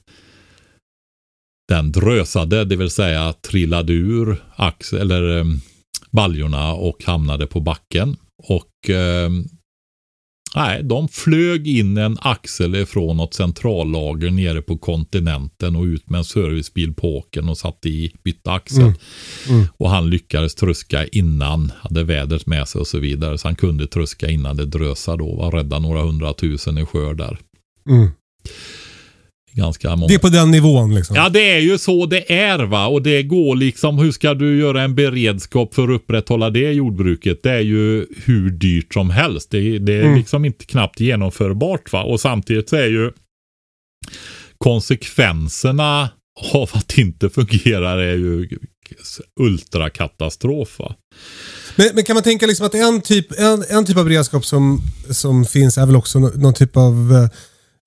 den 1.69 1.93
drösade, 1.93 2.65
det 2.65 2.77
vill 2.77 2.91
säga 2.91 3.33
trillade 3.33 3.93
ur 3.93 4.45
axel, 4.57 5.01
eller 5.01 5.39
eh, 5.39 5.45
baljorna 6.11 6.73
och 6.73 7.05
hamnade 7.05 7.47
på 7.47 7.61
backen. 7.61 8.17
Och 8.43 8.91
eh, 8.91 9.31
nej, 10.59 10.83
de 10.83 11.09
flög 11.09 11.69
in 11.69 11.97
en 11.97 12.19
axel 12.21 12.75
ifrån 12.75 13.17
något 13.17 13.35
centrallager 13.35 14.31
nere 14.31 14.63
på 14.63 14.79
kontinenten 14.79 15.77
och 15.77 15.85
ut 15.85 16.11
med 16.11 16.19
en 16.19 16.25
servicebil 16.25 16.95
på 16.95 17.17
åken 17.19 17.49
och 17.49 17.59
satte 17.59 17.89
i, 17.89 18.13
bytte 18.23 18.53
axel. 18.53 18.83
Mm. 18.83 18.95
Mm. 19.49 19.67
Och 19.77 19.91
han 19.91 20.11
lyckades 20.11 20.55
tröska 20.55 21.07
innan, 21.07 21.73
hade 21.81 22.05
vädret 22.05 22.47
med 22.47 22.69
sig 22.69 22.81
och 22.81 22.87
så 22.87 22.99
vidare. 22.99 23.39
Så 23.39 23.49
han 23.49 23.57
kunde 23.57 23.87
tröska 23.87 24.31
innan 24.31 24.57
det 24.57 24.67
drösade 24.67 25.19
då, 25.19 25.35
var 25.35 25.51
rädda 25.51 25.79
några 25.79 26.03
hundratusen 26.03 26.79
i 26.79 26.87
skörd 26.87 27.17
där. 27.17 27.39
Mm. 27.91 28.09
Ganska 29.59 29.97
många. 29.97 30.09
Det 30.09 30.15
är 30.15 30.19
på 30.19 30.29
den 30.29 30.51
nivån 30.51 30.95
liksom. 30.95 31.17
Ja, 31.17 31.29
det 31.29 31.51
är 31.51 31.59
ju 31.59 31.79
så 31.79 32.07
det 32.07 32.33
är 32.33 32.59
va. 32.59 32.87
Och 32.87 33.03
det 33.03 33.23
går 33.23 33.57
liksom, 33.57 33.99
hur 33.99 34.13
ska 34.13 34.35
du 34.35 34.59
göra 34.59 34.83
en 34.83 34.95
beredskap 34.95 35.75
för 35.75 35.83
att 35.83 35.91
upprätthålla 36.01 36.51
det 36.51 36.73
jordbruket? 36.73 37.43
Det 37.43 37.51
är 37.51 37.61
ju 37.61 38.07
hur 38.25 38.51
dyrt 38.51 38.95
som 38.95 39.11
helst. 39.11 39.51
Det, 39.51 39.79
det 39.79 39.93
är 39.95 40.03
Mm. 40.03 40.19
liksom 40.19 40.45
inte 40.45 40.65
knappt 40.65 41.01
genomförbart 41.01 41.93
va. 41.93 42.03
Och 42.03 42.21
samtidigt 42.21 42.69
så 42.69 42.77
är 42.77 42.87
ju 42.87 43.11
konsekvenserna 44.59 46.11
av 46.53 46.69
att 46.73 46.89
det 46.89 47.01
inte 47.01 47.31
fungerar 47.31 47.99
är 47.99 48.15
ju 48.17 48.49
ultrakatastrof. 49.41 50.79
Men, 51.77 51.91
men 51.95 52.05
kan 52.05 52.15
man 52.15 52.23
tänka 52.23 52.47
liksom 52.47 52.67
att 52.67 52.75
en 52.75 53.01
typ, 53.01 53.27
en, 53.39 53.65
en 53.69 53.85
typ 53.85 53.97
av 53.97 54.05
beredskap 54.05 54.45
som, 54.47 54.81
som 55.11 55.45
finns 55.45 55.79
är 55.79 55.87
väl 55.87 55.97
också 55.97 56.19
nå- 56.19 56.33
någon 56.37 56.55
typ 56.55 56.77
av 56.77 57.29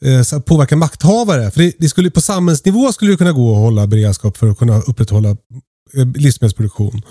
eh, 0.05 0.21
så 0.21 0.35
att 0.35 0.45
påverka 0.45 0.75
makthavare? 0.75 1.51
För 1.51 1.61
det, 1.61 1.73
det 1.79 1.89
skulle, 1.89 2.11
på 2.11 2.21
samhällsnivå 2.21 2.91
skulle 2.91 3.11
det 3.11 3.17
kunna 3.17 3.31
gå 3.31 3.51
att 3.51 3.59
hålla 3.59 3.87
beredskap 3.87 4.37
för 4.37 4.47
att 4.47 4.57
kunna 4.57 4.81
upprätthålla 4.81 5.29
eh, 5.29 6.07
livsmedelsproduktion. 6.15 7.01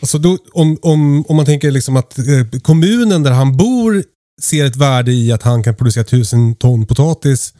Alltså 0.00 0.18
då, 0.18 0.38
om, 0.52 0.78
om, 0.82 1.24
om 1.28 1.36
man 1.36 1.46
tänker 1.46 1.70
liksom 1.70 1.96
att 1.96 2.18
eh, 2.18 2.60
kommunen 2.62 3.22
där 3.22 3.30
han 3.30 3.56
bor 3.56 4.04
ser 4.42 4.64
ett 4.64 4.76
värde 4.76 5.12
i 5.12 5.32
att 5.32 5.42
han 5.42 5.62
kan 5.62 5.76
producera 5.76 6.04
tusen 6.04 6.54
ton 6.54 6.86
potatis. 6.86 7.54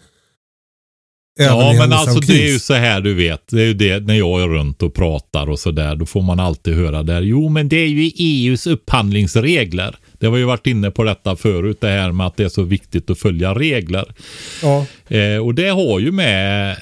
Ja, 1.39 1.75
men 1.79 1.93
alltså 1.93 2.21
det 2.21 2.33
är 2.33 2.47
ju 2.47 2.53
kris. 2.53 2.65
så 2.65 2.75
här 2.75 3.01
du 3.01 3.15
vet. 3.15 3.43
Det 3.51 3.63
är 3.63 3.67
ju 3.67 3.75
det 3.75 4.07
när 4.07 4.15
jag 4.15 4.43
är 4.43 4.49
runt 4.49 4.83
och 4.83 4.95
pratar 4.95 5.51
och 5.51 5.59
så 5.59 5.71
där. 5.71 5.97
Då 5.97 6.07
får 6.07 6.23
man 6.23 6.41
alltid 6.41 6.75
höra 6.75 7.03
där. 7.03 7.23
Jo, 7.23 7.49
men 7.49 7.69
det 7.69 7.77
är 7.77 7.87
ju 7.87 8.11
EUs 8.17 8.67
upphandlingsregler. 8.67 9.97
Det 10.19 10.27
har 10.27 10.37
ju 10.37 10.45
varit 10.45 10.67
inne 10.67 10.91
på 10.91 11.05
detta 11.05 11.37
förut. 11.37 11.81
Det 11.81 11.89
här 11.89 12.13
med 12.13 12.27
att 12.27 12.37
det 12.37 12.45
är 12.45 12.49
så 12.49 12.63
viktigt 12.63 13.11
att 13.11 13.19
följa 13.19 13.55
regler. 13.55 14.15
Ja. 14.63 14.87
Eh, 15.09 15.37
och 15.37 15.55
det 15.55 15.69
har 15.69 16.01
ju 16.01 16.13
med 16.13 16.77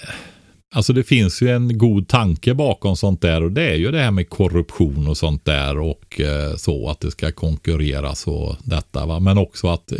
Alltså 0.74 0.92
det 0.92 1.02
finns 1.02 1.42
ju 1.42 1.48
en 1.48 1.78
god 1.78 2.08
tanke 2.08 2.54
bakom 2.54 2.96
sånt 2.96 3.22
där 3.22 3.42
och 3.42 3.52
det 3.52 3.62
är 3.62 3.74
ju 3.74 3.90
det 3.90 3.98
här 3.98 4.10
med 4.10 4.28
korruption 4.28 5.08
och 5.08 5.16
sånt 5.16 5.44
där 5.44 5.78
och 5.78 6.20
eh, 6.20 6.56
så 6.56 6.88
att 6.88 7.00
det 7.00 7.10
ska 7.10 7.32
konkurreras 7.32 8.26
och 8.26 8.56
detta 8.64 9.06
va. 9.06 9.20
Men 9.20 9.38
också 9.38 9.68
att, 9.68 9.92
eh, 9.92 9.98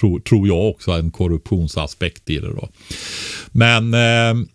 tro, 0.00 0.20
tror 0.20 0.48
jag 0.48 0.68
också, 0.68 0.90
en 0.90 1.10
korruptionsaspekt 1.10 2.30
i 2.30 2.38
det 2.38 2.48
då. 2.48 2.68
Men 3.50 3.94
eh, 3.94 4.46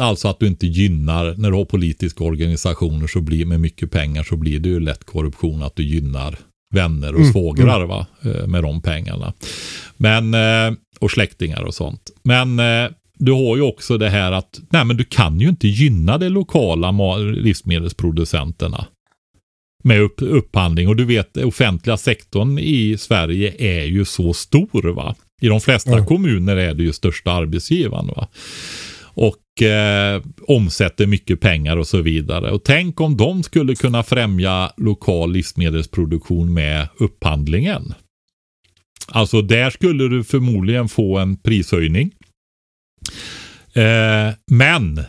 alltså 0.00 0.28
att 0.28 0.40
du 0.40 0.46
inte 0.46 0.66
gynnar, 0.66 1.34
när 1.38 1.50
du 1.50 1.56
har 1.56 1.64
politiska 1.64 2.24
organisationer 2.24 3.06
så 3.06 3.20
blir 3.20 3.46
med 3.46 3.60
mycket 3.60 3.90
pengar 3.90 4.22
så 4.22 4.36
blir 4.36 4.60
det 4.60 4.68
ju 4.68 4.80
lätt 4.80 5.04
korruption 5.04 5.62
att 5.62 5.76
du 5.76 5.82
gynnar 5.82 6.38
vänner 6.74 7.14
och 7.14 7.20
Mm, 7.20 7.32
svågrar 7.32 7.84
va, 7.86 8.06
eh, 8.22 8.46
med 8.46 8.62
de 8.62 8.82
pengarna. 8.82 9.32
Men, 9.96 10.34
och 10.98 11.10
släktingar 11.10 11.62
och 11.62 11.74
sånt. 11.74 12.10
Men 12.22 12.60
du 13.18 13.32
har 13.32 13.56
ju 13.56 13.62
också 13.62 13.98
det 13.98 14.08
här 14.10 14.32
att 14.32 14.60
nej 14.70 14.84
men 14.84 14.96
du 14.96 15.04
kan 15.04 15.40
ju 15.40 15.48
inte 15.48 15.68
gynna 15.68 16.18
de 16.18 16.28
lokala 16.28 17.16
livsmedelsproducenterna 17.16 18.86
med 19.84 20.00
upp, 20.00 20.22
upphandling. 20.22 20.88
Och 20.88 20.96
du 20.96 21.04
vet 21.04 21.36
offentliga 21.36 21.96
sektorn 21.96 22.58
i 22.58 22.96
Sverige 22.98 23.54
är 23.58 23.84
ju 23.84 24.04
så 24.04 24.32
stor 24.32 24.92
va. 24.92 25.14
I 25.42 25.48
de 25.48 25.60
flesta 25.60 25.98
Ja. 25.98 26.04
kommuner 26.04 26.56
är 26.56 26.74
det 26.74 26.82
ju 26.82 26.92
största 26.92 27.32
arbetsgivaren 27.32 28.06
va. 28.06 28.28
Och 29.02 29.62
eh, 29.62 30.22
omsätter 30.48 31.06
mycket 31.06 31.40
pengar 31.40 31.76
och 31.76 31.86
så 31.86 32.00
vidare. 32.02 32.50
Och 32.50 32.64
tänk 32.64 33.00
om 33.00 33.16
de 33.16 33.42
skulle 33.42 33.74
kunna 33.74 34.02
främja 34.02 34.72
lokal 34.76 35.32
livsmedelsproduktion 35.32 36.54
med 36.54 36.88
upphandlingen. 36.98 37.94
Alltså 39.08 39.42
där 39.42 39.70
skulle 39.70 40.08
du 40.08 40.24
förmodligen 40.24 40.88
få 40.88 41.18
en 41.18 41.36
prishöjning. 41.36 42.10
Eh, 43.72 44.34
men 44.50 45.00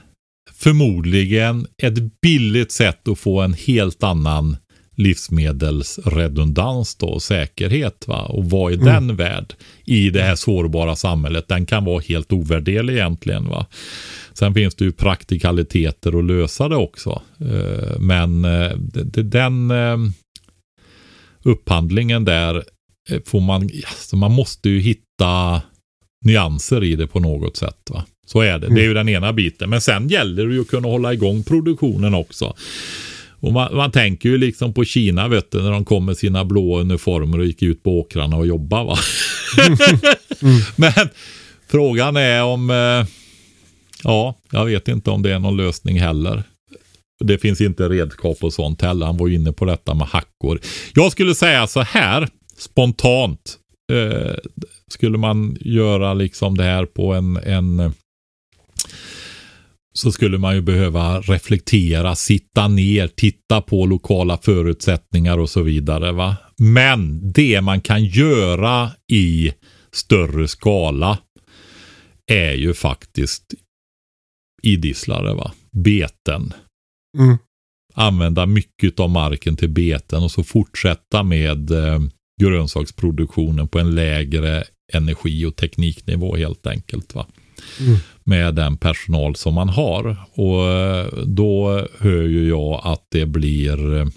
förmodligen 0.54 1.68
ett 1.84 2.22
billigt 2.22 2.72
sätt 2.72 3.08
att 3.08 3.20
få 3.20 3.42
en 3.42 3.54
helt 3.54 4.04
annan 4.04 4.58
livsmedelsredundans 4.98 6.96
då, 6.96 7.08
och 7.08 7.24
säkerhet. 7.24 8.08
Va? 8.08 8.26
Och 8.26 8.50
vad 8.50 8.74
är 8.74 8.78
den 8.78 9.16
värd 9.16 9.54
i 9.86 10.10
det 10.10 10.22
här 10.22 10.36
sårbara 10.36 10.96
samhället? 10.96 11.48
Den 11.48 11.66
kan 11.66 11.86
vara 11.86 12.02
helt 12.08 12.34
ovärderlig 12.34 12.94
egentligen. 12.94 13.50
Va? 13.50 13.66
Sen 14.34 14.54
finns 14.54 14.76
det 14.76 14.86
ju 14.86 14.92
praktikaliteter 14.92 16.20
att 16.20 16.26
lösa 16.26 16.70
det 16.70 16.76
också. 16.76 17.22
Eh, 17.40 18.00
men 18.00 18.46
eh, 18.46 18.78
den 19.24 19.72
eh, 19.72 19.98
upphandlingen 21.44 22.26
där 22.26 22.64
får 23.26 23.42
man, 23.42 23.62
alltså 23.88 24.16
man 24.16 24.32
måste 24.32 24.70
ju 24.70 24.80
hitta 24.80 25.62
nyanser 26.26 26.84
i 26.84 26.96
det 26.96 27.08
på 27.08 27.20
något 27.20 27.58
sätt. 27.58 27.90
Va? 27.90 28.06
Så 28.26 28.42
är 28.42 28.60
det. 28.60 28.68
Det 28.76 28.82
är 28.82 28.86
ju 28.86 28.94
den 28.94 29.10
ena 29.10 29.34
biten. 29.34 29.70
Men 29.70 29.82
sen 29.82 30.10
gäller 30.10 30.46
det 30.46 30.54
ju 30.54 30.62
att 30.62 30.68
kunna 30.68 30.88
hålla 30.88 31.14
igång 31.14 31.44
produktionen 31.44 32.14
också. 32.14 32.56
Och 33.40 33.54
man, 33.54 33.76
man 33.76 33.92
tänker 33.92 34.30
ju 34.30 34.38
liksom 34.38 34.74
på 34.74 34.86
Kina 34.86 35.28
vet 35.28 35.52
du, 35.52 35.62
när 35.62 35.72
de 35.72 35.86
kom 35.86 36.06
med 36.06 36.18
sina 36.18 36.46
blå 36.46 36.80
uniformer 36.80 37.40
och 37.40 37.46
gick 37.46 37.62
ut 37.62 37.84
på 37.84 38.00
åkrarna 38.00 38.38
och 38.38 38.48
jobbade. 38.48 38.86
Va? 38.86 38.98
Men 40.76 41.10
frågan 41.68 42.18
är 42.18 42.44
om, 42.44 42.70
eh, 42.70 43.08
ja, 44.04 44.36
jag 44.52 44.66
vet 44.66 44.88
inte 44.88 45.10
om 45.10 45.22
det 45.22 45.34
är 45.34 45.40
någon 45.40 45.58
lösning 45.58 46.00
heller. 46.00 46.44
Det 47.20 47.38
finns 47.38 47.62
inte 47.62 47.90
redskap 47.90 48.38
och 48.42 48.54
sånt 48.54 48.82
heller. 48.82 49.06
Han 49.06 49.18
var 49.18 49.28
ju 49.28 49.36
inne 49.36 49.52
på 49.52 49.66
detta 49.66 49.94
med 49.94 50.08
hackor. 50.08 50.60
Jag 50.94 51.12
skulle 51.12 51.36
säga 51.36 51.68
så 51.68 51.82
här 51.82 52.28
spontant. 52.58 53.58
Eh, 53.92 54.36
skulle 54.92 55.18
man 55.18 55.58
göra 55.60 56.14
liksom 56.14 56.58
det 56.58 56.64
här 56.64 56.86
på 56.86 57.14
en, 57.14 57.38
en 57.38 57.94
så 59.98 60.12
skulle 60.12 60.38
man 60.38 60.56
ju 60.56 60.62
behöva 60.62 61.20
reflektera, 61.22 62.16
sitta 62.16 62.68
ner, 62.68 63.08
titta 63.08 63.62
på 63.62 63.86
lokala 63.86 64.38
förutsättningar 64.38 65.38
och 65.38 65.50
så 65.50 65.62
vidare. 65.62 66.12
Va? 66.12 66.36
Men 66.58 67.32
det 67.32 67.62
man 67.62 67.82
kan 67.82 68.06
göra 68.06 68.92
i 69.12 69.54
större 69.92 70.48
skala 70.48 71.18
är 72.32 72.54
ju 72.54 72.74
faktiskt 72.74 73.44
idisslare, 74.64 75.34
va? 75.34 75.52
beten. 75.72 76.54
Mm. 77.18 77.38
Använda 77.94 78.46
mycket 78.46 79.00
av 79.00 79.10
marken 79.10 79.56
till 79.56 79.70
beten 79.70 80.24
och 80.24 80.32
så 80.32 80.44
fortsätta 80.44 81.24
med 81.24 81.72
eh, 81.72 82.00
grönsaksproduktionen 82.42 83.68
på 83.68 83.80
en 83.80 83.96
lägre 83.96 84.64
energi 84.94 85.46
och 85.46 85.56
tekniknivå 85.56 86.36
helt 86.36 86.68
enkelt. 86.68 87.16
va 87.16 87.26
Mm. 87.80 87.98
Med 88.24 88.56
den 88.56 88.78
personal 88.78 89.36
som 89.36 89.54
man 89.54 89.70
har. 89.70 90.16
Och 90.34 90.72
eh, 90.72 91.08
då 91.26 91.88
hör 92.00 92.24
ju 92.24 92.48
jag 92.48 92.82
att 92.84 93.06
det 93.10 93.26
blir 93.26 93.98
eh, 93.98 94.08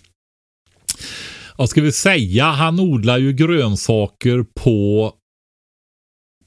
vad 1.56 1.70
ska 1.70 1.80
vi 1.80 1.92
säga? 1.92 2.44
Han 2.44 2.80
odlar 2.80 3.18
ju 3.18 3.32
grönsaker 3.32 4.44
på 4.54 5.12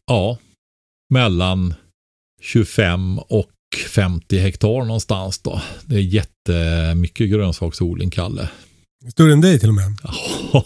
ja, 0.08 0.38
mellan 1.14 1.74
25 2.42 3.20
och 3.20 3.52
50 3.90 4.38
hektar 4.38 4.86
någonstans 4.86 5.40
då. 5.40 5.62
Det 5.86 5.96
är 5.96 6.00
jättemycket 6.00 7.30
grönsaksodling, 7.30 8.10
Kalle. 8.10 8.50
Större 9.12 9.34
än 9.34 9.42
dig 9.42 9.60
till 9.60 9.70
och 9.70 9.76
med. 9.76 9.98
Ja, 10.04 10.66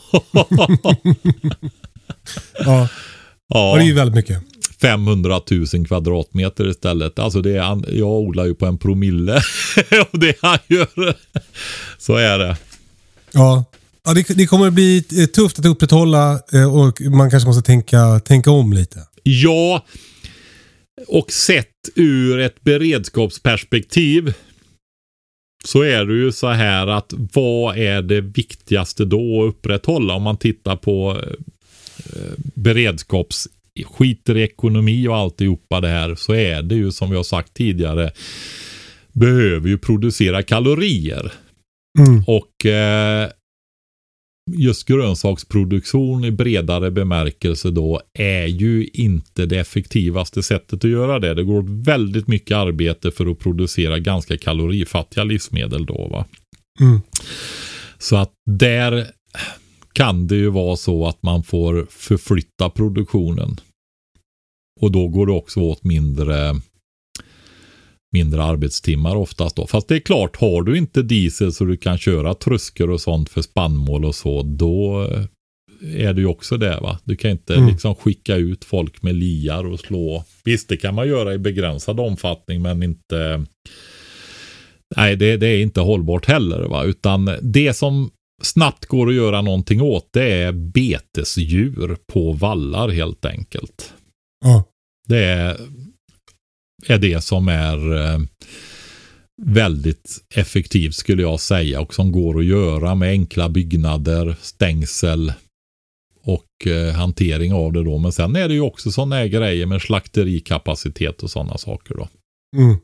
ja, 3.47 3.71
och 3.71 3.77
det 3.77 3.83
är 3.83 3.87
ju 3.87 3.93
väldigt 3.93 4.15
mycket. 4.15 4.43
500 4.81 5.41
000 5.73 5.87
kvadratmeter 5.87 6.69
istället. 6.69 7.19
Alltså 7.19 7.41
det 7.41 7.51
är, 7.51 7.95
jag 7.97 8.09
odlar 8.09 8.45
ju 8.45 8.55
på 8.55 8.65
en 8.65 8.77
promille 8.77 9.35
och 10.11 10.19
det 10.19 10.35
han 10.41 10.57
gör. 10.67 11.15
Så 11.97 12.15
är 12.15 12.39
det. 12.39 12.57
Ja, 13.31 13.65
ja 14.05 14.13
det, 14.13 14.27
det 14.27 14.47
kommer 14.47 14.71
bli 14.71 15.03
eh, 15.17 15.25
tufft 15.25 15.59
att 15.59 15.65
upprätthålla 15.65 16.39
eh, 16.53 16.75
och 16.75 17.01
man 17.01 17.31
kanske 17.31 17.47
måste 17.47 17.65
tänka, 17.65 18.19
tänka 18.19 18.51
om 18.51 18.73
lite. 18.73 18.99
Ja, 19.23 19.85
och 21.07 21.31
sett 21.31 21.67
ur 21.95 22.39
ett 22.39 22.63
beredskapsperspektiv 22.63 24.33
så 25.65 25.81
är 25.81 26.05
det 26.05 26.13
ju 26.13 26.31
så 26.31 26.47
här 26.47 26.87
att 26.87 27.13
vad 27.33 27.77
är 27.77 28.01
det 28.01 28.21
viktigaste 28.21 29.05
då 29.05 29.43
att 29.43 29.49
upprätthålla 29.49 30.13
om 30.13 30.23
man 30.23 30.37
tittar 30.37 30.75
på 30.75 31.21
eh, 31.23 31.33
beredskaps 32.53 33.47
skiter 33.85 34.37
i 34.37 34.43
ekonomi 34.43 35.07
och 35.07 35.15
alltihopa 35.15 35.81
det 35.81 35.87
här 35.87 36.15
så 36.15 36.33
är 36.33 36.61
det 36.61 36.75
ju 36.75 36.91
som 36.91 37.09
vi 37.09 37.15
har 37.15 37.23
sagt 37.23 37.53
tidigare 37.53 38.11
behöver 39.11 39.69
ju 39.69 39.77
producera 39.77 40.43
kalorier. 40.43 41.33
Mm. 41.99 42.23
Och 42.27 42.65
eh, 42.65 43.29
just 44.51 44.87
grönsaksproduktion 44.87 46.25
i 46.25 46.31
bredare 46.31 46.91
bemärkelse 46.91 47.71
då 47.71 48.01
är 48.13 48.45
ju 48.45 48.87
inte 48.93 49.45
det 49.45 49.59
effektivaste 49.59 50.43
sättet 50.43 50.73
att 50.73 50.89
göra 50.89 51.19
det. 51.19 51.33
Det 51.33 51.43
går 51.43 51.83
väldigt 51.83 52.27
mycket 52.27 52.57
arbete 52.57 53.11
för 53.11 53.31
att 53.31 53.39
producera 53.39 53.99
ganska 53.99 54.37
kalorifattiga 54.37 55.23
livsmedel 55.23 55.85
då 55.85 56.07
va. 56.07 56.25
Mm. 56.79 57.01
Så 57.97 58.15
att 58.15 58.31
där 58.45 59.07
kan 59.97 60.27
det 60.27 60.35
ju 60.35 60.49
vara 60.49 60.75
så 60.75 61.07
att 61.07 61.23
man 61.23 61.43
får 61.43 61.87
förflytta 61.89 62.69
produktionen. 62.69 63.59
Och 64.79 64.91
då 64.91 65.07
går 65.07 65.25
det 65.25 65.31
också 65.31 65.59
åt 65.59 65.83
mindre 65.83 66.61
mindre 68.13 68.43
arbetstimmar 68.43 69.15
oftast 69.15 69.55
då. 69.55 69.67
Fast 69.67 69.87
det 69.87 69.95
är 69.95 69.99
klart, 69.99 70.35
har 70.35 70.61
du 70.61 70.77
inte 70.77 71.03
diesel 71.03 71.53
så 71.53 71.65
du 71.65 71.77
kan 71.77 71.97
köra 71.97 72.33
trusker 72.33 72.89
och 72.89 73.01
sånt 73.01 73.29
för 73.29 73.41
spannmål 73.41 74.05
och 74.05 74.15
så, 74.15 74.41
då 74.43 75.07
är 75.81 76.13
det 76.13 76.21
ju 76.21 76.27
också 76.27 76.57
det 76.57 76.79
va. 76.81 76.99
Du 77.03 77.15
kan 77.15 77.31
inte 77.31 77.55
mm. 77.55 77.69
liksom 77.69 77.95
skicka 77.95 78.35
ut 78.35 78.65
folk 78.65 79.01
med 79.01 79.15
liar 79.15 79.65
och 79.65 79.79
slå. 79.79 80.23
Visst, 80.43 80.69
det 80.69 80.77
kan 80.77 80.95
man 80.95 81.07
göra 81.07 81.33
i 81.33 81.37
begränsad 81.37 81.99
omfattning, 81.99 82.61
men 82.61 82.83
inte. 82.83 83.45
Nej, 84.95 85.15
det, 85.15 85.37
det 85.37 85.47
är 85.47 85.61
inte 85.61 85.81
hållbart 85.81 86.25
heller 86.25 86.59
va, 86.59 86.83
utan 86.83 87.31
det 87.41 87.73
som 87.73 88.09
snabbt 88.41 88.85
går 88.85 89.09
att 89.09 89.15
göra 89.15 89.41
någonting 89.41 89.81
åt 89.81 90.09
det 90.13 90.31
är 90.31 90.51
betesdjur 90.51 91.97
på 92.07 92.31
vallar 92.31 92.89
helt 92.89 93.25
enkelt. 93.25 93.93
Ja. 94.45 94.63
Det 95.07 95.23
är 95.23 95.57
är 96.85 96.97
det 96.97 97.21
som 97.21 97.47
är 97.47 97.95
eh, 97.95 98.19
väldigt 99.41 100.17
effektivt 100.35 100.95
skulle 100.95 101.21
jag 101.21 101.39
säga 101.39 101.81
och 101.81 101.93
som 101.93 102.11
går 102.11 102.39
att 102.39 102.45
göra 102.45 102.95
med 102.95 103.09
enkla 103.09 103.49
byggnader, 103.49 104.35
stängsel 104.41 105.33
och 106.23 106.67
eh, 106.67 106.93
hantering 106.93 107.53
av 107.53 107.73
det 107.73 107.83
då. 107.83 107.97
Men 107.97 108.11
sen 108.11 108.35
är 108.35 108.47
det 108.47 108.53
ju 108.53 108.61
också 108.61 108.91
sådana 108.91 109.27
grejer 109.27 109.65
med 109.65 109.81
slakterikapacitet 109.81 111.23
och 111.23 111.31
sådana 111.31 111.57
saker 111.57 111.95
då. 111.95 112.07
Mm. 112.57 112.77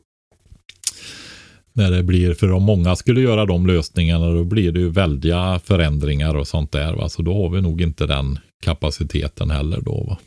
När 1.76 1.90
det 1.90 2.02
blir, 2.02 2.34
för 2.34 2.52
om 2.52 2.62
många 2.62 2.96
skulle 2.96 3.20
göra 3.20 3.46
de 3.46 3.66
lösningarna 3.66 4.30
då 4.30 4.44
blir 4.44 4.72
det 4.72 4.80
ju 4.80 4.90
väldiga 4.90 5.60
förändringar 5.64 6.34
och 6.34 6.48
sånt 6.48 6.72
där. 6.72 6.92
Va? 6.92 7.08
Så 7.08 7.22
då 7.22 7.42
har 7.42 7.50
vi 7.50 7.60
nog 7.60 7.80
inte 7.80 8.06
den 8.06 8.38
kapaciteten 8.62 9.50
heller 9.50 9.80
då. 9.80 10.04
Va? 10.08 10.18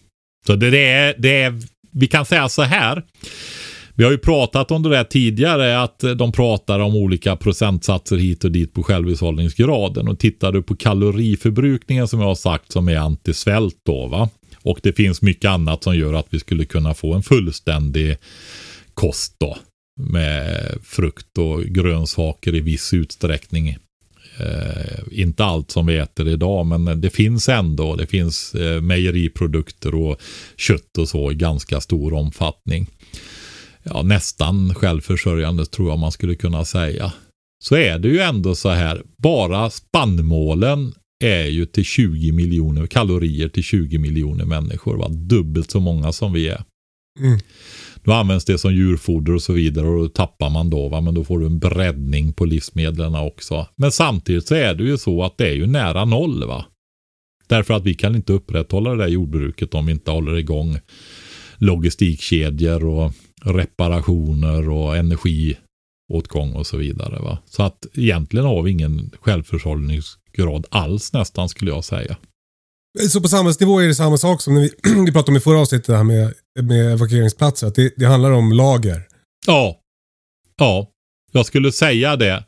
Så 0.47 0.55
det, 0.55 0.69
det, 0.69 0.87
är, 0.87 1.15
det 1.17 1.41
är, 1.41 1.61
vi 1.91 2.07
kan 2.07 2.25
säga 2.25 2.49
så 2.49 2.61
här. 2.61 3.03
Vi 3.95 4.03
har 4.03 4.11
ju 4.11 4.17
pratat 4.17 4.71
om 4.71 4.83
det 4.83 4.89
där 4.89 5.03
tidigare 5.03 5.81
att 5.81 6.03
de 6.17 6.31
pratar 6.31 6.79
om 6.79 6.95
olika 6.95 7.35
procentsatser 7.35 8.17
hit 8.17 8.43
och 8.43 8.51
dit 8.51 8.73
på 8.73 8.83
självhushållningsgraden 8.83 10.07
och 10.07 10.19
tittar 10.19 10.51
du 10.51 10.61
på 10.61 10.75
kaloriförbrukningen 10.75 12.07
som 12.07 12.19
jag 12.19 12.27
har 12.27 12.35
sagt 12.35 12.71
som 12.71 12.89
är 12.89 12.97
antisvält 12.97 13.75
då 13.85 14.07
va. 14.07 14.29
Och 14.63 14.79
det 14.83 14.93
finns 14.93 15.21
mycket 15.21 15.49
annat 15.49 15.83
som 15.83 15.97
gör 15.97 16.13
att 16.13 16.27
vi 16.29 16.39
skulle 16.39 16.65
kunna 16.65 16.93
få 16.93 17.13
en 17.13 17.23
fullständig 17.23 18.17
kost 18.93 19.35
då 19.37 19.57
med 19.97 20.77
frukt 20.83 21.37
och 21.37 21.63
grönsaker 21.63 22.55
i 22.55 22.59
viss 22.59 22.93
utsträckning. 22.93 23.77
Eh, 24.39 24.99
inte 25.11 25.45
allt 25.45 25.71
som 25.71 25.85
vi 25.85 25.97
äter 25.97 26.27
idag, 26.27 26.65
men 26.65 27.01
det 27.01 27.09
finns 27.09 27.49
ändå. 27.49 27.95
Det 27.95 28.07
finns 28.07 28.55
eh, 28.55 28.81
mejeriprodukter 28.81 29.95
och 29.95 30.21
kött 30.57 30.97
och 30.97 31.09
så 31.09 31.31
i 31.31 31.35
ganska 31.35 31.81
stor 31.81 32.13
omfattning 32.13 32.87
ja, 33.89 34.01
nästan 34.01 34.73
självförsörjande 34.73 35.65
tror 35.65 35.89
jag 35.89 35.99
man 35.99 36.11
skulle 36.11 36.35
kunna 36.35 36.65
säga. 36.65 37.13
Så 37.63 37.75
är 37.75 37.99
det 37.99 38.07
ju 38.07 38.19
ändå 38.19 38.55
så 38.55 38.69
här, 38.69 39.03
bara 39.17 39.69
spannmålen 39.69 40.93
är 41.23 41.45
ju 41.45 41.65
till 41.65 41.83
20 41.83 42.31
miljoner 42.31 42.87
kalorier 42.87 43.49
till 43.49 43.63
20 43.63 43.97
miljoner 43.97 44.45
människor. 44.45 44.97
Va? 44.97 45.07
Dubbelt 45.09 45.71
så 45.71 45.79
många 45.79 46.11
som 46.11 46.33
vi 46.33 46.47
är. 46.47 46.63
Mm. 47.19 47.39
Då 48.07 48.13
används 48.13 48.45
det 48.45 48.57
som 48.57 48.73
djurfoder 48.73 49.33
och 49.33 49.41
så 49.41 49.53
vidare 49.53 49.87
och 49.87 49.97
då 49.97 50.09
tappar 50.09 50.49
man 50.49 50.69
då. 50.69 50.89
Va? 50.89 51.01
Men 51.01 51.13
då 51.13 51.23
får 51.23 51.39
du 51.39 51.45
en 51.45 51.59
breddning 51.59 52.33
på 52.33 52.45
livsmedlen 52.45 53.15
också. 53.15 53.67
Men 53.75 53.91
samtidigt 53.91 54.47
så 54.47 54.55
är 54.55 54.73
det 54.73 54.83
ju 54.83 54.97
så 54.97 55.23
att 55.23 55.37
det 55.37 55.49
är 55.49 55.53
ju 55.53 55.67
nära 55.67 56.05
noll. 56.05 56.47
va. 56.47 56.65
Därför 57.47 57.73
att 57.73 57.83
vi 57.83 57.93
kan 57.93 58.15
inte 58.15 58.33
upprätthålla 58.33 58.89
det 58.89 58.97
där 58.97 59.07
jordbruket 59.07 59.73
om 59.73 59.85
vi 59.85 59.91
inte 59.91 60.11
håller 60.11 60.37
igång 60.37 60.79
logistikkedjor 61.57 62.85
och 62.85 63.13
reparationer 63.43 64.69
och 64.69 64.97
energiåtgång 64.97 66.53
och 66.53 66.67
så 66.67 66.77
vidare. 66.77 67.19
Va? 67.19 67.37
Så 67.45 67.63
att 67.63 67.85
egentligen 67.93 68.45
har 68.45 68.61
vi 68.61 68.71
ingen 68.71 69.11
självförsörjningsgrad 69.21 70.65
alls 70.69 71.13
nästan 71.13 71.49
skulle 71.49 71.71
jag 71.71 71.83
säga. 71.83 72.17
Så 73.09 73.21
på 73.21 73.27
samhällsnivå 73.27 73.79
är 73.79 73.87
det 73.87 73.95
samma 73.95 74.17
sak 74.17 74.41
som 74.41 74.53
när 74.53 74.61
vi, 74.61 74.71
vi 75.05 75.11
pratade 75.11 75.31
om 75.31 75.37
i 75.37 75.39
förra 75.39 75.59
avsnittet, 75.59 75.87
det 75.87 75.97
här 75.97 76.03
med, 76.03 76.33
med 76.61 76.93
evakueringsplatser. 76.93 77.67
Att 77.67 77.75
det, 77.75 77.93
det 77.97 78.05
handlar 78.05 78.31
om 78.31 78.51
lager. 78.51 79.01
Ja. 79.47 79.79
Ja, 80.57 80.87
jag 81.31 81.45
skulle 81.45 81.71
säga 81.71 82.15
det. 82.15 82.43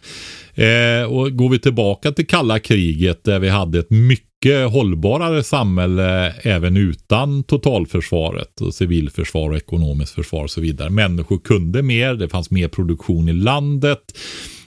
Eh, 0.56 1.04
och 1.04 1.38
går 1.38 1.50
vi 1.50 1.60
tillbaka 1.60 2.12
till 2.12 2.28
kalla 2.28 2.60
kriget 2.60 3.24
där 3.24 3.40
vi 3.40 3.50
hade 3.50 3.80
ett 3.80 3.90
mycket 3.90 4.72
hållbarare 4.72 5.44
samhälle 5.44 6.34
även 6.42 6.78
utan 6.78 7.44
totalförsvaret 7.44 8.62
och 8.62 8.74
civilförsvar 8.74 9.50
och 9.50 9.58
ekonomiskt 9.58 10.14
försvar 10.14 10.44
och 10.44 10.52
så 10.52 10.62
vidare. 10.62 10.90
Människor 10.90 11.38
kunde 11.38 11.82
mer, 11.82 12.14
det 12.14 12.30
fanns 12.30 12.52
mer 12.52 12.68
produktion 12.68 13.30
i 13.30 13.34
landet. 13.34 14.00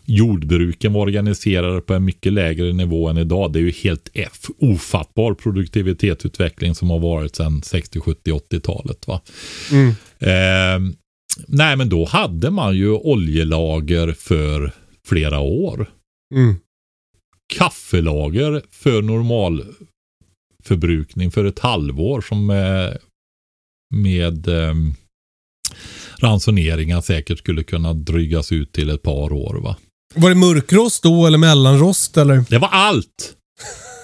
Jordbruken 0.05 0.93
var 0.93 1.01
organiserade 1.01 1.81
på 1.81 1.95
en 1.95 2.05
mycket 2.05 2.33
lägre 2.33 2.73
nivå 2.73 3.09
än 3.09 3.19
idag. 3.19 3.53
Det 3.53 3.59
är 3.59 3.63
ju 3.63 3.71
helt 3.71 4.11
F, 4.15 4.51
ofattbar 4.59 5.35
produktivitetsutveckling 5.35 6.75
som 6.75 6.91
har 6.91 6.99
varit 6.99 7.37
sedan 7.37 7.63
60, 7.63 8.01
70, 8.01 8.33
80-talet. 8.33 9.07
Va? 9.07 9.21
Mm. 9.73 9.89
Eh, 10.19 10.95
nej, 11.47 11.77
men 11.77 11.89
då 11.89 12.05
hade 12.05 12.51
man 12.51 12.77
ju 12.77 12.91
oljelager 12.91 14.13
för 14.13 14.73
flera 15.07 15.41
år. 15.41 15.91
Mm. 16.35 16.55
Kaffelager 17.55 18.63
för 18.71 19.03
normal 19.03 19.65
förbrukning 20.65 21.31
för 21.31 21.45
ett 21.45 21.59
halvår 21.59 22.21
som 22.21 22.47
med, 22.47 22.99
med 23.95 24.49
eh, 24.49 24.75
ransoneringar 26.19 27.01
säkert 27.01 27.39
skulle 27.39 27.63
kunna 27.63 27.95
drygas 27.95 28.53
ut 28.53 28.73
till 28.73 28.91
ett 28.91 29.03
par 29.03 29.33
år. 29.33 29.61
Va? 29.63 29.77
Var 30.15 30.29
det 30.29 30.35
mörkrost 30.35 31.03
då 31.03 31.27
eller 31.27 31.39
mellanrost? 31.39 32.17
Eller? 32.17 32.45
Det 32.49 32.59
var 32.59 32.69
allt. 32.69 33.37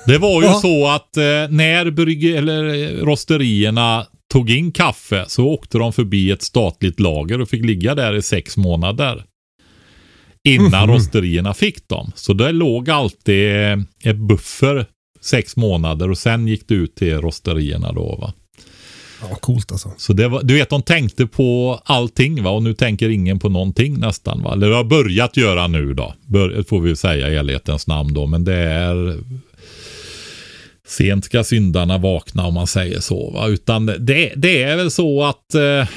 Det 0.06 0.18
var 0.18 0.42
ju 0.42 0.48
så 0.48 0.86
att 0.86 1.16
eh, 1.16 1.22
när 1.50 1.90
brygg 1.90 2.24
eller 2.24 2.64
eh, 2.64 3.04
rosterierna 3.04 4.06
tog 4.32 4.50
in 4.50 4.72
kaffe 4.72 5.24
så 5.28 5.44
åkte 5.44 5.78
de 5.78 5.92
förbi 5.92 6.30
ett 6.30 6.42
statligt 6.42 7.00
lager 7.00 7.40
och 7.40 7.48
fick 7.48 7.64
ligga 7.64 7.94
där 7.94 8.14
i 8.14 8.22
sex 8.22 8.56
månader 8.56 9.24
innan 10.48 10.84
mm. 10.84 10.90
rosterierna 10.90 11.54
fick 11.54 11.88
dem. 11.88 12.12
Så 12.14 12.32
det 12.32 12.52
låg 12.52 12.90
alltid 12.90 13.52
ett 14.04 14.16
buffer 14.16 14.86
sex 15.20 15.56
månader 15.56 16.10
och 16.10 16.18
sen 16.18 16.48
gick 16.48 16.68
det 16.68 16.74
ut 16.74 16.94
till 16.94 17.20
rosterierna 17.20 17.92
då 17.92 18.16
va. 18.20 18.32
Ja, 19.20 19.34
coolt 19.34 19.72
alltså. 19.72 19.92
Så 19.96 20.12
det 20.12 20.28
var, 20.28 20.42
du 20.42 20.54
vet, 20.54 20.70
de 20.70 20.82
tänkte 20.82 21.26
på 21.26 21.80
allting 21.84 22.42
va 22.42 22.50
och 22.50 22.62
nu 22.62 22.74
tänker 22.74 23.08
ingen 23.08 23.38
på 23.38 23.48
någonting 23.48 23.98
nästan 23.98 24.42
va. 24.42 24.52
Eller 24.52 24.70
har 24.70 24.84
börjat 24.84 25.36
göra 25.36 25.66
nu 25.66 25.94
då. 25.94 26.14
Bör, 26.26 26.64
får 26.68 26.80
vi 26.80 26.96
säga 26.96 27.28
i 27.28 27.36
ärlighetens 27.36 27.86
namn 27.86 28.14
då. 28.14 28.26
Men 28.26 28.44
det 28.44 28.54
är 28.54 29.18
sent 30.86 31.24
ska 31.24 31.44
syndarna 31.44 31.98
vakna 31.98 32.46
om 32.46 32.54
man 32.54 32.66
säger 32.66 33.00
så 33.00 33.30
va. 33.30 33.48
Utan 33.48 33.86
det, 33.86 34.32
det 34.36 34.62
är 34.62 34.76
väl 34.76 34.90
så 34.90 35.24
att 35.24 35.54
eh, 35.54 35.88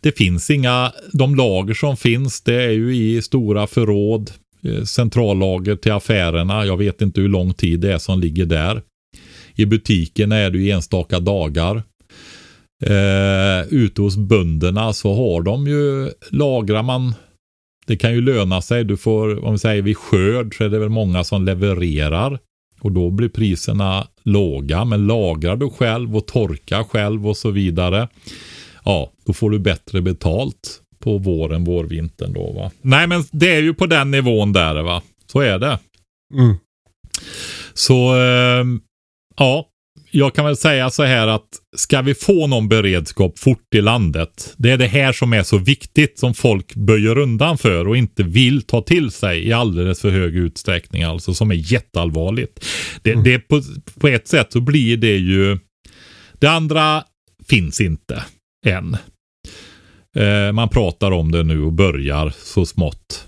det 0.00 0.16
finns 0.16 0.50
inga, 0.50 0.92
de 1.12 1.34
lager 1.34 1.74
som 1.74 1.96
finns 1.96 2.40
det 2.40 2.62
är 2.62 2.70
ju 2.70 2.96
i 2.96 3.22
stora 3.22 3.66
förråd, 3.66 4.30
eh, 4.64 4.84
centrallager 4.84 5.76
till 5.76 5.92
affärerna. 5.92 6.66
Jag 6.66 6.76
vet 6.76 7.02
inte 7.02 7.20
hur 7.20 7.28
lång 7.28 7.54
tid 7.54 7.80
det 7.80 7.92
är 7.92 7.98
som 7.98 8.20
ligger 8.20 8.46
där. 8.46 8.82
I 9.54 9.66
butiken 9.66 10.32
är 10.32 10.50
det 10.50 10.58
ju 10.58 10.70
enstaka 10.70 11.20
dagar. 11.20 11.82
Eh, 12.82 13.66
ute 13.68 14.02
hos 14.02 14.16
bönderna 14.16 14.92
så 14.92 15.14
har 15.14 15.42
de 15.42 15.66
ju, 15.66 16.10
lagrar 16.30 16.82
man 16.82 17.14
det 17.86 17.96
kan 17.96 18.12
ju 18.12 18.20
löna 18.20 18.62
sig. 18.62 18.84
Du 18.84 18.96
får, 18.96 19.44
om 19.44 19.52
vi 19.52 19.58
säger 19.58 19.82
vid 19.82 19.96
skörd 19.96 20.56
så 20.56 20.64
är 20.64 20.68
det 20.68 20.78
väl 20.78 20.88
många 20.88 21.24
som 21.24 21.44
levererar. 21.44 22.38
Och 22.80 22.92
då 22.92 23.10
blir 23.10 23.28
priserna 23.28 24.06
låga. 24.22 24.84
Men 24.84 25.06
lagrar 25.06 25.56
du 25.56 25.70
själv 25.70 26.16
och 26.16 26.26
torkar 26.26 26.84
själv 26.84 27.28
och 27.28 27.36
så 27.36 27.50
vidare. 27.50 28.08
Ja, 28.84 29.12
då 29.26 29.32
får 29.32 29.50
du 29.50 29.58
bättre 29.58 30.00
betalt 30.00 30.80
på 30.98 31.18
våren, 31.18 31.64
vårvintern 31.64 32.32
då 32.32 32.52
va. 32.52 32.70
Nej 32.82 33.06
men 33.06 33.24
det 33.30 33.54
är 33.54 33.62
ju 33.62 33.74
på 33.74 33.86
den 33.86 34.10
nivån 34.10 34.52
där 34.52 34.82
va. 34.82 35.02
Så 35.26 35.40
är 35.40 35.58
det. 35.58 35.78
Mm. 36.34 36.56
Så 37.74 38.14
eh, 38.14 38.64
ja, 39.36 39.66
jag 40.14 40.34
kan 40.34 40.44
väl 40.44 40.56
säga 40.56 40.90
så 40.90 41.02
här 41.02 41.26
att 41.26 41.48
ska 41.76 42.02
vi 42.02 42.14
få 42.14 42.46
någon 42.46 42.68
beredskap 42.68 43.38
fort 43.38 43.74
i 43.74 43.80
landet. 43.80 44.54
Det 44.56 44.70
är 44.70 44.76
det 44.78 44.86
här 44.86 45.12
som 45.12 45.32
är 45.32 45.42
så 45.42 45.58
viktigt 45.58 46.18
som 46.18 46.34
folk 46.34 46.74
böjer 46.74 47.18
undan 47.18 47.58
för 47.58 47.88
och 47.88 47.96
inte 47.96 48.22
vill 48.22 48.62
ta 48.62 48.82
till 48.82 49.10
sig 49.10 49.46
i 49.48 49.52
alldeles 49.52 50.00
för 50.00 50.10
hög 50.10 50.36
utsträckning. 50.36 51.02
Alltså 51.02 51.34
som 51.34 51.50
är 51.50 51.72
jätteallvarligt. 51.72 52.64
Det, 53.02 53.10
Mm. 53.12 53.24
det 53.24 53.38
på, 53.38 53.62
på 54.00 54.08
ett 54.08 54.28
sätt 54.28 54.52
så 54.52 54.60
blir 54.60 54.96
det 54.96 55.16
ju. 55.16 55.58
Det 56.38 56.46
andra 56.46 57.04
finns 57.48 57.80
inte 57.80 58.24
än. 58.66 58.96
Eh, 60.16 60.52
man 60.52 60.68
pratar 60.68 61.10
om 61.10 61.32
det 61.32 61.42
nu 61.42 61.62
och 61.62 61.72
börjar 61.72 62.32
så 62.38 62.66
smått 62.66 63.26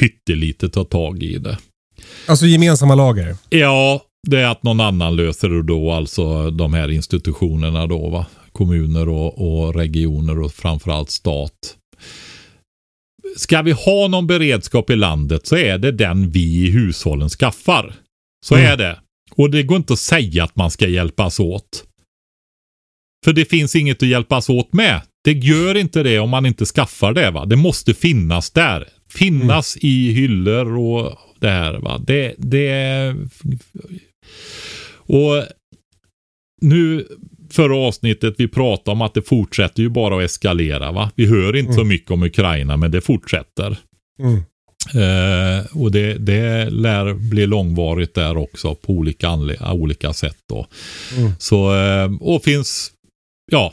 pyttelite 0.00 0.68
ta 0.68 0.84
tag 0.84 1.22
i 1.22 1.38
det. 1.38 1.58
Alltså 2.26 2.46
gemensamma 2.46 2.94
lager. 2.94 3.36
Ja, 3.48 4.02
det 4.28 4.40
är 4.40 4.46
att 4.46 4.62
någon 4.62 4.80
annan 4.80 5.16
löser 5.16 5.48
det 5.48 5.62
då, 5.62 5.92
alltså 5.92 6.50
de 6.50 6.74
här 6.74 6.90
institutionerna 6.90 7.86
då, 7.86 8.08
va? 8.08 8.26
Kommuner 8.52 9.08
och, 9.08 9.64
och 9.66 9.74
regioner 9.74 10.40
och 10.40 10.52
framförallt 10.52 11.10
stat. 11.10 11.76
Ska 13.36 13.62
vi 13.62 13.70
ha 13.72 14.08
någon 14.08 14.26
beredskap 14.26 14.90
i 14.90 14.96
landet 14.96 15.46
så 15.46 15.56
är 15.56 15.78
det 15.78 15.92
den 15.92 16.30
vi 16.30 16.66
i 16.66 16.70
hushållen 16.70 17.28
skaffar. 17.28 17.94
Så 18.46 18.54
Mm. 18.54 18.72
är 18.72 18.76
det. 18.76 19.00
Och 19.34 19.50
det 19.50 19.62
går 19.62 19.76
inte 19.76 19.92
att 19.92 19.98
säga 19.98 20.44
att 20.44 20.56
man 20.56 20.70
ska 20.70 20.88
hjälpas 20.88 21.40
åt. 21.40 21.84
För 23.24 23.32
det 23.32 23.44
finns 23.44 23.76
inget 23.76 24.02
att 24.02 24.08
hjälpas 24.08 24.48
åt 24.50 24.72
med. 24.72 25.00
Det 25.24 25.32
gör 25.32 25.74
inte 25.76 26.02
det 26.02 26.18
om 26.18 26.30
man 26.30 26.46
inte 26.46 26.64
skaffar 26.66 27.12
det. 27.12 27.30
va. 27.30 27.44
Det 27.44 27.56
måste 27.56 27.94
finnas 27.94 28.50
där. 28.50 28.88
Finnas 29.08 29.76
i 29.80 30.12
hyllor 30.12 30.76
och 30.78 31.18
det 31.40 31.48
här. 31.50 31.74
va. 31.78 31.98
Det, 31.98 32.34
det 32.38 33.14
och 34.96 35.44
nu 36.60 37.06
förra 37.50 37.76
avsnittet 37.76 38.34
vi 38.38 38.48
pratade 38.48 38.92
om 38.92 39.02
att 39.02 39.14
det 39.14 39.22
fortsätter 39.22 39.82
ju 39.82 39.88
bara 39.88 40.16
att 40.16 40.22
eskalera. 40.22 40.92
va. 40.92 41.10
Vi 41.14 41.26
hör 41.26 41.56
inte 41.56 41.72
så 41.72 41.84
mycket 41.84 42.10
om 42.10 42.22
Ukraina 42.22 42.76
men 42.76 42.90
det 42.90 43.00
fortsätter. 43.00 43.76
Mm. 44.20 44.42
Eh, 44.94 45.66
och 45.76 45.90
det, 45.90 46.14
det 46.14 46.70
lär 46.70 47.14
bli 47.14 47.46
långvarigt 47.46 48.14
där 48.14 48.36
också 48.36 48.74
på 48.74 48.92
olika, 48.92 49.38
olika 49.72 50.12
sätt. 50.12 50.38
Då. 50.48 50.66
Mm. 51.16 51.32
Så, 51.38 51.76
eh, 51.76 52.10
och 52.20 52.44
finns, 52.44 52.92
ja, 53.52 53.72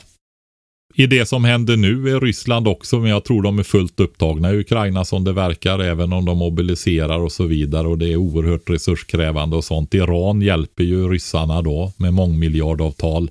i 0.98 1.06
det 1.06 1.26
som 1.26 1.44
händer 1.44 1.76
nu 1.76 2.08
är 2.08 2.20
Ryssland 2.20 2.68
också, 2.68 2.98
men 2.98 3.10
jag 3.10 3.24
tror 3.24 3.42
de 3.42 3.58
är 3.58 3.62
fullt 3.62 4.00
upptagna 4.00 4.52
i 4.52 4.56
Ukraina 4.56 5.04
som 5.04 5.24
det 5.24 5.32
verkar, 5.32 5.78
även 5.78 6.12
om 6.12 6.24
de 6.24 6.38
mobiliserar 6.38 7.18
och 7.18 7.32
så 7.32 7.44
vidare 7.44 7.88
och 7.88 7.98
det 7.98 8.12
är 8.12 8.16
oerhört 8.16 8.70
resurskrävande 8.70 9.56
och 9.56 9.64
sånt. 9.64 9.94
Iran 9.94 10.42
hjälper 10.42 10.84
ju 10.84 11.08
ryssarna 11.08 11.62
då 11.62 11.92
med 11.96 12.14
mångmiljardavtal. 12.14 13.30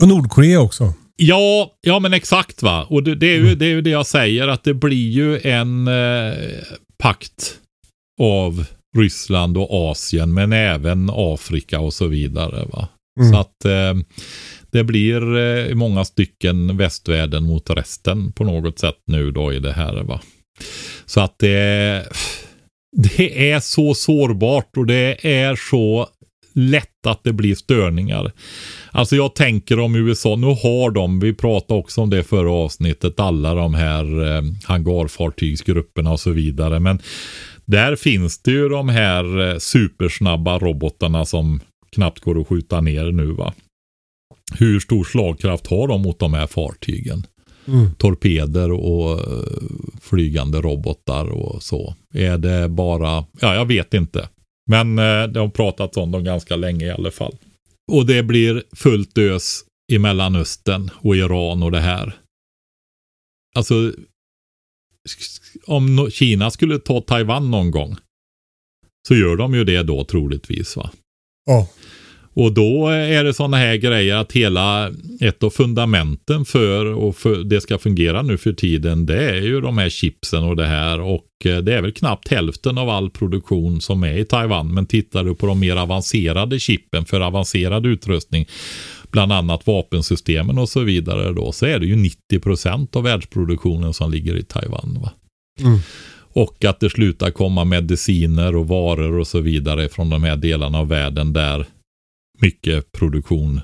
Och 0.00 0.08
Nordkorea 0.08 0.60
också. 0.60 0.92
Ja, 1.16 1.70
ja 1.80 1.98
men 1.98 2.12
exakt 2.12 2.62
va. 2.62 2.86
Och 2.90 3.02
det, 3.02 3.14
det, 3.14 3.26
är, 3.26 3.38
ju, 3.38 3.54
det 3.54 3.64
är 3.64 3.70
ju 3.70 3.80
det 3.80 3.90
jag 3.90 4.06
säger 4.06 4.48
att 4.48 4.64
det 4.64 4.74
blir 4.74 5.10
ju 5.10 5.40
en 5.40 5.88
eh, 5.88 6.34
pakt 6.98 7.54
av 8.20 8.66
Ryssland 8.96 9.56
och 9.56 9.90
Asien 9.90 10.34
men 10.34 10.52
även 10.52 11.10
Afrika 11.12 11.80
och 11.80 11.94
så 11.94 12.06
vidare. 12.06 12.64
va. 12.72 12.88
Mm. 13.20 13.32
Så 13.32 13.38
att 13.38 13.64
eh, 13.64 13.94
det 14.74 14.84
blir 14.84 15.36
eh, 15.36 15.66
i 15.66 15.74
många 15.74 16.04
stycken 16.04 16.76
västvärlden 16.76 17.44
mot 17.44 17.70
resten 17.70 18.32
på 18.32 18.44
något 18.44 18.78
sätt 18.78 18.98
nu 19.06 19.30
då 19.30 19.52
i 19.52 19.58
det 19.58 19.72
här. 19.72 20.02
va. 20.02 20.20
Så 21.06 21.20
att 21.20 21.38
det, 21.38 22.06
det 22.96 23.50
är 23.50 23.60
så 23.60 23.94
sårbart 23.94 24.76
och 24.76 24.86
det 24.86 25.26
är 25.26 25.56
så 25.70 26.08
lätt 26.54 27.06
att 27.06 27.24
det 27.24 27.32
blir 27.32 27.54
störningar. 27.54 28.32
Alltså 28.90 29.16
jag 29.16 29.34
tänker 29.34 29.78
om 29.78 29.94
USA, 29.94 30.36
nu 30.36 30.46
har 30.46 30.90
de, 30.90 31.20
vi 31.20 31.34
pratade 31.34 31.80
också 31.80 32.00
om 32.00 32.10
det 32.10 32.22
förra 32.22 32.52
avsnittet, 32.52 33.20
alla 33.20 33.54
de 33.54 33.74
här 33.74 34.36
eh, 34.36 34.42
hangarfartygsgrupperna 34.64 36.12
och 36.12 36.20
så 36.20 36.30
vidare. 36.30 36.80
Men 36.80 36.98
där 37.64 37.96
finns 37.96 38.42
det 38.42 38.50
ju 38.50 38.68
de 38.68 38.88
här 38.88 39.50
eh, 39.50 39.58
supersnabba 39.58 40.58
robotarna 40.58 41.24
som 41.24 41.60
knappt 41.92 42.20
går 42.20 42.40
att 42.40 42.48
skjuta 42.48 42.80
ner 42.80 43.12
nu 43.12 43.26
va. 43.26 43.54
Hur 44.52 44.80
stor 44.80 45.04
slagkraft 45.04 45.66
har 45.66 45.88
de 45.88 46.02
mot 46.02 46.18
de 46.18 46.34
här 46.34 46.46
fartygen? 46.46 47.26
Mm. 47.66 47.94
torpeder 47.94 48.72
och 48.72 49.20
eh, 49.20 49.44
flygande 50.00 50.60
robotar 50.60 51.24
och 51.24 51.62
så. 51.62 51.94
Är 52.14 52.38
det 52.38 52.68
bara, 52.68 53.24
ja 53.40 53.54
jag 53.54 53.66
vet 53.66 53.94
inte. 53.94 54.28
Men 54.70 54.98
eh, 54.98 55.24
det 55.28 55.40
har 55.40 55.48
pratats 55.48 55.96
om 55.96 56.10
dem 56.10 56.24
ganska 56.24 56.56
länge 56.56 56.86
i 56.86 56.90
alla 56.90 57.10
fall. 57.10 57.36
Och 57.92 58.06
det 58.06 58.22
blir 58.22 58.62
fullt 58.72 59.18
ös 59.18 59.64
i 59.92 59.98
Mellanöstern 59.98 60.90
och 60.94 61.16
Iran 61.16 61.62
och 61.62 61.70
det 61.70 61.80
här. 61.80 62.16
Alltså, 63.54 63.92
om 65.66 66.10
Kina 66.10 66.50
skulle 66.50 66.78
ta 66.78 67.00
Taiwan 67.00 67.50
någon 67.50 67.70
gång 67.70 67.96
så 69.08 69.14
gör 69.14 69.36
de 69.36 69.54
ju 69.54 69.64
det 69.64 69.82
då 69.82 70.04
troligtvis 70.04 70.76
va. 70.76 70.90
Ja. 71.46 71.68
Och 72.36 72.52
då 72.52 72.88
är 72.88 73.24
det 73.24 73.34
sådana 73.34 73.56
här 73.56 73.76
grejer 73.76 74.16
att 74.16 74.32
hela 74.32 74.90
ett 75.20 75.42
av 75.42 75.50
fundamenten 75.50 76.44
för 76.44 76.86
och 76.86 77.16
för 77.16 77.44
det 77.44 77.60
ska 77.60 77.78
fungera 77.78 78.22
nu 78.22 78.38
för 78.38 78.52
tiden 78.52 79.06
det 79.06 79.30
är 79.30 79.42
ju 79.42 79.60
de 79.60 79.78
här 79.78 79.88
chipsen 79.88 80.44
och 80.44 80.56
det 80.56 80.66
här 80.66 81.00
och 81.00 81.26
eh, 81.44 81.58
det 81.58 81.74
är 81.74 81.82
väl 81.82 81.92
knappt 81.92 82.28
hälften 82.28 82.78
av 82.78 82.88
all 82.88 83.10
produktion 83.10 83.80
som 83.80 84.02
är 84.02 84.18
i 84.18 84.24
Taiwan. 84.24 84.74
Men 84.74 84.86
tittar 84.86 85.24
du 85.24 85.34
på 85.34 85.46
de 85.46 85.60
mer 85.60 85.76
avancerade 85.76 86.60
chippen 86.60 87.04
för 87.04 87.20
avancerad 87.20 87.86
utrustning 87.86 88.46
bland 89.10 89.32
annat 89.32 89.66
vapensystemen 89.66 90.58
och 90.58 90.68
så 90.68 90.80
vidare 90.80 91.32
då 91.32 91.52
så 91.52 91.66
är 91.66 91.78
det 91.78 91.86
ju 91.86 91.96
90% 92.32 92.96
av 92.96 93.02
världsproduktionen 93.02 93.94
som 93.94 94.10
ligger 94.10 94.36
i 94.36 94.42
Taiwan. 94.42 94.98
Va? 95.02 95.12
Mm. 95.60 95.78
Och 96.34 96.64
att 96.64 96.80
det 96.80 96.90
slutar 96.90 97.30
komma 97.30 97.64
mediciner 97.64 98.56
och 98.56 98.68
varor 98.68 99.18
och 99.18 99.26
så 99.26 99.40
vidare 99.40 99.88
från 99.88 100.10
de 100.10 100.22
här 100.22 100.36
delarna 100.36 100.78
av 100.78 100.88
världen 100.88 101.32
där 101.32 101.66
mycket 102.38 102.92
produktion, 102.92 103.60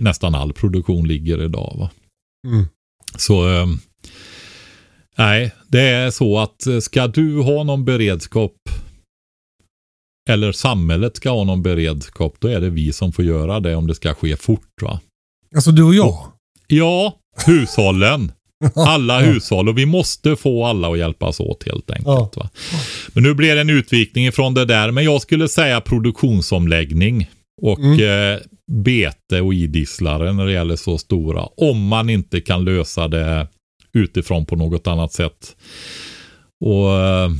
nästan 0.00 0.34
all 0.34 0.52
produktion 0.52 1.08
ligger 1.08 1.42
idag. 1.42 1.76
Va? 1.78 1.90
Mm. 2.46 2.66
Så 3.16 3.48
eh, 3.48 3.66
nej, 5.18 5.52
det 5.68 5.80
är 5.80 6.10
så 6.10 6.38
att 6.38 6.66
eh, 6.66 6.78
ska 6.78 7.06
du 7.06 7.40
ha 7.40 7.64
någon 7.64 7.84
beredskap 7.84 8.56
eller 10.30 10.52
samhället 10.52 11.16
ska 11.16 11.30
ha 11.30 11.44
någon 11.44 11.62
beredskap, 11.62 12.36
då 12.38 12.48
är 12.48 12.60
det 12.60 12.70
vi 12.70 12.92
som 12.92 13.12
får 13.12 13.24
göra 13.24 13.60
det 13.60 13.74
om 13.74 13.86
det 13.86 13.94
ska 13.94 14.14
ske 14.14 14.36
fort. 14.36 14.82
va? 14.82 15.00
Alltså 15.54 15.70
du 15.70 15.82
och 15.82 15.94
jag. 15.94 16.32
Ja, 16.66 17.16
hushållen. 17.46 18.32
Alla 18.74 19.20
hushåll 19.20 19.68
och 19.68 19.78
vi 19.78 19.86
måste 19.86 20.36
få 20.36 20.64
alla 20.64 20.92
att 20.92 20.98
hjälpas 20.98 21.40
åt 21.40 21.66
helt 21.66 21.90
enkelt. 21.90 22.36
Va? 22.36 22.50
Men 23.12 23.22
nu 23.22 23.34
blir 23.34 23.54
det 23.54 23.60
en 23.60 23.70
utvikning 23.70 24.26
ifrån 24.26 24.54
det 24.54 24.64
där. 24.64 24.90
Men 24.90 25.04
jag 25.04 25.22
skulle 25.22 25.48
säga 25.48 25.80
produktionsomläggning 25.80 27.30
och 27.62 27.78
Mm. 27.78 28.34
eh, 28.34 28.40
bete 28.72 29.40
och 29.40 29.54
idisslare 29.54 30.32
när 30.32 30.46
det 30.46 30.52
gäller 30.52 30.76
så 30.76 30.98
stora. 30.98 31.42
Om 31.42 31.86
man 31.86 32.10
inte 32.10 32.40
kan 32.40 32.64
lösa 32.64 33.08
det 33.08 33.48
utifrån 33.92 34.46
på 34.46 34.56
något 34.56 34.86
annat 34.86 35.12
sätt. 35.12 35.56
Och 36.64 36.90
eh, 37.00 37.30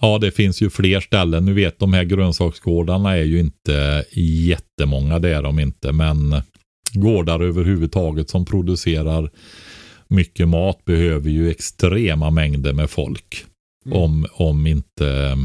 Ja, 0.00 0.18
det 0.18 0.30
finns 0.30 0.62
ju 0.62 0.70
fler 0.70 1.00
ställen. 1.00 1.44
Nu 1.44 1.52
vet 1.52 1.78
de 1.78 1.92
här 1.92 2.04
grönsaksgårdarna 2.04 3.16
är 3.16 3.24
ju 3.24 3.40
inte 3.40 4.04
jättemånga, 4.46 5.18
det 5.18 5.34
är 5.34 5.42
de 5.42 5.58
inte. 5.58 5.92
Men 5.92 6.42
gårdar 6.92 7.40
överhuvudtaget 7.40 8.30
som 8.30 8.44
producerar 8.44 9.30
mycket 10.08 10.48
mat 10.48 10.84
behöver 10.84 11.30
ju 11.30 11.50
extrema 11.50 12.30
mängder 12.30 12.72
med 12.72 12.90
folk. 12.90 13.44
Om, 13.90 14.26
om 14.32 14.66
inte... 14.66 15.36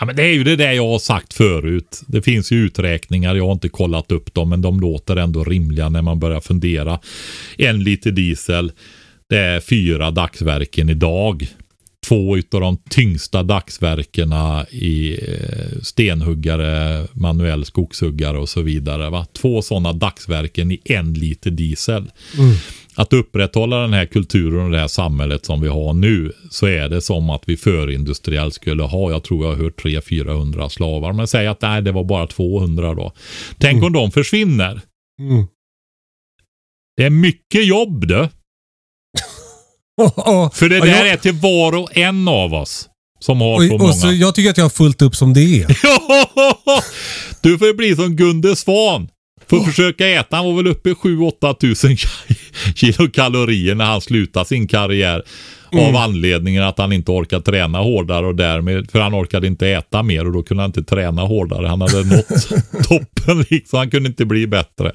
Ja 0.00 0.06
men 0.06 0.16
det 0.16 0.22
är 0.22 0.32
ju 0.32 0.44
det 0.44 0.56
där 0.56 0.72
jag 0.72 0.88
har 0.88 0.98
sagt 0.98 1.34
förut. 1.34 2.02
Det 2.06 2.22
finns 2.22 2.52
ju 2.52 2.56
uträkningar, 2.56 3.34
jag 3.34 3.44
har 3.44 3.52
inte 3.52 3.68
kollat 3.68 4.12
upp 4.12 4.34
dem 4.34 4.48
men 4.48 4.62
de 4.62 4.80
låter 4.80 5.16
ändå 5.16 5.44
rimliga 5.44 5.88
när 5.88 6.02
man 6.02 6.18
börjar 6.18 6.40
fundera. 6.40 7.00
En 7.58 7.84
liter 7.84 8.10
diesel, 8.10 8.72
det 9.28 9.38
är 9.38 9.60
fyra 9.60 10.10
dagsverken 10.10 10.88
idag. 10.88 11.46
Två 12.06 12.36
av 12.52 12.60
de 12.60 12.76
tyngsta 12.90 13.42
dagsverkena 13.42 14.66
i 14.70 15.12
eh, 15.12 15.80
stenhuggare, 15.82 17.06
manuell 17.12 17.64
skogshuggare 17.64 18.38
och 18.38 18.48
så 18.48 18.62
vidare. 18.62 19.10
Va? 19.10 19.26
Två 19.32 19.62
sådana 19.62 19.92
dagsverken 19.92 20.72
i 20.72 20.80
en 20.84 21.14
liter 21.14 21.50
diesel. 21.50 22.10
Mm 22.38 22.54
att 22.98 23.12
upprätthålla 23.12 23.76
den 23.80 23.92
här 23.92 24.06
kulturen 24.06 24.64
och 24.64 24.70
det 24.70 24.78
här 24.80 24.88
samhället 24.88 25.46
som 25.46 25.60
vi 25.60 25.68
har 25.68 25.92
nu 25.92 26.32
så 26.50 26.66
är 26.66 26.88
det 26.88 27.00
som 27.02 27.30
att 27.30 27.42
vi 27.46 27.56
förindustriellt 27.56 28.54
skulle 28.54 28.82
ha, 28.82 29.10
jag 29.10 29.24
tror 29.24 29.44
jag 29.46 29.52
har 29.56 29.62
hört 29.64 29.82
300-400 29.84 30.68
slavar. 30.68 31.12
Men 31.12 31.26
säg 31.26 31.46
att 31.46 31.62
nej, 31.62 31.82
det 31.82 31.92
var 31.92 32.04
bara 32.04 32.26
200 32.26 32.94
då. 32.94 33.12
Tänk 33.58 33.72
Mm. 33.76 33.84
om 33.84 33.92
de 33.92 34.10
försvinner. 34.10 34.80
Mm. 35.20 35.46
Det 36.96 37.04
är 37.04 37.10
mycket 37.10 37.66
jobb 37.66 38.06
det. 38.08 38.28
För 40.52 40.68
det 40.68 40.80
där 40.80 40.86
jag- 40.86 41.08
är 41.08 41.16
till 41.16 41.34
var 41.34 41.76
och 41.76 41.96
en 41.96 42.28
av 42.28 42.54
oss 42.54 42.88
som 43.20 43.40
har 43.40 43.56
så 43.58 43.74
Och, 43.74 43.78
många. 43.80 43.90
och 43.90 43.96
så, 43.96 44.12
jag 44.12 44.34
tycker 44.34 44.50
att 44.50 44.56
jag 44.56 44.64
har 44.64 44.70
fullt 44.70 45.02
upp 45.02 45.16
som 45.16 45.34
det 45.34 45.40
är. 45.62 45.66
du 47.42 47.58
får 47.58 47.66
ju 47.66 47.74
bli 47.74 47.96
som 47.96 48.16
Gunde 48.16 48.56
Svan. 48.56 49.08
Får 49.48 49.64
försöka 49.64 50.08
äta. 50.08 50.36
Han 50.36 50.46
var 50.46 50.52
väl 50.52 50.66
uppe 50.66 50.90
i 50.90 50.92
7-8 50.92 51.54
tusen 51.60 51.96
kilo 52.74 53.10
kalorier 53.10 53.74
när 53.74 53.84
han 53.84 54.00
slutade 54.00 54.46
sin 54.46 54.68
karriär. 54.68 55.22
Av 55.72 55.96
anledningen 55.96 56.62
att 56.62 56.78
han 56.78 56.92
inte 56.92 57.10
orkade 57.10 57.42
träna 57.42 57.78
hårdare 57.78 58.26
och 58.26 58.34
därmed, 58.34 58.90
för 58.90 59.00
han 59.00 59.14
orkade 59.14 59.46
inte 59.46 59.68
äta 59.68 60.02
mer 60.02 60.26
och 60.26 60.32
då 60.32 60.42
kunde 60.42 60.62
han 60.62 60.68
inte 60.68 60.82
träna 60.82 61.22
hårdare. 61.22 61.66
Han 61.66 61.80
hade 61.80 62.04
nått 62.04 62.28
toppen 62.88 63.44
liksom. 63.50 63.78
Han 63.78 63.90
kunde 63.90 64.08
inte 64.08 64.24
bli 64.24 64.46
bättre. 64.46 64.92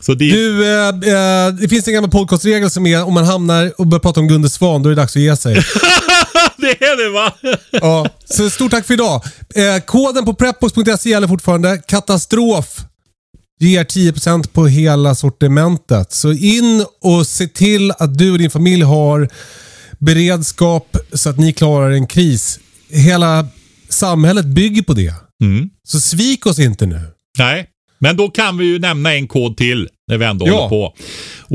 Så 0.00 0.14
det, 0.14 0.30
Du, 0.30 0.66
eh, 0.66 0.88
eh, 0.88 1.54
det 1.60 1.68
finns 1.68 1.88
en 1.88 1.94
gammal 1.94 2.10
podcastregel 2.10 2.70
som 2.70 2.86
är 2.86 3.04
om 3.04 3.14
man 3.14 3.24
hamnar 3.24 3.72
och 3.78 3.86
börjar 3.86 4.00
prata 4.00 4.20
om 4.20 4.28
Gunde 4.28 4.48
Svan, 4.48 4.82
då 4.82 4.88
är 4.88 4.94
det 4.94 5.02
dags 5.02 5.16
att 5.16 5.22
ge 5.22 5.36
sig. 5.36 5.54
det 6.56 6.84
är 6.84 7.04
det 7.04 7.10
va? 7.10 7.32
Ja, 7.70 8.06
så 8.24 8.50
stort 8.50 8.70
tack 8.70 8.86
för 8.86 8.94
idag. 8.94 9.22
Eh, 9.54 9.82
koden 9.84 10.24
på 10.24 10.34
prepbox.se 10.34 11.10
gäller 11.10 11.28
fortfarande. 11.28 11.82
Katastrof 11.88 12.66
ger 13.60 13.84
10% 13.84 14.48
på 14.52 14.66
hela 14.66 15.14
sortimentet. 15.14 16.12
Så 16.12 16.32
in 16.32 16.84
och 17.00 17.26
se 17.26 17.46
till 17.46 17.90
att 17.90 18.18
du 18.18 18.32
och 18.32 18.38
din 18.38 18.50
familj 18.50 18.82
har 18.82 19.28
beredskap 19.98 20.96
så 21.12 21.30
att 21.30 21.38
ni 21.38 21.52
klarar 21.52 21.90
en 21.90 22.06
kris. 22.06 22.60
Hela 22.90 23.48
samhället 23.88 24.46
bygger 24.46 24.82
på 24.82 24.92
det. 24.92 25.14
Mm. 25.42 25.70
Så 25.88 26.00
svik 26.00 26.46
oss 26.46 26.58
inte 26.58 26.86
nu. 26.86 27.00
Nej, 27.38 27.66
men 27.98 28.16
då 28.16 28.28
kan 28.30 28.58
vi 28.58 28.64
ju 28.64 28.78
nämna 28.78 29.14
en 29.14 29.28
kod 29.28 29.56
till 29.56 29.88
när 30.08 30.18
vi 30.18 30.24
ändå 30.24 30.46
Ja. 30.46 30.52
håller 30.54 30.68
på. 30.68 30.94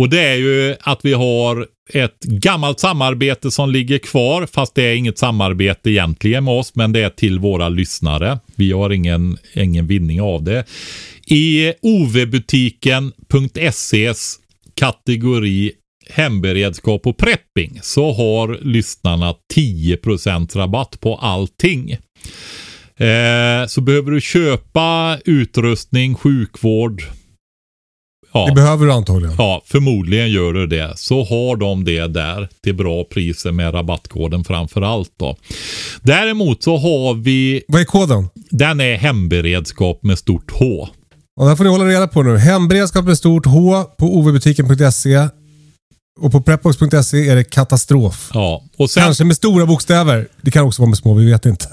Och 0.01 0.09
det 0.09 0.19
är 0.27 0.35
ju 0.35 0.75
att 0.81 0.99
vi 1.03 1.13
har 1.13 1.67
ett 1.93 2.23
gammalt 2.23 2.79
samarbete 2.79 3.51
som 3.51 3.69
ligger 3.69 3.97
kvar, 3.97 4.47
fast 4.51 4.75
det 4.75 4.83
är 4.83 4.95
inget 4.95 5.17
samarbete 5.17 5.89
egentligen 5.89 6.43
med 6.43 6.53
oss, 6.53 6.75
men 6.75 6.91
det 6.91 6.99
är 6.99 7.09
till 7.09 7.39
våra 7.39 7.69
lyssnare. 7.69 8.39
Vi 8.55 8.71
har 8.71 8.89
ingen, 8.89 9.37
ingen 9.53 9.87
vinning 9.87 10.21
av 10.21 10.43
det. 10.43 10.65
I 11.25 11.73
ovbutiken.ses 11.81 14.39
kategori 14.75 15.71
hemberedskap 16.09 17.07
och 17.07 17.17
prepping 17.17 17.79
så 17.81 18.13
har 18.13 18.59
lyssnarna 18.61 19.35
10% 19.55 20.57
rabatt 20.57 20.99
på 20.99 21.15
allting. 21.15 21.91
Eh, 22.97 23.65
så 23.67 23.81
behöver 23.81 24.11
du 24.11 24.21
köpa 24.21 25.17
utrustning, 25.25 26.15
sjukvård. 26.15 27.03
Ja, 28.31 28.45
Det 28.47 28.55
behöver 28.55 28.85
du 28.85 28.91
antagligen. 28.93 29.35
ja, 29.37 29.61
förmodligen 29.65 30.31
gör 30.31 30.53
du 30.53 30.67
det. 30.67 30.93
Så 30.95 31.23
har 31.23 31.55
de 31.55 31.83
det 31.83 32.07
där 32.07 32.49
till 32.63 32.75
bra 32.75 33.03
priser 33.03 33.51
med 33.51 33.73
rabattkoden 33.73 34.43
framför 34.43 34.81
allt 34.81 35.11
då. 35.19 35.37
Däremot 36.01 36.63
så 36.63 36.77
har 36.77 37.13
vi, 37.13 37.63
Vad 37.67 37.81
är 37.81 37.85
koden? 37.85 38.29
den 38.49 38.81
är 38.81 38.95
hemberedskap 38.97 40.03
med 40.03 40.17
stort 40.19 40.51
H. 40.51 40.87
Och 41.39 41.49
det 41.49 41.55
får 41.57 41.63
ni 41.63 41.69
hålla 41.69 41.85
reda 41.85 42.07
på 42.07 42.23
nu. 42.23 42.37
Hemberedskap 42.37 43.05
med 43.05 43.17
stort 43.17 43.45
H 43.45 43.83
på 43.97 44.17
ovbutiken.se 44.17 45.27
och 46.21 46.31
på 46.31 46.41
prepbox.se 46.41 47.29
är 47.29 47.35
det 47.35 47.43
katastrof. 47.43 48.29
Ja, 48.33 48.63
och 48.77 48.89
sen, 48.89 49.03
Kanske 49.03 49.23
med 49.23 49.35
stora 49.35 49.65
bokstäver. 49.65 50.27
Det 50.41 50.51
kan 50.51 50.65
också 50.65 50.81
vara 50.81 50.89
med 50.89 50.97
små, 50.97 51.13
vi 51.13 51.31
vet 51.31 51.45
inte. 51.45 51.65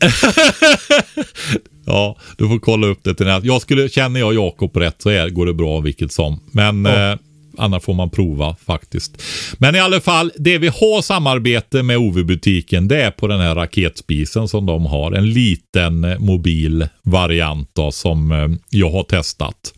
ja, 1.86 2.16
du 2.38 2.48
får 2.48 2.58
kolla 2.58 2.86
upp 2.86 3.00
det 3.04 3.14
till 3.14 3.26
nästa. 3.26 3.46
Jag 3.46 3.62
skulle, 3.62 3.88
känner 3.88 4.20
jag 4.20 4.34
Jakob 4.34 4.76
rätt 4.76 5.02
så 5.02 5.08
är, 5.10 5.28
går 5.28 5.46
det 5.46 5.54
bra 5.54 5.80
vilket 5.80 6.12
som. 6.12 6.40
Men 6.52 6.84
Ja. 6.84 7.12
eh, 7.12 7.18
annars 7.58 7.82
får 7.82 7.94
man 7.94 8.10
prova 8.10 8.56
faktiskt. 8.66 9.22
Men 9.58 9.74
i 9.74 9.78
alla 9.80 10.00
fall, 10.00 10.32
det 10.38 10.58
vi 10.58 10.68
har 10.68 11.02
samarbete 11.02 11.82
med 11.82 11.96
OV-butiken 11.98 12.88
det 12.88 13.02
är 13.02 13.10
på 13.10 13.26
den 13.26 13.40
här 13.40 13.54
raketspisen 13.54 14.48
som 14.48 14.66
de 14.66 14.86
har. 14.86 15.12
En 15.12 15.30
liten 15.30 16.04
eh, 16.04 16.18
mobil 16.18 16.88
variant 17.02 17.70
då, 17.72 17.92
som 17.92 18.32
eh, 18.32 18.48
jag 18.70 18.90
har 18.90 19.02
testat. 19.02 19.74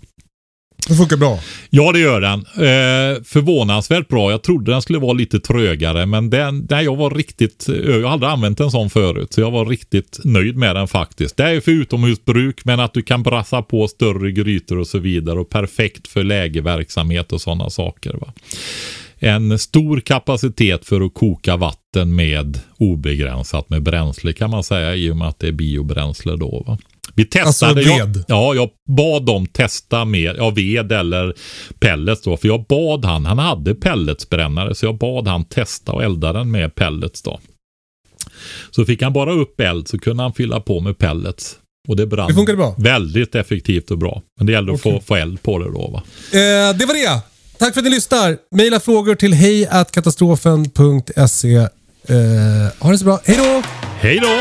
Det 0.89 0.95
funkar 0.95 1.17
bra. 1.17 1.39
Ja, 1.71 1.93
det 1.93 1.99
gör 1.99 2.21
den. 2.21 2.39
Eh, 2.39 3.23
förvånansvärt 3.25 4.09
bra. 4.09 4.31
Jag 4.31 4.43
trodde 4.43 4.73
den 4.73 4.83
skulle 4.83 4.99
vara 4.99 5.13
lite 5.13 5.41
trögare, 5.41 6.07
men 6.07 6.31
den, 6.31 6.67
nej, 6.71 6.85
jag 6.85 6.97
var 6.97 7.11
riktigt... 7.11 7.69
Eh, 7.69 7.75
jag 7.75 8.03
har 8.03 8.13
aldrig 8.13 8.31
använt 8.31 8.61
en 8.61 8.71
sån 8.71 8.91
förut, 8.91 9.33
så 9.33 9.41
jag 9.41 9.51
var 9.51 9.67
riktigt 9.67 10.21
nöjd 10.25 10.57
med 10.57 10.77
den 10.77 10.89
faktiskt. 10.89 11.37
Det 11.37 11.45
är 11.45 11.61
för 11.61 11.73
utomhusbruk, 11.73 12.65
men 12.65 12.81
att 12.81 12.95
du 12.95 13.03
kan 13.03 13.23
brassa 13.23 13.63
på 13.63 13.89
större 13.89 14.33
grytor 14.33 14.79
och 14.79 14.87
så 14.87 14.99
vidare 14.99 15.41
och 15.41 15.51
perfekt 15.51 16.09
för 16.09 16.25
lägerverksamhet 16.25 17.33
och 17.33 17.41
sådana 17.41 17.71
saker. 17.71 18.13
Va? 18.21 18.33
En 19.19 19.59
stor 19.59 20.01
kapacitet 20.01 20.85
för 20.87 21.01
att 21.01 21.15
koka 21.15 21.57
vatten 21.57 22.15
med 22.15 22.61
obegränsat 22.79 23.71
med 23.71 23.83
bränsle 23.83 24.33
kan 24.33 24.51
man 24.51 24.65
säga 24.65 24.95
i 24.95 25.11
och 25.11 25.17
med 25.17 25.29
att 25.29 25.39
det 25.39 25.49
är 25.49 25.53
biobränsle 25.53 26.37
då. 26.37 26.65
Va? 26.67 26.79
Vi 27.15 27.25
testade, 27.25 27.73
Alltså 27.81 27.91
jag, 27.91 28.07
ved? 28.07 28.25
ja, 28.29 28.55
jag 28.55 28.71
bad 28.97 29.27
dem 29.27 29.47
testa 29.47 30.05
mer, 30.05 30.35
ja 30.35 30.51
ved 30.51 30.93
eller 30.93 31.35
pellets 31.81 32.23
då. 32.23 32.37
För 32.37 32.49
jag 32.49 32.67
bad 32.67 33.05
han, 33.05 33.27
han 33.27 33.39
hade 33.39 33.75
pelletsbrännare, 33.75 34.75
så 34.75 34.87
jag 34.87 34.99
bad 34.99 35.29
han 35.29 35.45
testa 35.45 35.93
och 35.93 36.05
elda 36.05 36.33
den 36.33 36.51
med 36.51 36.75
pellets 36.75 37.23
då. 37.23 37.41
Så 38.71 38.85
fick 38.85 39.03
han 39.03 39.13
bara 39.13 39.33
upp 39.33 39.61
eld 39.61 39.89
så 39.89 39.99
kunde 39.99 40.23
han 40.23 40.33
fylla 40.33 40.61
på 40.61 40.81
med 40.81 40.99
pellets. 40.99 41.57
Och 41.89 41.97
det 41.97 42.07
brann 42.07 42.29
Det 42.29 42.35
funkade 42.35 42.57
bra? 42.57 42.75
väldigt 42.79 43.35
effektivt 43.35 43.91
och 43.91 43.99
bra. 43.99 44.23
Men 44.39 44.47
det 44.47 44.53
gällde 44.53 44.73
att 44.73 44.81
Okej. 44.87 44.93
få, 44.93 45.01
få 45.01 45.17
eld 45.17 45.43
på 45.43 45.59
det 45.59 45.65
då 45.65 45.89
va. 45.89 46.03
Eh, 46.33 46.39
det 46.77 46.87
var 46.87 46.95
det. 47.15 47.21
Tack 47.59 47.75
för 47.75 47.81
att 47.81 47.85
ni 47.85 47.91
lyssnar. 47.91 48.37
Maila 48.57 48.81
frågor 48.81 49.15
till 49.15 49.33
hejkatastrofen.se. 49.35 51.55
Eh, 51.57 51.67
ha 52.79 52.91
det 52.91 52.99
så 52.99 53.05
bra. 53.05 53.21
Hej 53.25 53.37
då! 53.37 53.63
Hej 54.01 54.19
då! 54.23 54.41